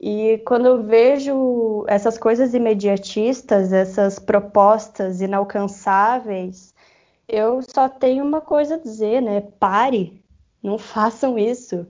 E 0.00 0.38
quando 0.46 0.66
eu 0.66 0.82
vejo 0.84 1.84
essas 1.88 2.18
coisas 2.18 2.54
imediatistas, 2.54 3.72
essas 3.72 4.18
propostas 4.18 5.20
inalcançáveis, 5.20 6.72
eu 7.26 7.60
só 7.62 7.88
tenho 7.88 8.24
uma 8.24 8.40
coisa 8.40 8.76
a 8.76 8.78
dizer, 8.78 9.20
né? 9.22 9.40
Pare, 9.40 10.22
não 10.62 10.76
façam 10.78 11.38
isso, 11.38 11.86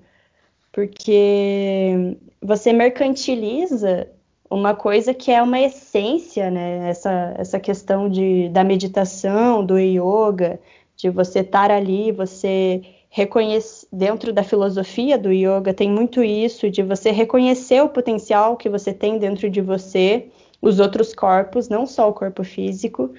porque 0.72 2.16
você 2.42 2.72
mercantiliza 2.72 4.08
uma 4.50 4.74
coisa 4.74 5.12
que 5.12 5.30
é 5.30 5.42
uma 5.42 5.60
essência, 5.60 6.50
né? 6.50 6.88
Essa, 6.88 7.34
essa 7.36 7.60
questão 7.60 8.08
de, 8.08 8.48
da 8.48 8.64
meditação, 8.64 9.64
do 9.64 9.78
yoga, 9.78 10.58
de 10.96 11.10
você 11.10 11.40
estar 11.40 11.70
ali, 11.70 12.12
você 12.12 12.82
reconhecer 13.10 13.86
dentro 13.92 14.32
da 14.32 14.42
filosofia 14.42 15.16
do 15.16 15.32
yoga 15.32 15.72
tem 15.72 15.90
muito 15.90 16.22
isso 16.22 16.70
de 16.70 16.82
você 16.82 17.10
reconhecer 17.10 17.82
o 17.82 17.88
potencial 17.88 18.56
que 18.56 18.68
você 18.68 18.92
tem 18.92 19.18
dentro 19.18 19.48
de 19.48 19.60
você, 19.60 20.28
os 20.60 20.78
outros 20.78 21.14
corpos, 21.14 21.68
não 21.68 21.86
só 21.86 22.08
o 22.08 22.12
corpo 22.12 22.44
físico, 22.44 23.12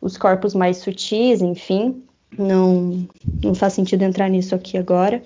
os 0.00 0.16
corpos 0.16 0.54
mais 0.54 0.78
sutis, 0.78 1.42
enfim. 1.42 2.02
Não, 2.38 3.06
não 3.42 3.54
faz 3.54 3.72
sentido 3.72 4.02
entrar 4.02 4.28
nisso 4.28 4.54
aqui 4.54 4.76
agora, 4.76 5.22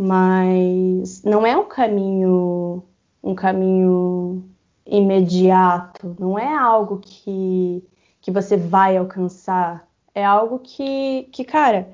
mas 0.00 1.22
não 1.22 1.46
é 1.46 1.54
um 1.54 1.66
caminho 1.66 2.82
um 3.22 3.34
caminho 3.34 4.42
imediato, 4.86 6.16
não 6.18 6.38
é 6.38 6.56
algo 6.56 7.00
que, 7.00 7.84
que 8.18 8.30
você 8.30 8.56
vai 8.56 8.96
alcançar, 8.96 9.86
é 10.14 10.24
algo 10.24 10.58
que, 10.60 11.28
que 11.30 11.44
cara, 11.44 11.86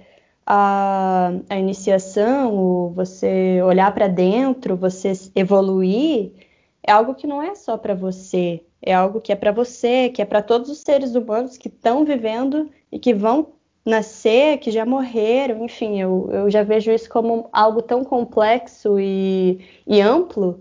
a, 0.46 1.32
a 1.50 1.58
iniciação, 1.58 2.92
você 2.94 3.60
olhar 3.62 3.92
para 3.92 4.06
dentro, 4.06 4.76
você 4.76 5.12
evoluir, 5.34 6.32
é 6.84 6.92
algo 6.92 7.12
que 7.12 7.26
não 7.26 7.42
é 7.42 7.56
só 7.56 7.76
para 7.76 7.94
você, 7.94 8.64
é 8.80 8.94
algo 8.94 9.20
que 9.20 9.32
é 9.32 9.36
para 9.36 9.50
você, 9.50 10.10
que 10.10 10.22
é 10.22 10.24
para 10.24 10.42
todos 10.42 10.70
os 10.70 10.78
seres 10.78 11.16
humanos 11.16 11.58
que 11.58 11.66
estão 11.66 12.04
vivendo 12.04 12.70
e 12.92 13.00
que 13.00 13.12
vão 13.12 13.55
nascer, 13.86 14.58
que 14.58 14.70
já 14.72 14.84
morreram, 14.84 15.64
enfim, 15.64 16.00
eu, 16.00 16.28
eu 16.32 16.50
já 16.50 16.64
vejo 16.64 16.90
isso 16.90 17.08
como 17.08 17.48
algo 17.52 17.80
tão 17.80 18.04
complexo 18.04 18.98
e, 18.98 19.64
e 19.86 20.00
amplo 20.00 20.60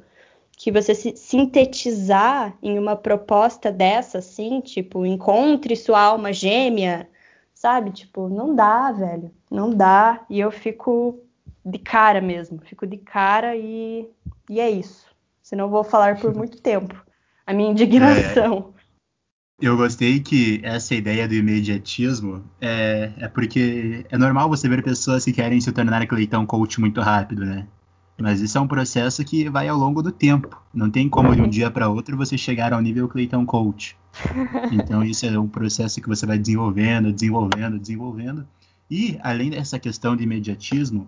que 0.55 0.71
você 0.71 0.93
se 0.93 1.15
sintetizar 1.17 2.55
em 2.61 2.78
uma 2.78 2.95
proposta 2.95 3.71
dessa, 3.71 4.19
assim, 4.19 4.61
tipo, 4.61 5.05
encontre 5.05 5.76
sua 5.76 5.99
alma 5.99 6.32
gêmea, 6.32 7.09
sabe? 7.53 7.91
Tipo, 7.91 8.30
não 8.30 8.55
dá, 8.55 8.91
velho. 8.91 9.32
Não 9.51 9.71
dá. 9.71 10.23
E 10.30 10.39
eu 10.39 10.51
fico 10.51 11.19
de 11.65 11.80
cara 11.80 12.21
mesmo. 12.21 12.59
Fico 12.63 12.86
de 12.86 12.97
cara 12.97 13.55
e, 13.55 14.07
e 14.49 14.59
é 14.59 14.69
isso. 14.69 15.07
Senão 15.41 15.69
vou 15.69 15.84
falar 15.84 16.19
por 16.19 16.34
muito 16.36 16.61
tempo. 16.61 17.03
A 17.45 17.53
minha 17.53 17.71
indignação. 17.71 18.74
Eu 19.62 19.78
gostei 19.78 20.20
que 20.20 20.60
essa 20.64 20.93
ideia 20.93 21.26
do 21.30 21.34
imediatismo 21.34 22.43
é, 22.60 23.14
é 23.18 23.28
porque 23.30 24.06
é 24.10 24.18
normal 24.18 24.49
você 24.49 24.68
ver 24.68 24.84
pessoas 24.84 25.24
que 25.24 25.32
querem 25.32 25.62
se 25.62 25.72
tornar 25.72 26.06
Cleiton 26.08 26.45
coach 26.45 26.82
muito 26.82 26.99
rápido, 26.99 27.45
né? 27.45 27.66
Mas 28.18 28.41
isso 28.41 28.58
é 28.58 28.62
um 28.62 28.68
processo 28.68 29.24
que 29.24 29.49
vai 29.49 29.70
ao 29.70 29.78
longo 29.78 30.01
do 30.01 30.12
tempo. 30.12 30.62
Não 30.74 30.89
tem 30.89 31.08
como 31.08 31.34
de 31.34 31.41
um 31.41 31.47
dia 31.47 31.72
para 31.72 31.88
outro 31.88 32.18
você 32.18 32.38
chegar 32.38 32.74
ao 32.74 32.82
nível 32.82 33.08
Cleiton 33.08 33.45
coach. 33.45 33.95
Então 34.74 35.01
isso 35.03 35.26
é 35.26 35.39
um 35.39 35.47
processo 35.47 36.01
que 36.01 36.08
você 36.08 36.26
vai 36.26 36.38
desenvolvendo, 36.38 37.14
desenvolvendo, 37.14 37.80
desenvolvendo. 37.80 38.45
E 38.91 39.18
além 39.22 39.49
dessa 39.49 39.80
questão 39.80 40.18
de 40.18 40.24
imediatismo, 40.24 41.08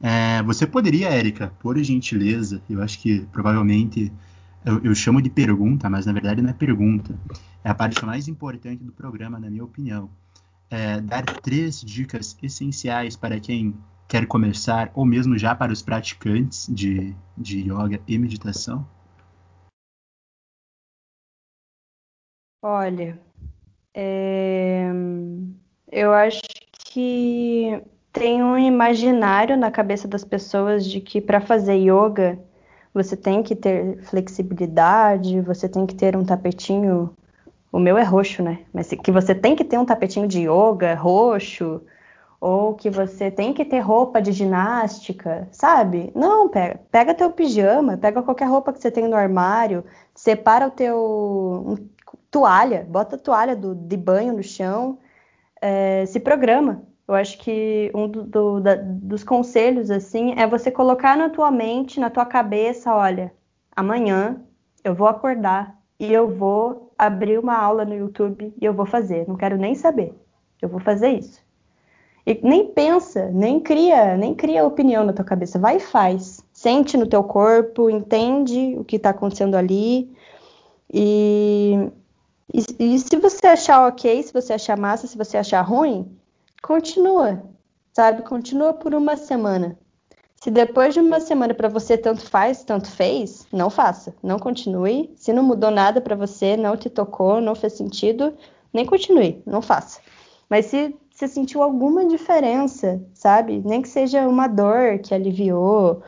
é, 0.00 0.42
você 0.42 0.66
poderia, 0.66 1.10
Érica, 1.10 1.52
por 1.60 1.78
gentileza, 1.82 2.62
eu 2.70 2.82
acho 2.82 2.98
que 2.98 3.20
provavelmente 3.30 4.10
eu, 4.64 4.80
eu, 4.84 4.94
chamo 4.94 5.20
de 5.20 5.28
pergunta, 5.28 5.90
mas 5.90 6.06
na 6.06 6.12
verdade 6.12 6.40
não 6.40 6.50
é 6.50 6.52
pergunta. 6.52 7.14
É 7.64 7.70
a 7.70 7.74
parte 7.74 8.04
mais 8.04 8.28
importante 8.28 8.84
do 8.84 8.92
programa, 8.92 9.38
na 9.38 9.50
minha 9.50 9.64
opinião. 9.64 10.10
É, 10.70 11.00
dar 11.00 11.24
três 11.40 11.80
dicas 11.80 12.36
essenciais 12.42 13.16
para 13.16 13.38
quem 13.38 13.74
quer 14.08 14.26
começar, 14.26 14.90
ou 14.94 15.04
mesmo 15.04 15.38
já 15.38 15.54
para 15.54 15.72
os 15.72 15.82
praticantes 15.82 16.66
de, 16.68 17.14
de 17.36 17.60
yoga 17.60 18.00
e 18.06 18.18
meditação? 18.18 18.86
Olha, 22.62 23.20
é... 23.94 24.86
eu 25.90 26.12
acho 26.12 26.42
que 26.84 27.82
tem 28.12 28.42
um 28.42 28.56
imaginário 28.56 29.56
na 29.56 29.70
cabeça 29.70 30.06
das 30.06 30.24
pessoas 30.24 30.86
de 30.86 31.00
que 31.00 31.20
para 31.20 31.40
fazer 31.40 31.74
yoga 31.74 32.38
você 32.94 33.16
tem 33.16 33.42
que 33.42 33.56
ter 33.56 34.02
flexibilidade, 34.04 35.40
você 35.40 35.68
tem 35.68 35.86
que 35.86 35.94
ter 35.94 36.16
um 36.16 36.24
tapetinho. 36.24 37.10
O 37.72 37.78
meu 37.78 37.96
é 37.96 38.02
roxo, 38.02 38.42
né? 38.42 38.60
Mas 38.72 38.88
que 38.88 39.10
você 39.10 39.34
tem 39.34 39.56
que 39.56 39.64
ter 39.64 39.78
um 39.78 39.84
tapetinho 39.84 40.28
de 40.28 40.42
yoga 40.42 40.94
roxo, 40.94 41.80
ou 42.42 42.74
que 42.74 42.90
você 42.90 43.30
tem 43.30 43.54
que 43.54 43.64
ter 43.64 43.78
roupa 43.78 44.20
de 44.20 44.32
ginástica, 44.32 45.48
sabe? 45.52 46.10
Não, 46.12 46.48
pega, 46.48 46.80
pega 46.90 47.14
teu 47.14 47.30
pijama, 47.30 47.96
pega 47.96 48.20
qualquer 48.20 48.46
roupa 48.46 48.72
que 48.72 48.80
você 48.80 48.90
tem 48.90 49.06
no 49.06 49.14
armário, 49.14 49.84
separa 50.12 50.66
o 50.66 50.70
teu 50.72 51.64
um, 51.64 51.76
toalha, 52.32 52.84
bota 52.88 53.14
a 53.14 53.18
toalha 53.18 53.54
do, 53.54 53.76
de 53.76 53.96
banho 53.96 54.32
no 54.32 54.42
chão, 54.42 54.98
é, 55.60 56.04
se 56.06 56.18
programa. 56.18 56.82
Eu 57.06 57.14
acho 57.14 57.38
que 57.38 57.90
um 57.94 58.08
do, 58.08 58.22
do, 58.22 58.60
da, 58.60 58.76
dos 58.76 59.24
conselhos 59.24 59.90
assim 59.90 60.34
é 60.38 60.46
você 60.46 60.70
colocar 60.70 61.16
na 61.16 61.28
tua 61.28 61.50
mente, 61.50 61.98
na 61.98 62.08
tua 62.08 62.24
cabeça, 62.24 62.94
olha, 62.94 63.32
amanhã 63.74 64.40
eu 64.84 64.94
vou 64.94 65.08
acordar 65.08 65.78
e 65.98 66.12
eu 66.12 66.28
vou 66.28 66.92
abrir 66.96 67.38
uma 67.38 67.56
aula 67.56 67.84
no 67.84 67.94
YouTube 67.94 68.54
e 68.60 68.64
eu 68.64 68.72
vou 68.72 68.86
fazer. 68.86 69.26
Não 69.28 69.36
quero 69.36 69.56
nem 69.56 69.74
saber. 69.74 70.14
Eu 70.60 70.68
vou 70.68 70.80
fazer 70.80 71.10
isso. 71.10 71.40
E 72.24 72.38
nem 72.42 72.68
pensa, 72.68 73.30
nem 73.32 73.58
cria, 73.58 74.16
nem 74.16 74.34
cria 74.34 74.64
opinião 74.64 75.04
na 75.04 75.12
tua 75.12 75.24
cabeça. 75.24 75.58
Vai 75.58 75.76
e 75.76 75.80
faz. 75.80 76.44
Sente 76.52 76.96
no 76.96 77.06
teu 77.06 77.24
corpo, 77.24 77.90
entende 77.90 78.76
o 78.78 78.84
que 78.84 78.96
está 78.96 79.10
acontecendo 79.10 79.56
ali. 79.56 80.08
E, 80.92 81.90
e, 82.54 82.94
e 82.94 82.98
se 82.98 83.16
você 83.16 83.46
achar 83.48 83.88
ok, 83.88 84.22
se 84.22 84.32
você 84.32 84.52
achar 84.52 84.78
massa, 84.78 85.08
se 85.08 85.18
você 85.18 85.36
achar 85.36 85.62
ruim, 85.62 86.16
continua, 86.62 87.42
sabe? 87.92 88.22
Continua 88.22 88.72
por 88.72 88.94
uma 88.94 89.16
semana. 89.16 89.76
Se 90.36 90.50
depois 90.50 90.94
de 90.94 91.00
uma 91.00 91.20
semana 91.20 91.54
para 91.54 91.68
você 91.68 91.96
tanto 91.96 92.22
faz, 92.28 92.64
tanto 92.64 92.90
fez, 92.90 93.46
não 93.52 93.68
faça, 93.68 94.14
não 94.22 94.38
continue. 94.38 95.12
Se 95.16 95.32
não 95.32 95.42
mudou 95.42 95.70
nada 95.70 96.00
para 96.00 96.16
você, 96.16 96.56
não 96.56 96.76
te 96.76 96.88
tocou, 96.88 97.40
não 97.40 97.54
fez 97.54 97.74
sentido, 97.74 98.34
nem 98.72 98.86
continue, 98.86 99.42
não 99.46 99.62
faça. 99.62 100.00
Mas 100.48 100.66
se 100.66 100.96
você 101.10 101.28
sentiu 101.28 101.62
alguma 101.62 102.06
diferença, 102.06 103.00
sabe? 103.14 103.62
Nem 103.64 103.82
que 103.82 103.88
seja 103.88 104.26
uma 104.26 104.48
dor 104.48 104.98
que 104.98 105.14
aliviou 105.14 106.02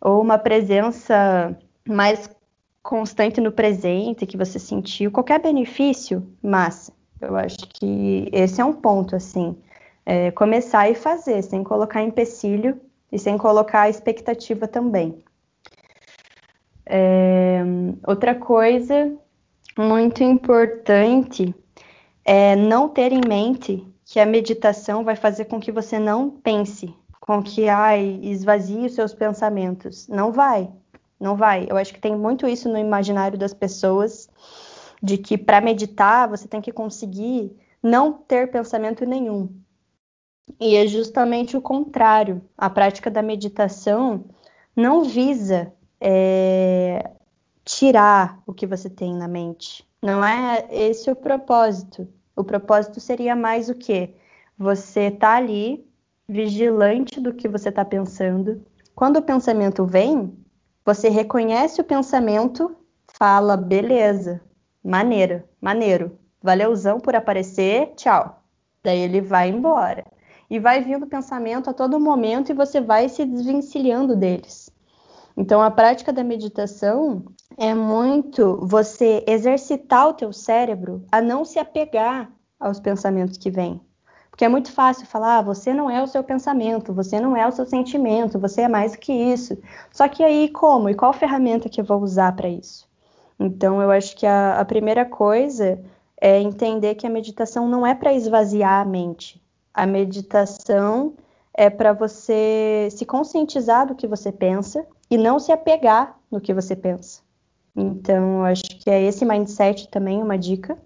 ou 0.00 0.22
uma 0.22 0.38
presença 0.38 1.56
mais 1.86 2.30
constante 2.82 3.40
no 3.40 3.52
presente 3.52 4.24
que 4.24 4.36
você 4.36 4.58
sentiu, 4.58 5.10
qualquer 5.10 5.40
benefício, 5.40 6.26
massa. 6.42 6.92
Eu 7.20 7.36
acho 7.36 7.58
que 7.58 8.28
esse 8.32 8.60
é 8.60 8.64
um 8.64 8.72
ponto 8.72 9.16
assim 9.16 9.56
é, 10.06 10.30
começar 10.30 10.88
e 10.88 10.94
fazer, 10.94 11.42
sem 11.42 11.64
colocar 11.64 12.00
empecilho 12.00 12.80
e 13.10 13.18
sem 13.18 13.36
colocar 13.36 13.90
expectativa 13.90 14.68
também. 14.68 15.22
É, 16.88 17.60
outra 18.06 18.32
coisa 18.36 19.12
muito 19.76 20.22
importante 20.22 21.52
é 22.24 22.54
não 22.54 22.88
ter 22.88 23.12
em 23.12 23.20
mente 23.26 23.84
que 24.04 24.20
a 24.20 24.26
meditação 24.26 25.02
vai 25.02 25.16
fazer 25.16 25.46
com 25.46 25.58
que 25.58 25.72
você 25.72 25.98
não 25.98 26.30
pense, 26.30 26.94
com 27.20 27.42
que 27.42 27.68
ai, 27.68 28.20
esvazie 28.22 28.86
os 28.86 28.94
seus 28.94 29.12
pensamentos. 29.12 30.06
Não 30.06 30.30
vai, 30.30 30.70
não 31.18 31.34
vai. 31.34 31.66
Eu 31.68 31.76
acho 31.76 31.92
que 31.92 32.00
tem 32.00 32.14
muito 32.14 32.46
isso 32.46 32.68
no 32.68 32.78
imaginário 32.78 33.36
das 33.36 33.52
pessoas, 33.52 34.28
de 35.02 35.18
que 35.18 35.36
para 35.36 35.60
meditar 35.60 36.28
você 36.28 36.46
tem 36.46 36.60
que 36.60 36.70
conseguir 36.70 37.56
não 37.82 38.12
ter 38.12 38.50
pensamento 38.50 39.04
nenhum. 39.04 39.48
E 40.60 40.76
é 40.76 40.86
justamente 40.86 41.56
o 41.56 41.60
contrário. 41.60 42.42
A 42.56 42.70
prática 42.70 43.10
da 43.10 43.22
meditação 43.22 44.24
não 44.74 45.04
visa 45.04 45.72
é, 46.00 47.10
tirar 47.64 48.40
o 48.46 48.54
que 48.54 48.66
você 48.66 48.88
tem 48.88 49.14
na 49.14 49.26
mente. 49.26 49.86
Não 50.02 50.24
é 50.24 50.66
esse 50.70 51.10
o 51.10 51.16
propósito. 51.16 52.08
O 52.34 52.44
propósito 52.44 53.00
seria 53.00 53.34
mais 53.34 53.68
o 53.68 53.74
quê? 53.74 54.14
Você 54.56 55.10
tá 55.10 55.34
ali, 55.34 55.86
vigilante 56.28 57.20
do 57.20 57.34
que 57.34 57.48
você 57.48 57.68
está 57.68 57.84
pensando. 57.84 58.64
Quando 58.94 59.16
o 59.16 59.22
pensamento 59.22 59.84
vem, 59.84 60.32
você 60.84 61.08
reconhece 61.08 61.80
o 61.80 61.84
pensamento, 61.84 62.74
fala, 63.18 63.56
beleza, 63.56 64.40
maneira, 64.82 65.44
maneiro, 65.60 66.18
valeuzão 66.40 67.00
por 67.00 67.14
aparecer, 67.14 67.92
tchau. 67.96 68.42
Daí 68.82 69.00
ele 69.00 69.20
vai 69.20 69.48
embora 69.48 70.04
e 70.50 70.58
vai 70.58 70.82
vindo 70.82 71.06
pensamento 71.06 71.68
a 71.68 71.72
todo 71.72 72.00
momento 72.00 72.50
e 72.50 72.54
você 72.54 72.80
vai 72.80 73.08
se 73.08 73.24
desvencilhando 73.24 74.16
deles. 74.16 74.70
Então 75.36 75.60
a 75.60 75.70
prática 75.70 76.12
da 76.12 76.24
meditação 76.24 77.24
é 77.58 77.74
muito 77.74 78.58
você 78.66 79.22
exercitar 79.26 80.08
o 80.08 80.14
teu 80.14 80.32
cérebro 80.32 81.04
a 81.12 81.20
não 81.20 81.44
se 81.44 81.58
apegar 81.58 82.30
aos 82.58 82.80
pensamentos 82.80 83.36
que 83.36 83.50
vêm. 83.50 83.80
Porque 84.30 84.44
é 84.44 84.48
muito 84.48 84.70
fácil 84.70 85.06
falar, 85.06 85.38
ah, 85.38 85.42
você 85.42 85.72
não 85.72 85.88
é 85.88 86.02
o 86.02 86.06
seu 86.06 86.22
pensamento, 86.22 86.92
você 86.92 87.18
não 87.18 87.34
é 87.34 87.46
o 87.46 87.52
seu 87.52 87.64
sentimento, 87.64 88.38
você 88.38 88.62
é 88.62 88.68
mais 88.68 88.92
do 88.92 88.98
que 88.98 89.12
isso. 89.12 89.56
Só 89.90 90.08
que 90.08 90.22
aí 90.22 90.50
como? 90.50 90.90
E 90.90 90.94
qual 90.94 91.12
ferramenta 91.12 91.70
que 91.70 91.80
eu 91.80 91.84
vou 91.84 92.02
usar 92.02 92.36
para 92.36 92.48
isso? 92.48 92.86
Então 93.40 93.80
eu 93.80 93.90
acho 93.90 94.14
que 94.16 94.26
a, 94.26 94.60
a 94.60 94.64
primeira 94.64 95.04
coisa 95.06 95.82
é 96.20 96.38
entender 96.38 96.94
que 96.96 97.06
a 97.06 97.10
meditação 97.10 97.68
não 97.68 97.86
é 97.86 97.94
para 97.94 98.12
esvaziar 98.12 98.80
a 98.80 98.84
mente, 98.84 99.42
a 99.76 99.86
meditação 99.86 101.12
é 101.52 101.68
para 101.68 101.92
você 101.92 102.88
se 102.90 103.04
conscientizar 103.04 103.86
do 103.86 103.94
que 103.94 104.06
você 104.06 104.32
pensa 104.32 104.86
e 105.10 105.18
não 105.18 105.38
se 105.38 105.52
apegar 105.52 106.18
no 106.30 106.40
que 106.40 106.54
você 106.54 106.74
pensa. 106.74 107.20
Então, 107.76 108.42
acho 108.42 108.64
que 108.64 108.88
é 108.88 109.02
esse 109.02 109.26
mindset 109.26 109.88
também 109.88 110.22
uma 110.22 110.38
dica, 110.38 110.78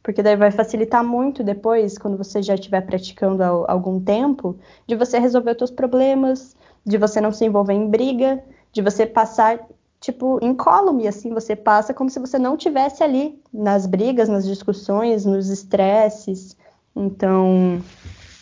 porque 0.00 0.22
daí 0.22 0.36
vai 0.36 0.52
facilitar 0.52 1.04
muito 1.04 1.42
depois, 1.42 1.98
quando 1.98 2.16
você 2.16 2.40
já 2.40 2.54
estiver 2.54 2.82
praticando 2.82 3.42
há 3.42 3.72
algum 3.72 4.00
tempo, 4.00 4.56
de 4.86 4.94
você 4.94 5.18
resolver 5.18 5.50
os 5.50 5.58
seus 5.58 5.70
problemas, 5.72 6.54
de 6.84 6.96
você 6.96 7.20
não 7.20 7.32
se 7.32 7.44
envolver 7.44 7.74
em 7.74 7.90
briga, 7.90 8.40
de 8.72 8.80
você 8.80 9.04
passar 9.04 9.66
tipo 10.00 10.38
incólume, 10.40 11.08
assim, 11.08 11.34
você 11.34 11.56
passa 11.56 11.92
como 11.92 12.08
se 12.08 12.20
você 12.20 12.38
não 12.38 12.56
tivesse 12.56 13.02
ali 13.02 13.42
nas 13.52 13.86
brigas, 13.86 14.28
nas 14.28 14.46
discussões, 14.46 15.24
nos 15.24 15.48
estresses. 15.48 16.56
Então, 16.94 17.82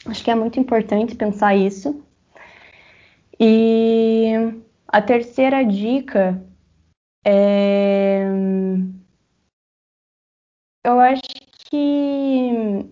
Acho 0.07 0.23
que 0.23 0.31
é 0.31 0.35
muito 0.35 0.61
importante 0.61 1.15
pensar 1.15 1.55
isso. 1.55 2.05
E 3.39 4.33
a 4.87 5.01
terceira 5.01 5.65
dica 5.65 6.43
é. 7.25 8.25
Eu 10.85 11.01
acho 11.01 11.23
que 11.71 12.87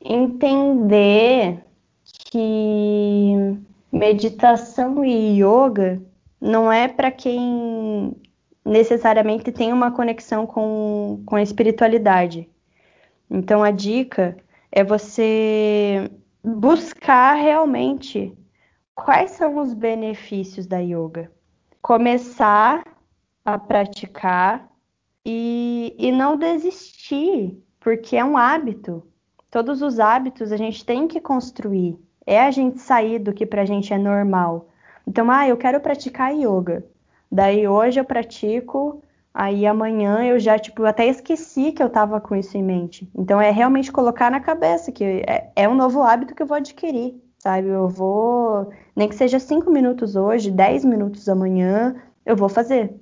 entender 0.00 1.64
que 2.30 3.34
meditação 3.90 5.02
e 5.04 5.42
yoga 5.42 6.00
não 6.40 6.70
é 6.70 6.86
para 6.86 7.10
quem 7.10 8.14
necessariamente 8.64 9.50
tem 9.50 9.72
uma 9.72 9.90
conexão 9.90 10.46
com, 10.46 11.22
com 11.24 11.36
a 11.36 11.42
espiritualidade. 11.42 12.48
Então 13.30 13.62
a 13.64 13.70
dica 13.70 14.36
é 14.70 14.84
você 14.84 16.10
buscar 16.56 17.34
realmente 17.34 18.36
quais 18.94 19.32
são 19.32 19.58
os 19.58 19.74
benefícios 19.74 20.66
da 20.66 20.78
yoga. 20.78 21.30
Começar 21.82 22.82
a 23.44 23.58
praticar 23.58 24.68
e, 25.24 25.94
e 25.98 26.10
não 26.10 26.36
desistir, 26.36 27.62
porque 27.78 28.16
é 28.16 28.24
um 28.24 28.36
hábito. 28.36 29.06
Todos 29.50 29.82
os 29.82 30.00
hábitos 30.00 30.52
a 30.52 30.56
gente 30.56 30.84
tem 30.84 31.06
que 31.06 31.20
construir. 31.20 31.98
É 32.26 32.40
a 32.40 32.50
gente 32.50 32.80
sair 32.80 33.18
do 33.18 33.32
que 33.32 33.46
pra 33.46 33.64
gente 33.64 33.92
é 33.92 33.98
normal. 33.98 34.68
Então, 35.06 35.30
ah, 35.30 35.48
eu 35.48 35.56
quero 35.56 35.80
praticar 35.80 36.34
yoga. 36.34 36.84
Daí 37.30 37.66
hoje 37.68 38.00
eu 38.00 38.04
pratico 38.04 39.02
Aí 39.32 39.66
amanhã 39.66 40.24
eu 40.24 40.38
já, 40.38 40.58
tipo, 40.58 40.84
até 40.84 41.06
esqueci 41.06 41.72
que 41.72 41.82
eu 41.82 41.90
tava 41.90 42.20
com 42.20 42.34
isso 42.34 42.56
em 42.56 42.62
mente. 42.62 43.08
Então 43.16 43.40
é 43.40 43.50
realmente 43.50 43.92
colocar 43.92 44.30
na 44.30 44.40
cabeça 44.40 44.90
que 44.90 45.04
é, 45.04 45.50
é 45.54 45.68
um 45.68 45.74
novo 45.74 46.02
hábito 46.02 46.34
que 46.34 46.42
eu 46.42 46.46
vou 46.46 46.56
adquirir, 46.56 47.14
sabe? 47.38 47.68
Eu 47.68 47.88
vou, 47.88 48.70
nem 48.96 49.08
que 49.08 49.14
seja 49.14 49.38
cinco 49.38 49.70
minutos 49.70 50.16
hoje, 50.16 50.50
dez 50.50 50.84
minutos 50.84 51.28
amanhã, 51.28 51.96
eu 52.26 52.36
vou 52.36 52.48
fazer. 52.48 52.94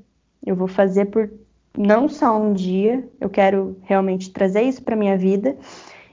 Eu 0.45 0.55
vou 0.55 0.69
fazer 0.69 1.07
por 1.07 1.31
não 1.77 2.09
só 2.09 2.39
um 2.39 2.53
dia, 2.53 3.09
eu 3.21 3.29
quero 3.29 3.79
realmente 3.83 4.31
trazer 4.31 4.63
isso 4.63 4.83
para 4.83 4.97
minha 4.97 5.17
vida 5.17 5.57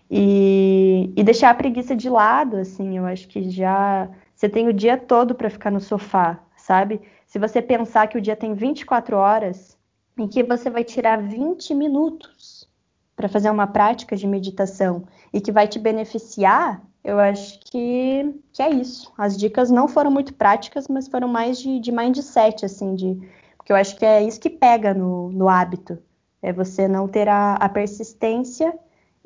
e, 0.09 1.11
e 1.15 1.23
deixar 1.23 1.49
a 1.49 1.55
preguiça 1.55 1.95
de 1.95 2.09
lado, 2.09 2.57
assim. 2.57 2.97
Eu 2.97 3.05
acho 3.05 3.27
que 3.27 3.49
já 3.49 4.09
você 4.35 4.49
tem 4.49 4.67
o 4.67 4.73
dia 4.73 4.97
todo 4.97 5.35
para 5.35 5.49
ficar 5.49 5.71
no 5.71 5.79
sofá, 5.79 6.39
sabe? 6.55 7.01
Se 7.25 7.39
você 7.39 7.61
pensar 7.61 8.07
que 8.07 8.17
o 8.17 8.21
dia 8.21 8.35
tem 8.35 8.53
24 8.53 9.15
horas, 9.17 9.72
em 10.17 10.27
que 10.27 10.43
você 10.43 10.69
vai 10.69 10.83
tirar 10.83 11.21
20 11.21 11.73
minutos 11.73 12.69
para 13.15 13.29
fazer 13.29 13.49
uma 13.49 13.67
prática 13.67 14.15
de 14.15 14.27
meditação 14.27 15.03
e 15.31 15.39
que 15.39 15.51
vai 15.51 15.67
te 15.67 15.79
beneficiar, 15.79 16.81
eu 17.03 17.19
acho 17.19 17.59
que, 17.59 18.33
que 18.51 18.61
é 18.61 18.69
isso. 18.69 19.11
As 19.17 19.37
dicas 19.37 19.69
não 19.69 19.87
foram 19.87 20.09
muito 20.09 20.33
práticas, 20.33 20.87
mas 20.87 21.07
foram 21.07 21.27
mais 21.27 21.59
de, 21.59 21.79
de 21.79 21.91
mindset, 21.91 22.65
assim, 22.65 22.95
de, 22.95 23.19
porque 23.57 23.71
eu 23.71 23.75
acho 23.75 23.95
que 23.97 24.05
é 24.05 24.23
isso 24.23 24.39
que 24.39 24.49
pega 24.49 24.93
no, 24.93 25.29
no 25.29 25.49
hábito. 25.49 25.97
É 26.41 26.51
você 26.51 26.87
não 26.87 27.07
ter 27.07 27.27
a, 27.27 27.55
a 27.55 27.69
persistência 27.69 28.73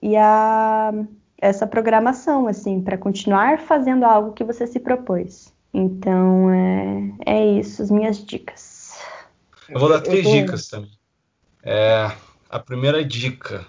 e 0.01 0.15
a, 0.15 0.91
essa 1.39 1.67
programação, 1.67 2.47
assim, 2.47 2.81
para 2.81 2.97
continuar 2.97 3.59
fazendo 3.59 4.03
algo 4.03 4.33
que 4.33 4.43
você 4.43 4.65
se 4.67 4.79
propôs. 4.79 5.53
Então, 5.73 6.49
é, 6.49 7.13
é 7.25 7.45
isso, 7.59 7.81
as 7.81 7.91
minhas 7.91 8.17
dicas. 8.23 8.76
Eu 9.69 9.79
vou 9.79 9.89
dar 9.89 10.01
três 10.01 10.23
tô... 10.23 10.31
dicas 10.31 10.67
também. 10.67 10.97
É, 11.63 12.15
a 12.49 12.59
primeira 12.59 13.03
dica: 13.03 13.67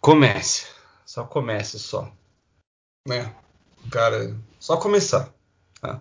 comece. 0.00 0.66
Só 1.04 1.24
comece 1.24 1.78
só. 1.78 2.12
Né? 3.06 3.34
Cara, 3.90 4.36
só 4.58 4.76
começar. 4.76 5.32
Tá? 5.80 6.00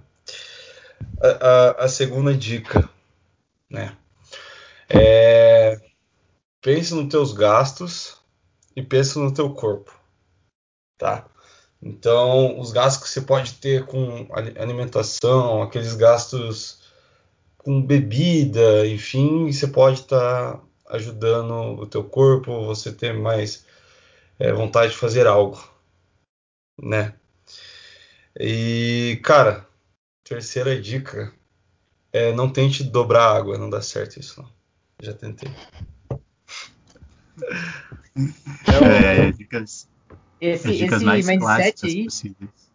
A, 1.22 1.28
a, 1.28 1.86
a, 1.86 1.88
segunda 1.88 2.34
dica, 2.36 2.90
né? 3.70 3.96
É, 4.90 5.80
pense 6.62 6.94
nos 6.94 7.10
teus 7.10 7.34
gastos 7.34 8.18
e 8.76 8.82
pense 8.82 9.20
no 9.20 9.34
teu 9.34 9.54
corpo, 9.54 9.94
tá? 10.98 11.28
Então, 11.82 12.60
os 12.60 12.72
gastos 12.72 13.04
que 13.04 13.10
você 13.10 13.22
pode 13.22 13.54
ter 13.56 13.86
com 13.86 14.28
alimentação, 14.34 15.62
aqueles 15.62 15.94
gastos 15.94 16.83
com 17.64 17.82
bebida, 17.82 18.86
enfim, 18.86 19.52
você 19.52 19.68
pode 19.68 20.02
estar 20.02 20.58
tá 20.58 20.64
ajudando 20.90 21.80
o 21.82 21.88
teu 21.88 22.04
corpo, 22.04 22.66
você 22.66 22.92
ter 22.92 23.14
mais 23.14 23.66
é, 24.38 24.52
vontade 24.52 24.92
de 24.92 24.98
fazer 24.98 25.26
algo, 25.26 25.58
né? 26.78 27.16
E, 28.38 29.20
cara, 29.24 29.66
terceira 30.24 30.80
dica 30.80 31.34
é 32.12 32.34
não 32.34 32.52
tente 32.52 32.84
dobrar 32.84 33.28
a 33.28 33.38
água, 33.38 33.58
não 33.58 33.70
dá 33.70 33.82
certo 33.82 34.20
isso, 34.20 34.42
não. 34.42 34.50
Já 35.02 35.14
tentei. 35.14 35.50
É, 38.16 39.32
dicas, 39.32 39.90
esse, 40.40 40.72
dicas 40.72 40.98
esse 40.98 41.06
mais 41.06 41.26
mindset 41.26 41.86
aí. 41.86 42.04
Possíveis. 42.06 42.72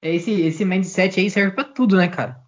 Esse, 0.00 0.30
esse 0.42 0.64
mindset 0.64 1.18
aí 1.18 1.28
serve 1.28 1.54
para 1.54 1.64
tudo, 1.64 1.96
né, 1.96 2.08
cara? 2.08 2.47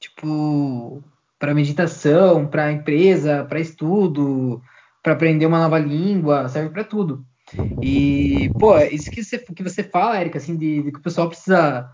Tipo, 0.00 1.02
para 1.38 1.54
meditação, 1.54 2.46
para 2.46 2.72
empresa, 2.72 3.44
para 3.44 3.60
estudo, 3.60 4.62
para 5.02 5.12
aprender 5.12 5.46
uma 5.46 5.60
nova 5.60 5.78
língua, 5.78 6.48
serve 6.48 6.70
para 6.70 6.84
tudo. 6.84 7.24
E, 7.80 8.50
pô, 8.58 8.76
isso 8.78 9.10
que 9.10 9.22
você, 9.22 9.38
que 9.38 9.62
você 9.62 9.82
fala, 9.82 10.20
Erika, 10.20 10.38
assim, 10.38 10.56
de, 10.56 10.82
de 10.82 10.92
que 10.92 10.98
o 10.98 11.02
pessoal 11.02 11.28
precisa. 11.28 11.90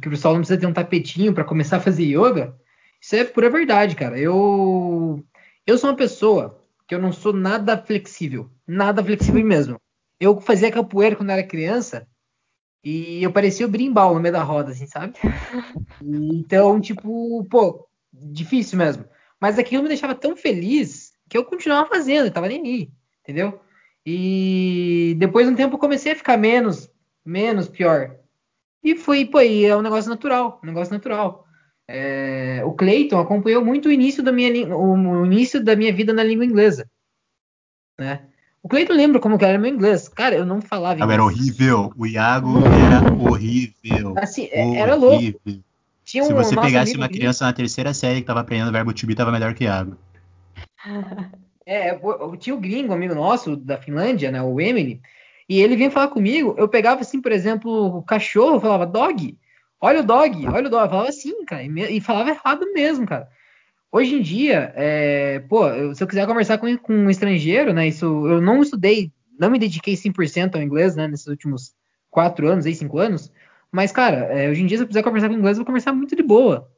Que 0.00 0.08
o 0.08 0.10
pessoal 0.10 0.32
não 0.32 0.40
precisa 0.40 0.58
ter 0.58 0.66
um 0.66 0.72
tapetinho 0.72 1.34
para 1.34 1.44
começar 1.44 1.76
a 1.76 1.80
fazer 1.80 2.04
yoga, 2.04 2.56
isso 3.00 3.14
é 3.14 3.24
pura 3.24 3.50
verdade, 3.50 3.94
cara. 3.94 4.18
Eu, 4.18 5.22
eu 5.66 5.78
sou 5.78 5.90
uma 5.90 5.96
pessoa 5.96 6.60
que 6.88 6.94
eu 6.94 6.98
não 7.00 7.12
sou 7.12 7.32
nada 7.32 7.76
flexível. 7.76 8.50
Nada 8.66 9.04
flexível 9.04 9.44
mesmo. 9.44 9.80
Eu 10.18 10.40
fazia 10.40 10.72
capoeira 10.72 11.14
quando 11.14 11.30
era 11.30 11.42
criança 11.42 12.08
e 12.88 13.20
eu 13.20 13.32
parecia 13.32 13.66
o 13.66 13.68
brimbal 13.68 14.14
no 14.14 14.20
meio 14.20 14.32
da 14.32 14.44
roda, 14.44 14.70
assim, 14.70 14.86
sabe? 14.86 15.14
Então, 16.00 16.80
tipo, 16.80 17.44
pô, 17.50 17.88
difícil 18.12 18.78
mesmo. 18.78 19.04
Mas 19.40 19.58
aquilo 19.58 19.82
me 19.82 19.88
deixava 19.88 20.14
tão 20.14 20.36
feliz 20.36 21.12
que 21.28 21.36
eu 21.36 21.44
continuava 21.44 21.88
fazendo, 21.88 22.26
eu 22.26 22.30
tava 22.30 22.46
nem 22.46 22.62
aí, 22.62 22.90
entendeu? 23.22 23.60
E 24.04 25.16
depois 25.18 25.48
de 25.48 25.52
um 25.52 25.56
tempo 25.56 25.74
eu 25.74 25.80
comecei 25.80 26.12
a 26.12 26.16
ficar 26.16 26.36
menos, 26.36 26.88
menos 27.24 27.68
pior. 27.68 28.14
E 28.84 28.94
foi, 28.94 29.24
pô, 29.24 29.40
e 29.40 29.64
é 29.64 29.76
um 29.76 29.82
negócio 29.82 30.08
natural, 30.08 30.60
um 30.62 30.66
negócio 30.68 30.94
natural. 30.94 31.44
É, 31.88 32.62
o 32.64 32.72
Clayton 32.72 33.18
acompanhou 33.18 33.64
muito 33.64 33.88
o 33.88 33.92
início 33.92 34.22
da 34.22 34.30
minha 34.30 34.76
o, 34.76 35.26
início 35.26 35.60
da 35.60 35.74
minha 35.74 35.92
vida 35.92 36.12
na 36.12 36.22
língua 36.22 36.44
inglesa, 36.44 36.88
né? 37.98 38.28
O 38.66 38.68
Cleiton 38.68 38.94
lembra 38.94 39.20
como 39.20 39.38
que 39.38 39.44
era 39.44 39.56
meu 39.56 39.72
inglês. 39.72 40.08
Cara, 40.08 40.34
eu 40.34 40.44
não 40.44 40.60
falava 40.60 40.94
inglês. 40.94 41.12
Era 41.12 41.22
horrível. 41.22 41.92
O 41.96 42.04
Iago 42.04 42.58
era 42.66 43.14
horrível. 43.14 44.14
Assim, 44.18 44.48
horrível. 44.52 44.74
É, 44.74 44.78
era 44.78 44.94
louco. 44.96 45.40
Tinha 46.04 46.24
um, 46.24 46.26
Se 46.26 46.32
você 46.32 46.60
pegasse 46.60 46.96
uma 46.96 47.08
criança 47.08 47.44
na 47.44 47.52
terceira 47.52 47.94
série 47.94 48.22
que 48.22 48.26
tava 48.26 48.40
aprendendo 48.40 48.70
o 48.70 48.72
verbo 48.72 48.92
to 48.92 49.06
be, 49.06 49.14
tava 49.14 49.30
melhor 49.30 49.54
que 49.54 49.62
o 49.62 49.68
Iago. 49.68 49.96
É, 51.68 51.98
tinha 52.38 52.54
o 52.54 52.60
gringo, 52.60 52.92
amigo 52.92 53.12
nosso 53.12 53.56
da 53.56 53.76
Finlândia, 53.76 54.30
né, 54.30 54.40
o 54.40 54.60
Emily, 54.60 55.00
e 55.48 55.60
ele 55.60 55.74
vinha 55.74 55.90
falar 55.90 56.06
comigo, 56.06 56.54
eu 56.56 56.68
pegava 56.68 57.00
assim, 57.00 57.20
por 57.20 57.32
exemplo, 57.32 57.96
o 57.96 58.02
cachorro, 58.04 58.54
eu 58.54 58.60
falava 58.60 58.86
dog, 58.86 59.36
olha 59.80 59.98
o 59.98 60.04
dog, 60.04 60.46
olha 60.46 60.68
o 60.68 60.70
dog, 60.70 60.84
eu 60.84 60.90
falava 60.90 61.08
assim, 61.08 61.44
cara, 61.44 61.64
e, 61.64 62.00
falava 62.00 62.30
errado 62.30 62.72
mesmo, 62.72 63.04
cara. 63.04 63.28
Hoje 63.90 64.16
em 64.16 64.22
dia, 64.22 64.72
é, 64.74 65.38
pô, 65.40 65.62
se 65.94 66.02
eu 66.02 66.06
quiser 66.06 66.26
conversar 66.26 66.58
com, 66.58 66.76
com, 66.78 66.92
um 66.92 67.10
estrangeiro, 67.10 67.72
né, 67.72 67.88
isso, 67.88 68.04
eu 68.04 68.40
não 68.40 68.60
estudei, 68.60 69.12
não 69.38 69.50
me 69.50 69.58
dediquei 69.58 69.96
100% 69.96 70.56
ao 70.56 70.62
inglês, 70.62 70.96
né, 70.96 71.08
nesses 71.08 71.26
últimos 71.26 71.74
quatro 72.10 72.48
anos, 72.48 72.66
aí, 72.66 72.74
cinco 72.74 72.98
anos, 72.98 73.32
mas, 73.70 73.92
cara, 73.92 74.16
é, 74.32 74.50
hoje 74.50 74.62
em 74.62 74.66
dia, 74.66 74.78
se 74.78 74.84
eu 74.84 74.88
quiser 74.88 75.02
conversar 75.02 75.28
com 75.28 75.34
inglês, 75.34 75.56
eu 75.56 75.62
vou 75.62 75.66
conversar 75.66 75.92
muito 75.92 76.16
de 76.16 76.22
boa. 76.22 76.70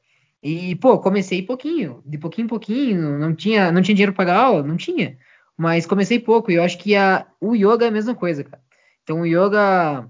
E, 0.42 0.76
pô, 0.76 0.98
comecei 0.98 1.42
pouquinho, 1.42 2.02
de 2.06 2.18
pouquinho 2.18 2.46
em 2.46 2.48
pouquinho, 2.48 3.18
não 3.18 3.34
tinha, 3.34 3.72
não 3.72 3.82
tinha 3.82 3.94
dinheiro 3.94 4.12
para 4.12 4.24
pagar 4.24 4.40
aula, 4.40 4.62
não 4.62 4.76
tinha. 4.76 5.18
Mas 5.56 5.86
comecei 5.86 6.18
pouco, 6.20 6.50
e 6.50 6.54
eu 6.54 6.62
acho 6.62 6.78
que 6.78 6.94
a, 6.94 7.26
o 7.40 7.54
yoga 7.54 7.84
é 7.84 7.88
a 7.88 7.92
mesma 7.92 8.14
coisa, 8.14 8.44
cara. 8.44 8.62
Então, 9.02 9.20
o 9.22 9.26
yoga, 9.26 10.08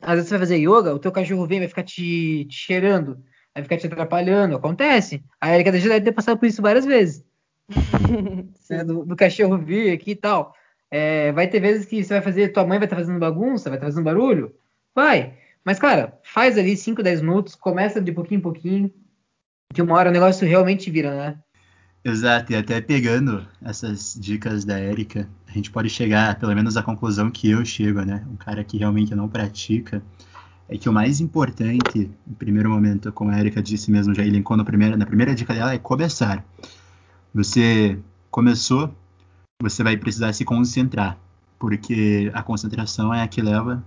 às 0.00 0.14
vezes 0.14 0.28
você 0.28 0.34
vai 0.38 0.40
fazer 0.40 0.56
yoga, 0.58 0.94
o 0.94 0.98
teu 0.98 1.12
cachorro 1.12 1.46
vem, 1.46 1.60
vai 1.60 1.68
ficar 1.68 1.82
te, 1.82 2.44
te 2.46 2.56
cheirando, 2.56 3.22
vai 3.54 3.62
ficar 3.62 3.76
te 3.78 3.86
atrapalhando, 3.86 4.56
acontece. 4.56 5.22
A 5.40 5.54
Erika 5.54 5.78
já 5.78 5.88
deve 5.88 6.06
ter 6.06 6.12
passado 6.12 6.38
por 6.38 6.46
isso 6.46 6.60
várias 6.60 6.84
vezes. 6.84 7.24
né, 8.68 8.84
do, 8.84 9.04
do, 9.04 9.16
cachorro 9.16 9.56
vir 9.56 9.92
aqui 9.92 10.10
e 10.10 10.16
tal. 10.16 10.54
É, 10.90 11.32
vai 11.32 11.48
ter 11.48 11.60
vezes 11.60 11.86
que 11.86 12.02
você 12.02 12.14
vai 12.14 12.22
fazer, 12.22 12.48
tua 12.48 12.66
mãe 12.66 12.78
vai 12.78 12.86
estar 12.86 12.96
tá 12.96 13.02
fazendo 13.02 13.18
bagunça, 13.18 13.70
vai 13.70 13.78
estar 13.78 13.86
tá 13.86 13.92
fazendo 13.92 14.04
barulho. 14.04 14.54
Vai. 14.94 15.34
Mas, 15.64 15.78
cara, 15.78 16.18
faz 16.22 16.58
ali 16.58 16.76
5, 16.76 17.02
10 17.02 17.22
minutos, 17.22 17.54
começa 17.54 18.00
de 18.00 18.12
pouquinho 18.12 18.38
em 18.38 18.42
pouquinho, 18.42 18.92
que 19.72 19.80
uma 19.80 19.94
hora 19.94 20.10
o 20.10 20.12
negócio 20.12 20.46
realmente 20.46 20.90
vira, 20.90 21.16
né? 21.16 21.38
Exato, 22.04 22.52
e 22.52 22.56
até 22.56 22.82
pegando 22.82 23.48
essas 23.64 24.14
dicas 24.20 24.62
da 24.62 24.78
Érica, 24.78 25.26
a 25.48 25.52
gente 25.52 25.70
pode 25.70 25.88
chegar, 25.88 26.38
pelo 26.38 26.54
menos, 26.54 26.76
à 26.76 26.82
conclusão 26.82 27.30
que 27.30 27.50
eu 27.50 27.64
chego, 27.64 28.02
né? 28.02 28.22
Um 28.30 28.36
cara 28.36 28.62
que 28.62 28.76
realmente 28.76 29.14
não 29.14 29.26
pratica, 29.26 30.02
é 30.68 30.78
que 30.78 30.88
o 30.88 30.92
mais 30.92 31.20
importante, 31.20 32.10
no 32.26 32.34
primeiro 32.34 32.70
momento, 32.70 33.12
como 33.12 33.30
a 33.30 33.38
Érica 33.38 33.62
disse 33.62 33.90
mesmo, 33.90 34.14
já 34.14 34.24
elencou 34.24 34.56
na 34.56 34.64
primeira, 34.64 34.96
na 34.96 35.06
primeira 35.06 35.34
dica 35.34 35.52
dela, 35.52 35.74
é 35.74 35.78
começar. 35.78 36.44
Você 37.34 37.98
começou, 38.30 38.94
você 39.60 39.82
vai 39.82 39.96
precisar 39.96 40.32
se 40.32 40.44
concentrar, 40.44 41.18
porque 41.58 42.30
a 42.34 42.42
concentração 42.42 43.12
é 43.12 43.22
a 43.22 43.28
que 43.28 43.42
leva 43.42 43.84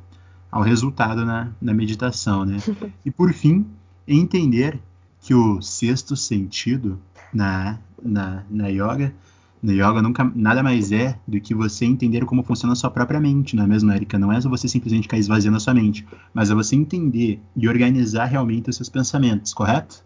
ao 0.51 0.61
resultado 0.61 1.25
na, 1.25 1.51
na 1.61 1.73
meditação, 1.73 2.45
né? 2.45 2.57
E 3.05 3.11
por 3.11 3.33
fim, 3.33 3.65
entender 4.07 4.79
que 5.21 5.33
o 5.33 5.61
sexto 5.61 6.15
sentido 6.15 6.99
na, 7.33 7.79
na, 8.01 8.43
na 8.49 8.67
yoga, 8.67 9.13
na 9.61 9.73
yoga 9.73 10.01
nunca 10.01 10.23
nada 10.35 10.61
mais 10.61 10.91
é 10.91 11.17
do 11.27 11.39
que 11.39 11.53
você 11.53 11.85
entender 11.85 12.25
como 12.25 12.43
funciona 12.43 12.73
a 12.73 12.75
sua 12.75 12.91
própria 12.91 13.19
mente, 13.19 13.55
não 13.55 13.63
é 13.63 13.67
mesmo, 13.67 13.91
Erika? 13.91 14.17
Não 14.19 14.31
é 14.31 14.39
só 14.39 14.49
você 14.49 14.67
simplesmente 14.67 15.03
ficar 15.03 15.17
esvaziando 15.17 15.57
a 15.57 15.59
sua 15.59 15.73
mente, 15.73 16.05
mas 16.33 16.51
é 16.51 16.55
você 16.55 16.75
entender 16.75 17.41
e 17.55 17.67
organizar 17.67 18.25
realmente 18.25 18.69
os 18.69 18.75
seus 18.75 18.89
pensamentos, 18.89 19.53
correto? 19.53 20.03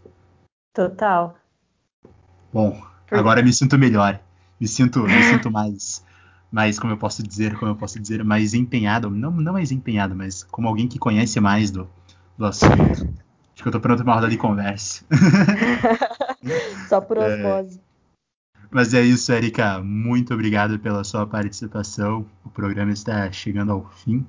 Total. 0.74 1.36
Bom, 2.54 2.82
agora 3.10 3.42
me 3.42 3.52
sinto 3.52 3.78
melhor. 3.78 4.20
Me 4.60 4.68
sinto, 4.68 5.02
me 5.04 5.24
sinto 5.24 5.52
mais 5.52 6.04
mais, 6.52 6.78
como 6.78 6.92
eu 6.92 6.98
posso 6.98 7.24
dizer, 7.24 7.58
como 7.58 7.72
eu 7.72 7.76
posso 7.76 7.98
dizer, 7.98 8.24
mais 8.26 8.54
empenhado, 8.54 9.10
não, 9.10 9.32
não 9.32 9.54
mais 9.54 9.72
empenhado, 9.72 10.14
mas 10.14 10.44
como 10.44 10.68
alguém 10.68 10.86
que 10.86 11.00
conhece 11.00 11.40
mais 11.40 11.72
do, 11.72 11.90
do 12.38 12.46
assunto. 12.46 12.92
Acho 13.54 13.64
que 13.64 13.68
eu 13.68 13.72
tô 13.72 13.80
pronto 13.80 14.04
pra 14.04 14.12
uma 14.12 14.16
roda 14.16 14.30
de 14.30 14.38
conversa. 14.38 15.06
Só 16.90 17.00
por 17.00 17.18
é. 17.18 17.36
osmose. 17.36 17.78
É, 17.78 17.91
Mas 18.72 18.94
é 18.94 19.02
isso, 19.02 19.34
Erika. 19.34 19.84
Muito 19.84 20.34
obrigado 20.34 20.80
pela 20.80 21.04
sua 21.04 21.28
participação. 21.28 22.26
O 22.46 22.50
programa 22.50 22.94
está 22.94 23.30
chegando 23.30 23.74
ao 23.74 23.86
fim. 23.90 24.26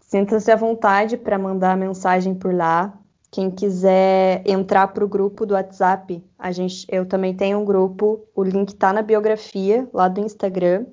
sinta-se 0.00 0.50
à 0.50 0.56
vontade 0.56 1.16
para 1.16 1.38
mandar 1.38 1.76
mensagem 1.76 2.34
por 2.34 2.52
lá. 2.52 3.00
Quem 3.34 3.50
quiser 3.50 4.44
entrar 4.46 4.86
para 4.86 5.04
o 5.04 5.08
grupo 5.08 5.44
do 5.44 5.54
WhatsApp, 5.54 6.22
a 6.38 6.52
gente, 6.52 6.86
eu 6.88 7.04
também 7.04 7.34
tenho 7.34 7.58
um 7.58 7.64
grupo, 7.64 8.24
o 8.32 8.44
link 8.44 8.68
está 8.68 8.92
na 8.92 9.02
biografia 9.02 9.88
lá 9.92 10.06
do 10.06 10.20
Instagram, 10.20 10.86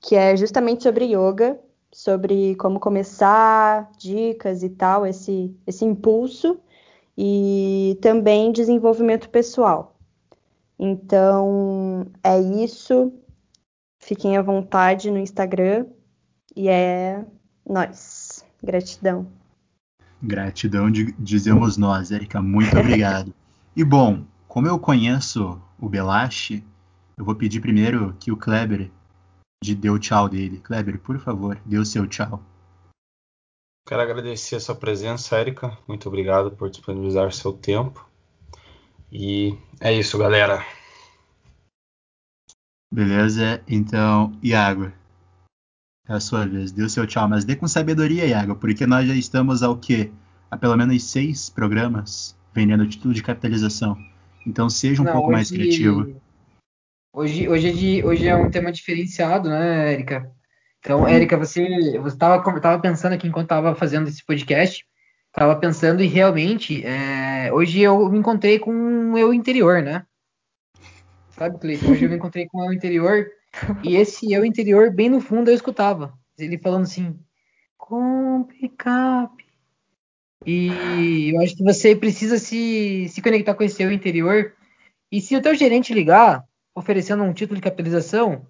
que 0.00 0.14
é 0.14 0.36
justamente 0.36 0.84
sobre 0.84 1.06
yoga, 1.06 1.58
sobre 1.90 2.54
como 2.54 2.78
começar, 2.78 3.90
dicas 3.98 4.62
e 4.62 4.68
tal, 4.68 5.04
esse, 5.04 5.52
esse 5.66 5.84
impulso, 5.84 6.56
e 7.18 7.98
também 8.00 8.52
desenvolvimento 8.52 9.28
pessoal. 9.28 9.96
Então, 10.78 12.06
é 12.22 12.38
isso. 12.38 13.12
Fiquem 13.98 14.36
à 14.36 14.42
vontade 14.42 15.10
no 15.10 15.18
Instagram 15.18 15.86
e 16.54 16.68
é 16.68 17.24
nós. 17.68 18.44
Gratidão. 18.62 19.41
Gratidão, 20.22 20.88
dizemos 21.18 21.76
nós, 21.76 22.12
Erika. 22.12 22.40
Muito 22.40 22.78
obrigado. 22.78 23.34
e 23.74 23.82
bom, 23.82 24.24
como 24.46 24.68
eu 24.68 24.78
conheço 24.78 25.60
o 25.80 25.88
Belache, 25.88 26.64
eu 27.16 27.24
vou 27.24 27.34
pedir 27.34 27.60
primeiro 27.60 28.14
que 28.20 28.30
o 28.30 28.36
Kleber 28.36 28.88
de 29.62 29.74
dê 29.74 29.90
o 29.90 29.98
tchau 29.98 30.28
dele. 30.28 30.60
Kleber, 30.60 30.98
por 31.00 31.18
favor, 31.18 31.60
dê 31.64 31.78
o 31.78 31.84
seu 31.84 32.06
tchau. 32.06 32.40
Quero 33.86 34.02
agradecer 34.02 34.56
a 34.56 34.60
sua 34.60 34.76
presença, 34.76 35.40
Erika. 35.40 35.76
Muito 35.88 36.08
obrigado 36.08 36.52
por 36.52 36.70
disponibilizar 36.70 37.32
seu 37.32 37.52
tempo. 37.52 38.08
E 39.10 39.58
é 39.80 39.92
isso, 39.92 40.16
galera. 40.18 40.64
Beleza? 42.92 43.62
Então, 43.66 44.38
Iago, 44.42 44.92
é 46.08 46.14
a 46.14 46.20
sua 46.20 46.46
vez. 46.46 46.72
Dê 46.72 46.82
o 46.82 46.90
seu 46.90 47.06
tchau, 47.06 47.28
mas 47.28 47.44
dê 47.44 47.56
com 47.56 47.68
sabedoria, 47.68 48.26
Iago, 48.26 48.56
porque 48.56 48.86
nós 48.86 49.06
já 49.06 49.14
estamos 49.14 49.62
ao 49.62 49.76
quê? 49.76 50.10
Há 50.50 50.56
pelo 50.56 50.76
menos 50.76 51.04
seis 51.04 51.48
programas 51.48 52.36
vendendo 52.54 52.86
título 52.86 53.14
de 53.14 53.22
capitalização. 53.22 53.96
Então 54.46 54.68
seja 54.68 55.02
um 55.02 55.04
Não, 55.04 55.12
pouco 55.12 55.28
hoje, 55.28 55.36
mais 55.36 55.50
criativo. 55.50 56.20
Hoje, 57.12 57.48
hoje, 57.48 57.68
é 57.68 57.72
de, 57.72 58.04
hoje 58.04 58.26
é 58.26 58.34
um 58.34 58.50
tema 58.50 58.72
diferenciado, 58.72 59.48
né, 59.48 59.92
Érica? 59.92 60.30
Então, 60.80 61.06
Érica, 61.06 61.36
você 61.36 61.62
estava 62.06 62.78
pensando 62.80 63.12
aqui 63.12 63.28
enquanto 63.28 63.44
estava 63.44 63.74
fazendo 63.74 64.08
esse 64.08 64.24
podcast, 64.24 64.84
estava 65.28 65.54
pensando 65.54 66.02
e 66.02 66.06
realmente, 66.06 66.84
é, 66.84 67.52
hoje 67.52 67.80
eu 67.80 68.08
me 68.08 68.18
encontrei 68.18 68.58
com 68.58 68.72
o 68.72 69.12
meu 69.12 69.32
interior, 69.32 69.80
né? 69.80 70.04
Sabe, 71.30 71.58
Cleiton? 71.58 71.92
Hoje 71.92 72.04
eu 72.04 72.10
me 72.10 72.16
encontrei 72.16 72.46
com 72.48 72.58
o 72.58 72.62
meu 72.62 72.72
interior 72.72 73.26
e 73.82 73.96
esse 73.96 74.32
eu 74.32 74.44
interior, 74.44 74.90
bem 74.90 75.08
no 75.08 75.20
fundo, 75.20 75.50
eu 75.50 75.54
escutava. 75.54 76.12
Ele 76.38 76.58
falando 76.58 76.82
assim, 76.82 77.18
compre 77.76 78.68
cap. 78.70 79.42
E 80.44 81.30
eu 81.32 81.40
acho 81.40 81.56
que 81.56 81.62
você 81.62 81.94
precisa 81.94 82.38
se, 82.38 83.08
se 83.08 83.22
conectar 83.22 83.54
com 83.54 83.62
esse 83.62 83.82
eu 83.82 83.92
interior. 83.92 84.54
E 85.10 85.20
se 85.20 85.36
o 85.36 85.42
teu 85.42 85.54
gerente 85.54 85.94
ligar, 85.94 86.44
oferecendo 86.74 87.22
um 87.22 87.32
título 87.32 87.56
de 87.56 87.62
capitalização, 87.62 88.46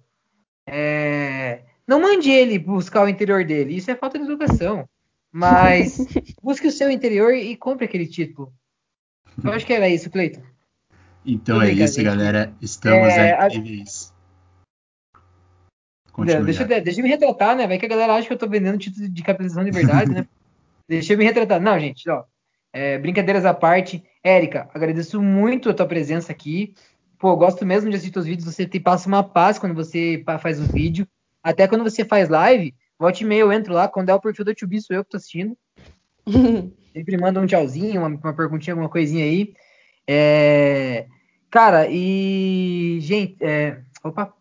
é... 0.67 1.61
não 1.87 2.01
mande 2.01 2.31
ele 2.31 2.57
buscar 2.57 3.03
o 3.03 3.09
interior 3.09 3.45
dele. 3.45 3.75
Isso 3.75 3.91
é 3.91 3.95
falta 3.95 4.17
de 4.17 4.25
educação. 4.25 4.87
Mas 5.31 5.97
busque 6.41 6.67
o 6.67 6.71
seu 6.71 6.89
interior 6.89 7.33
e 7.33 7.55
compre 7.55 7.85
aquele 7.85 8.07
título. 8.07 8.53
Eu 9.43 9.51
acho 9.51 9.65
que 9.65 9.73
era 9.73 9.89
isso, 9.89 10.09
Cleiton. 10.09 10.41
Então 11.25 11.59
Tudo 11.59 11.67
é 11.67 11.71
isso, 11.71 12.03
galera. 12.03 12.53
Estamos 12.61 13.13
é, 13.13 13.33
aqui. 13.33 13.83
A... 13.83 14.12
Deixa, 16.25 16.65
deixa 16.65 16.99
eu 16.99 17.03
me 17.03 17.09
retratar, 17.09 17.55
né? 17.55 17.67
Vai 17.67 17.77
que 17.77 17.85
a 17.85 17.89
galera 17.89 18.15
acha 18.15 18.27
que 18.27 18.33
eu 18.33 18.37
tô 18.37 18.47
vendendo 18.47 18.77
título 18.77 19.07
de 19.07 19.23
capitalização 19.23 19.63
de 19.63 19.71
verdade, 19.71 20.11
né? 20.11 20.27
deixa 20.87 21.13
eu 21.13 21.17
me 21.17 21.23
retratar. 21.23 21.61
Não, 21.61 21.79
gente, 21.79 22.09
ó. 22.09 22.23
É, 22.71 22.97
brincadeiras 22.97 23.45
à 23.45 23.53
parte. 23.53 24.03
Érica, 24.23 24.69
agradeço 24.73 25.21
muito 25.21 25.69
a 25.69 25.73
tua 25.73 25.85
presença 25.85 26.31
aqui. 26.31 26.73
Pô, 27.19 27.35
gosto 27.35 27.65
mesmo 27.65 27.89
de 27.89 27.95
assistir 27.95 28.17
os 28.17 28.25
vídeos. 28.25 28.53
Você 28.53 28.65
te 28.65 28.79
passa 28.79 29.07
uma 29.07 29.23
paz 29.23 29.59
quando 29.59 29.75
você 29.75 30.23
faz 30.41 30.59
o 30.59 30.63
vídeo. 30.63 31.07
Até 31.41 31.67
quando 31.67 31.83
você 31.83 32.03
faz 32.03 32.29
live, 32.29 32.73
volte 32.97 33.23
e 33.23 33.27
meia 33.27 33.41
eu 33.41 33.51
entro 33.51 33.73
lá. 33.73 33.87
Quando 33.87 34.09
é 34.09 34.13
o 34.13 34.19
perfil 34.19 34.45
da 34.45 34.53
Tubi, 34.53 34.81
sou 34.81 34.95
eu 34.95 35.03
que 35.03 35.11
tô 35.11 35.17
assistindo. 35.17 35.57
Sempre 36.93 37.17
manda 37.17 37.39
um 37.39 37.45
tchauzinho, 37.45 38.01
uma, 38.01 38.07
uma 38.07 38.33
perguntinha, 38.33 38.73
alguma 38.73 38.89
coisinha 38.89 39.25
aí. 39.25 39.53
É... 40.07 41.07
Cara, 41.49 41.87
e. 41.89 42.97
Gente, 43.01 43.37
é... 43.41 43.81
opa, 44.03 44.33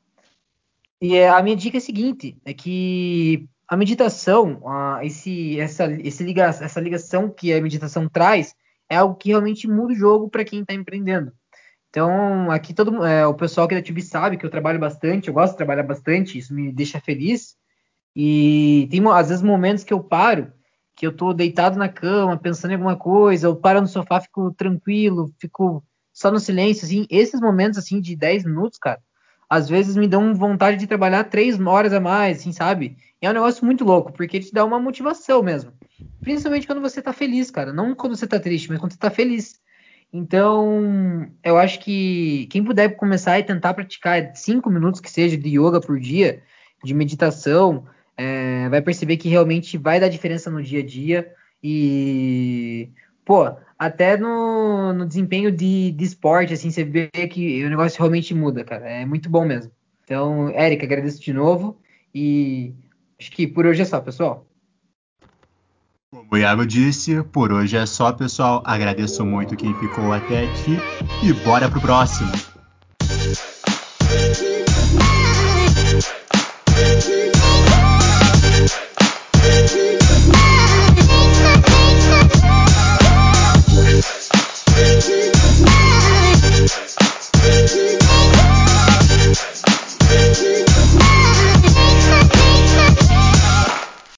e 1.02 1.16
é, 1.16 1.28
a 1.28 1.42
minha 1.42 1.56
dica 1.56 1.76
é 1.76 1.80
a 1.80 1.80
seguinte: 1.80 2.38
é 2.44 2.54
que 2.54 3.48
a 3.66 3.76
meditação, 3.76 4.62
a, 4.64 5.04
esse, 5.04 5.58
essa, 5.58 5.90
esse 6.00 6.22
liga, 6.22 6.44
essa 6.44 6.80
ligação 6.80 7.28
que 7.28 7.52
a 7.52 7.60
meditação 7.60 8.08
traz, 8.08 8.54
é 8.88 8.94
algo 8.96 9.16
que 9.16 9.30
realmente 9.30 9.66
muda 9.66 9.92
o 9.92 9.96
jogo 9.96 10.30
para 10.30 10.44
quem 10.44 10.60
está 10.60 10.74
empreendendo. 10.74 11.32
Então, 11.90 12.52
aqui 12.52 12.72
todo 12.72 13.04
é, 13.04 13.26
o 13.26 13.34
pessoal 13.34 13.66
aqui 13.66 13.74
da 13.74 13.82
TV 13.82 14.00
sabe 14.00 14.36
que 14.36 14.46
eu 14.46 14.50
trabalho 14.50 14.78
bastante, 14.78 15.26
eu 15.26 15.34
gosto 15.34 15.52
de 15.52 15.56
trabalhar 15.56 15.82
bastante, 15.82 16.38
isso 16.38 16.54
me 16.54 16.72
deixa 16.72 17.00
feliz. 17.00 17.56
E 18.14 18.86
tem 18.88 19.02
às 19.08 19.28
vezes 19.28 19.42
momentos 19.42 19.82
que 19.82 19.92
eu 19.92 20.04
paro, 20.04 20.52
que 20.94 21.04
eu 21.04 21.10
estou 21.10 21.34
deitado 21.34 21.76
na 21.76 21.88
cama, 21.88 22.38
pensando 22.38 22.70
em 22.70 22.74
alguma 22.74 22.96
coisa, 22.96 23.48
eu 23.48 23.56
paro 23.56 23.80
no 23.80 23.88
sofá, 23.88 24.20
fico 24.20 24.52
tranquilo, 24.52 25.34
fico 25.40 25.82
só 26.12 26.30
no 26.30 26.38
silêncio, 26.38 26.84
assim. 26.84 27.06
Esses 27.10 27.40
momentos, 27.40 27.78
assim, 27.78 28.00
de 28.00 28.14
10 28.14 28.44
minutos, 28.44 28.78
cara, 28.78 29.00
às 29.52 29.68
vezes 29.68 29.96
me 29.96 30.08
dão 30.08 30.34
vontade 30.34 30.78
de 30.78 30.86
trabalhar 30.86 31.24
três 31.24 31.60
horas 31.60 31.92
a 31.92 32.00
mais, 32.00 32.38
assim, 32.38 32.52
sabe? 32.52 32.96
E 33.20 33.26
é 33.26 33.30
um 33.30 33.34
negócio 33.34 33.66
muito 33.66 33.84
louco, 33.84 34.10
porque 34.10 34.40
te 34.40 34.50
dá 34.50 34.64
uma 34.64 34.80
motivação 34.80 35.42
mesmo. 35.42 35.74
Principalmente 36.22 36.66
quando 36.66 36.80
você 36.80 37.02
tá 37.02 37.12
feliz, 37.12 37.50
cara. 37.50 37.70
Não 37.70 37.94
quando 37.94 38.16
você 38.16 38.26
tá 38.26 38.40
triste, 38.40 38.70
mas 38.70 38.78
quando 38.78 38.92
você 38.92 38.98
tá 38.98 39.10
feliz. 39.10 39.60
Então, 40.10 41.30
eu 41.44 41.58
acho 41.58 41.80
que 41.80 42.46
quem 42.50 42.64
puder 42.64 42.96
começar 42.96 43.38
e 43.38 43.44
tentar 43.44 43.74
praticar 43.74 44.34
cinco 44.34 44.70
minutos 44.70 45.02
que 45.02 45.10
seja 45.10 45.36
de 45.36 45.50
yoga 45.50 45.82
por 45.82 46.00
dia, 46.00 46.42
de 46.82 46.94
meditação, 46.94 47.84
é, 48.16 48.70
vai 48.70 48.80
perceber 48.80 49.18
que 49.18 49.28
realmente 49.28 49.76
vai 49.76 50.00
dar 50.00 50.08
diferença 50.08 50.50
no 50.50 50.62
dia 50.62 50.80
a 50.80 50.86
dia. 50.86 51.30
E, 51.62 52.88
pô, 53.22 53.54
até 53.82 54.16
no, 54.16 54.92
no 54.92 55.04
desempenho 55.04 55.50
de, 55.50 55.90
de 55.90 56.04
esporte, 56.04 56.52
assim, 56.52 56.70
você 56.70 56.84
vê 56.84 57.08
que 57.08 57.64
o 57.64 57.68
negócio 57.68 57.98
realmente 57.98 58.32
muda, 58.32 58.62
cara. 58.62 58.88
É 58.88 59.04
muito 59.04 59.28
bom 59.28 59.44
mesmo. 59.44 59.72
Então, 60.04 60.48
Érica, 60.50 60.84
agradeço 60.84 61.20
de 61.20 61.32
novo 61.32 61.80
e 62.14 62.72
acho 63.18 63.32
que 63.32 63.44
por 63.44 63.66
hoje 63.66 63.82
é 63.82 63.84
só, 63.84 64.00
pessoal. 64.00 64.46
Como 66.12 66.28
o 66.30 66.38
Iago 66.38 66.64
disse, 66.64 67.24
por 67.24 67.52
hoje 67.52 67.76
é 67.76 67.84
só, 67.84 68.12
pessoal. 68.12 68.62
Agradeço 68.64 69.26
muito 69.26 69.56
quem 69.56 69.74
ficou 69.74 70.12
até 70.12 70.44
aqui 70.44 70.78
e 71.24 71.32
bora 71.44 71.68
pro 71.68 71.80
próximo. 71.80 72.30